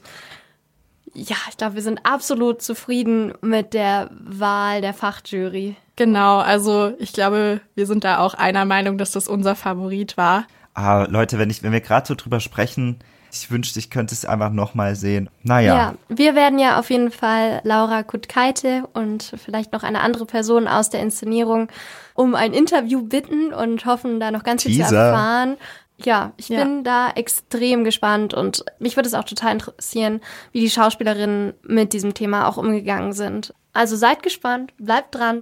ja, 1.14 1.36
ich 1.48 1.56
glaube, 1.56 1.76
wir 1.76 1.82
sind 1.82 2.00
absolut 2.04 2.60
zufrieden 2.60 3.32
mit 3.40 3.72
der 3.72 4.10
Wahl 4.12 4.82
der 4.82 4.92
Fachjury. 4.92 5.76
Genau, 5.96 6.38
also 6.38 6.92
ich 6.98 7.14
glaube, 7.14 7.62
wir 7.74 7.86
sind 7.86 8.04
da 8.04 8.18
auch 8.18 8.34
einer 8.34 8.66
Meinung, 8.66 8.98
dass 8.98 9.12
das 9.12 9.26
unser 9.26 9.54
Favorit 9.54 10.18
war. 10.18 10.46
Ah, 10.74 11.06
Leute, 11.08 11.38
wenn 11.38 11.48
ich, 11.48 11.62
wenn 11.62 11.72
wir 11.72 11.80
gerade 11.80 12.06
so 12.06 12.14
drüber 12.14 12.40
sprechen, 12.40 12.98
ich 13.42 13.50
wünschte, 13.50 13.78
ich 13.78 13.90
könnte 13.90 14.14
es 14.14 14.24
einfach 14.24 14.50
nochmal 14.50 14.96
sehen. 14.96 15.28
Naja. 15.42 15.74
Ja, 15.74 15.94
wir 16.08 16.34
werden 16.34 16.58
ja 16.58 16.78
auf 16.78 16.90
jeden 16.90 17.10
Fall 17.10 17.60
Laura 17.64 18.02
Kutkeite 18.02 18.88
und 18.92 19.32
vielleicht 19.36 19.72
noch 19.72 19.82
eine 19.82 20.00
andere 20.00 20.26
Person 20.26 20.68
aus 20.68 20.90
der 20.90 21.00
Inszenierung 21.00 21.68
um 22.14 22.34
ein 22.34 22.52
Interview 22.52 23.02
bitten 23.02 23.52
und 23.52 23.84
hoffen, 23.84 24.20
da 24.20 24.30
noch 24.30 24.42
ganz 24.42 24.62
viel 24.62 24.72
Teaser. 24.72 24.88
zu 24.88 24.94
erfahren. 24.94 25.56
Ja, 25.98 26.32
ich 26.36 26.48
ja. 26.48 26.62
bin 26.62 26.84
da 26.84 27.10
extrem 27.10 27.84
gespannt 27.84 28.34
und 28.34 28.64
mich 28.78 28.96
würde 28.96 29.08
es 29.08 29.14
auch 29.14 29.24
total 29.24 29.52
interessieren, 29.52 30.20
wie 30.52 30.60
die 30.60 30.70
Schauspielerinnen 30.70 31.54
mit 31.62 31.92
diesem 31.92 32.12
Thema 32.14 32.48
auch 32.48 32.56
umgegangen 32.58 33.12
sind. 33.12 33.54
Also 33.72 33.96
seid 33.96 34.22
gespannt, 34.22 34.72
bleibt 34.78 35.14
dran. 35.14 35.40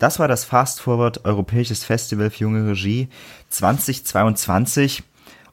Das 0.00 0.18
war 0.18 0.28
das 0.28 0.46
Fast 0.46 0.80
Forward 0.80 1.26
Europäisches 1.26 1.84
Festival 1.84 2.30
für 2.30 2.44
junge 2.44 2.70
Regie 2.70 3.10
2022. 3.50 5.02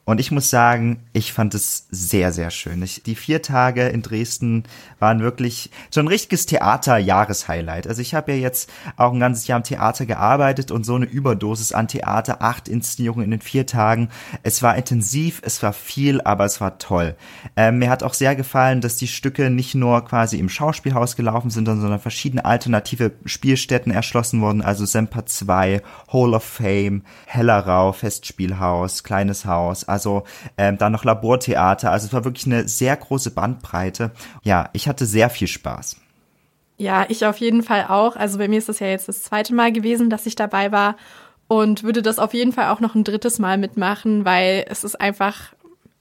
Und 0.08 0.20
ich 0.20 0.30
muss 0.30 0.48
sagen, 0.48 1.04
ich 1.12 1.34
fand 1.34 1.54
es 1.54 1.86
sehr, 1.90 2.32
sehr 2.32 2.50
schön. 2.50 2.82
Ich, 2.82 3.02
die 3.02 3.14
vier 3.14 3.42
Tage 3.42 3.88
in 3.88 4.00
Dresden 4.00 4.64
waren 5.00 5.20
wirklich 5.20 5.70
so 5.90 6.00
ein 6.00 6.08
richtiges 6.08 6.46
Theater-Jahreshighlight. 6.46 7.86
Also 7.86 8.00
ich 8.00 8.14
habe 8.14 8.32
ja 8.32 8.38
jetzt 8.38 8.70
auch 8.96 9.12
ein 9.12 9.20
ganzes 9.20 9.46
Jahr 9.48 9.58
im 9.58 9.64
Theater 9.64 10.06
gearbeitet 10.06 10.70
und 10.70 10.84
so 10.84 10.94
eine 10.94 11.04
Überdosis 11.04 11.72
an 11.72 11.88
Theater, 11.88 12.40
acht 12.40 12.68
Inszenierungen 12.68 13.26
in 13.26 13.32
den 13.32 13.42
vier 13.42 13.66
Tagen. 13.66 14.08
Es 14.42 14.62
war 14.62 14.76
intensiv, 14.76 15.42
es 15.44 15.62
war 15.62 15.74
viel, 15.74 16.22
aber 16.22 16.46
es 16.46 16.58
war 16.62 16.78
toll. 16.78 17.14
Ähm, 17.54 17.78
mir 17.78 17.90
hat 17.90 18.02
auch 18.02 18.14
sehr 18.14 18.34
gefallen, 18.34 18.80
dass 18.80 18.96
die 18.96 19.08
Stücke 19.08 19.50
nicht 19.50 19.74
nur 19.74 20.06
quasi 20.06 20.38
im 20.38 20.48
Schauspielhaus 20.48 21.16
gelaufen 21.16 21.50
sind, 21.50 21.66
sondern 21.66 22.00
verschiedene 22.00 22.46
alternative 22.46 23.12
Spielstätten 23.26 23.92
erschlossen 23.92 24.40
wurden. 24.40 24.62
Also 24.62 24.86
Semper 24.86 25.26
2, 25.26 25.82
Hall 26.10 26.32
of 26.32 26.44
Fame, 26.44 27.02
Hellerau, 27.26 27.92
Festspielhaus, 27.92 29.04
Kleines 29.04 29.44
Haus. 29.44 29.84
Ähm, 30.56 30.78
dann 30.78 30.92
noch 30.92 31.04
Labortheater. 31.04 31.90
Also 31.90 32.06
es 32.06 32.12
war 32.12 32.24
wirklich 32.24 32.46
eine 32.46 32.68
sehr 32.68 32.96
große 32.96 33.30
Bandbreite. 33.30 34.12
Ja, 34.42 34.70
ich 34.72 34.88
hatte 34.88 35.06
sehr 35.06 35.30
viel 35.30 35.48
Spaß. 35.48 35.96
Ja, 36.76 37.06
ich 37.08 37.26
auf 37.26 37.38
jeden 37.38 37.62
Fall 37.62 37.86
auch. 37.88 38.16
Also 38.16 38.38
bei 38.38 38.48
mir 38.48 38.58
ist 38.58 38.68
das 38.68 38.78
ja 38.78 38.86
jetzt 38.86 39.08
das 39.08 39.22
zweite 39.22 39.54
Mal 39.54 39.72
gewesen, 39.72 40.10
dass 40.10 40.26
ich 40.26 40.36
dabei 40.36 40.70
war 40.70 40.96
und 41.48 41.82
würde 41.82 42.02
das 42.02 42.18
auf 42.18 42.34
jeden 42.34 42.52
Fall 42.52 42.68
auch 42.68 42.80
noch 42.80 42.94
ein 42.94 43.04
drittes 43.04 43.38
Mal 43.38 43.58
mitmachen, 43.58 44.24
weil 44.24 44.64
es 44.68 44.84
ist 44.84 45.00
einfach, 45.00 45.54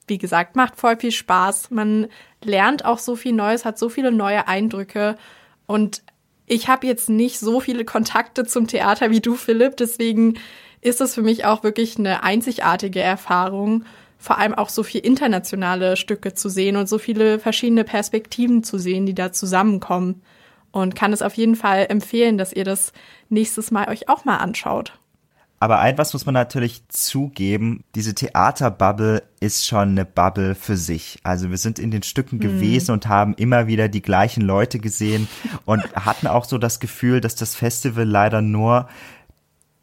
wie 0.05 0.19
gesagt, 0.19 0.55
macht 0.55 0.75
voll 0.75 0.97
viel 0.97 1.11
Spaß. 1.11 1.71
Man 1.71 2.07
lernt 2.43 2.85
auch 2.85 2.99
so 2.99 3.15
viel 3.15 3.33
Neues, 3.33 3.65
hat 3.65 3.79
so 3.79 3.89
viele 3.89 4.11
neue 4.11 4.47
Eindrücke 4.47 5.17
und 5.65 6.03
ich 6.45 6.69
habe 6.69 6.87
jetzt 6.87 7.09
nicht 7.09 7.39
so 7.39 7.59
viele 7.59 7.83
Kontakte 7.83 8.45
zum 8.45 8.67
Theater 8.67 9.11
wie 9.11 9.19
du, 9.19 9.35
Philipp, 9.35 9.77
deswegen 9.77 10.37
ist 10.81 11.01
es 11.01 11.15
für 11.15 11.21
mich 11.21 11.45
auch 11.45 11.63
wirklich 11.63 11.97
eine 11.97 12.23
einzigartige 12.23 13.01
Erfahrung, 13.01 13.85
vor 14.17 14.37
allem 14.37 14.53
auch 14.53 14.69
so 14.69 14.83
viel 14.83 15.01
internationale 15.01 15.95
Stücke 15.97 16.33
zu 16.33 16.49
sehen 16.49 16.75
und 16.75 16.89
so 16.89 16.97
viele 16.97 17.39
verschiedene 17.39 17.83
Perspektiven 17.83 18.63
zu 18.63 18.77
sehen, 18.77 19.05
die 19.05 19.15
da 19.15 19.31
zusammenkommen. 19.31 20.21
Und 20.71 20.95
kann 20.95 21.13
es 21.13 21.21
auf 21.21 21.35
jeden 21.35 21.55
Fall 21.55 21.87
empfehlen, 21.89 22.37
dass 22.37 22.53
ihr 22.53 22.63
das 22.63 22.93
nächstes 23.29 23.71
Mal 23.71 23.89
euch 23.89 24.09
auch 24.09 24.25
mal 24.25 24.37
anschaut. 24.37 24.93
Aber 25.59 25.83
etwas 25.83 26.13
muss 26.13 26.25
man 26.25 26.33
natürlich 26.33 26.87
zugeben, 26.87 27.83
diese 27.95 28.13
Theaterbubble 28.13 29.23
ist 29.39 29.65
schon 29.65 29.89
eine 29.89 30.05
Bubble 30.05 30.53
für 30.53 30.77
sich. 30.77 31.17
Also 31.23 31.49
wir 31.49 31.57
sind 31.57 31.79
in 31.79 31.89
den 31.89 32.03
Stücken 32.03 32.39
gewesen 32.39 32.91
und 32.91 33.07
haben 33.07 33.33
immer 33.33 33.65
wieder 33.65 33.87
die 33.87 34.03
gleichen 34.03 34.41
Leute 34.41 34.77
gesehen 34.77 35.27
und 35.65 35.81
hatten 35.95 36.27
auch 36.27 36.45
so 36.45 36.59
das 36.59 36.79
Gefühl, 36.79 37.21
dass 37.21 37.35
das 37.35 37.55
Festival 37.55 38.05
leider 38.05 38.43
nur 38.43 38.87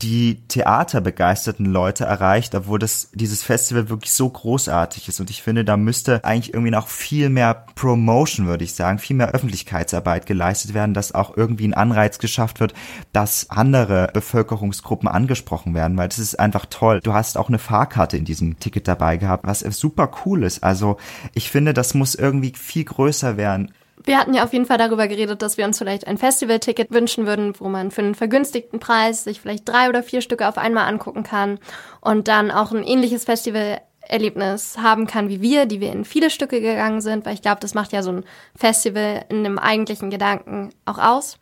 die 0.02 0.42
theaterbegeisterten 0.48 1.66
Leute 1.66 2.04
erreicht, 2.04 2.54
obwohl 2.54 2.78
das, 2.78 3.10
dieses 3.14 3.42
Festival 3.42 3.88
wirklich 3.88 4.12
so 4.12 4.28
großartig 4.28 5.08
ist. 5.08 5.20
Und 5.20 5.30
ich 5.30 5.42
finde, 5.42 5.64
da 5.64 5.76
müsste 5.76 6.22
eigentlich 6.24 6.52
irgendwie 6.52 6.72
noch 6.72 6.88
viel 6.88 7.28
mehr 7.30 7.66
Promotion, 7.74 8.46
würde 8.46 8.64
ich 8.64 8.74
sagen, 8.74 8.98
viel 8.98 9.16
mehr 9.16 9.30
Öffentlichkeitsarbeit 9.30 10.26
geleistet 10.26 10.74
werden, 10.74 10.94
dass 10.94 11.14
auch 11.14 11.36
irgendwie 11.36 11.68
ein 11.68 11.74
Anreiz 11.74 12.18
geschafft 12.18 12.60
wird, 12.60 12.74
dass 13.12 13.50
andere 13.50 14.10
Bevölkerungsgruppen 14.12 15.08
angesprochen 15.08 15.74
werden, 15.74 15.96
weil 15.96 16.08
das 16.08 16.18
ist 16.18 16.38
einfach 16.38 16.66
toll. 16.66 17.00
Du 17.02 17.14
hast 17.14 17.38
auch 17.38 17.48
eine 17.48 17.58
Fahrkarte 17.58 18.16
in 18.16 18.24
diesem 18.24 18.58
Ticket 18.58 18.88
dabei 18.88 19.16
gehabt, 19.16 19.46
was 19.46 19.60
super 19.60 20.10
cool 20.24 20.42
ist. 20.42 20.62
Also 20.62 20.98
ich 21.34 21.50
finde, 21.50 21.72
das 21.72 21.94
muss 21.94 22.14
irgendwie 22.14 22.52
viel 22.56 22.84
größer 22.84 23.36
werden. 23.36 23.72
Wir 24.04 24.18
hatten 24.18 24.34
ja 24.34 24.44
auf 24.44 24.52
jeden 24.52 24.66
Fall 24.66 24.76
darüber 24.76 25.08
geredet, 25.08 25.40
dass 25.40 25.56
wir 25.56 25.64
uns 25.64 25.78
vielleicht 25.78 26.06
ein 26.06 26.18
Festivalticket 26.18 26.90
wünschen 26.90 27.26
würden, 27.26 27.58
wo 27.58 27.68
man 27.68 27.90
für 27.90 28.02
einen 28.02 28.14
vergünstigten 28.14 28.78
Preis 28.78 29.24
sich 29.24 29.40
vielleicht 29.40 29.66
drei 29.66 29.88
oder 29.88 30.02
vier 30.02 30.20
Stücke 30.20 30.46
auf 30.46 30.58
einmal 30.58 30.86
angucken 30.86 31.22
kann 31.22 31.58
und 32.02 32.28
dann 32.28 32.50
auch 32.50 32.70
ein 32.70 32.84
ähnliches 32.84 33.24
Festivalerlebnis 33.24 34.76
haben 34.76 35.06
kann 35.06 35.30
wie 35.30 35.40
wir, 35.40 35.64
die 35.64 35.80
wir 35.80 35.90
in 35.90 36.04
viele 36.04 36.28
Stücke 36.28 36.60
gegangen 36.60 37.00
sind, 37.00 37.24
weil 37.24 37.32
ich 37.32 37.42
glaube, 37.42 37.60
das 37.60 37.72
macht 37.72 37.92
ja 37.92 38.02
so 38.02 38.12
ein 38.12 38.24
Festival 38.54 39.24
in 39.30 39.42
dem 39.42 39.58
eigentlichen 39.58 40.10
Gedanken 40.10 40.70
auch 40.84 40.98
aus. 40.98 41.38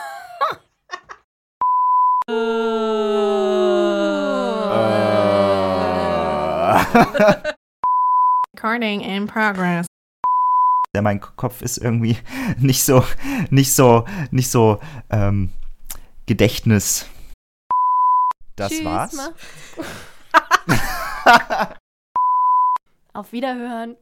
Recording 8.54 9.02
in 9.02 9.26
progress. 9.26 9.87
Ja, 10.98 11.02
mein 11.02 11.20
Kopf 11.20 11.62
ist 11.62 11.78
irgendwie 11.78 12.18
nicht 12.58 12.82
so, 12.82 13.04
nicht 13.50 13.72
so, 13.72 14.04
nicht 14.32 14.50
so, 14.50 14.80
ähm, 15.10 15.52
Gedächtnis. 16.26 17.06
Das 18.56 18.72
Tschüss, 18.72 18.84
war's. 18.84 19.16
Auf 23.12 23.30
Wiederhören. 23.30 23.96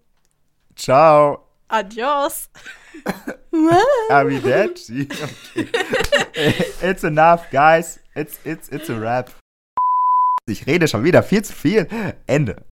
Ciao. 0.74 1.46
Adios. 1.68 2.48
Arrivederci. 4.08 5.06
Okay. 5.10 5.68
It's 6.80 7.04
enough, 7.04 7.50
guys. 7.50 8.00
It's, 8.14 8.40
it's, 8.42 8.70
it's 8.70 8.88
a 8.88 8.98
wrap. 8.98 9.30
Ich 10.46 10.66
rede 10.66 10.88
schon 10.88 11.04
wieder 11.04 11.22
viel 11.22 11.44
zu 11.44 11.52
viel. 11.52 11.86
Ende. 12.26 12.64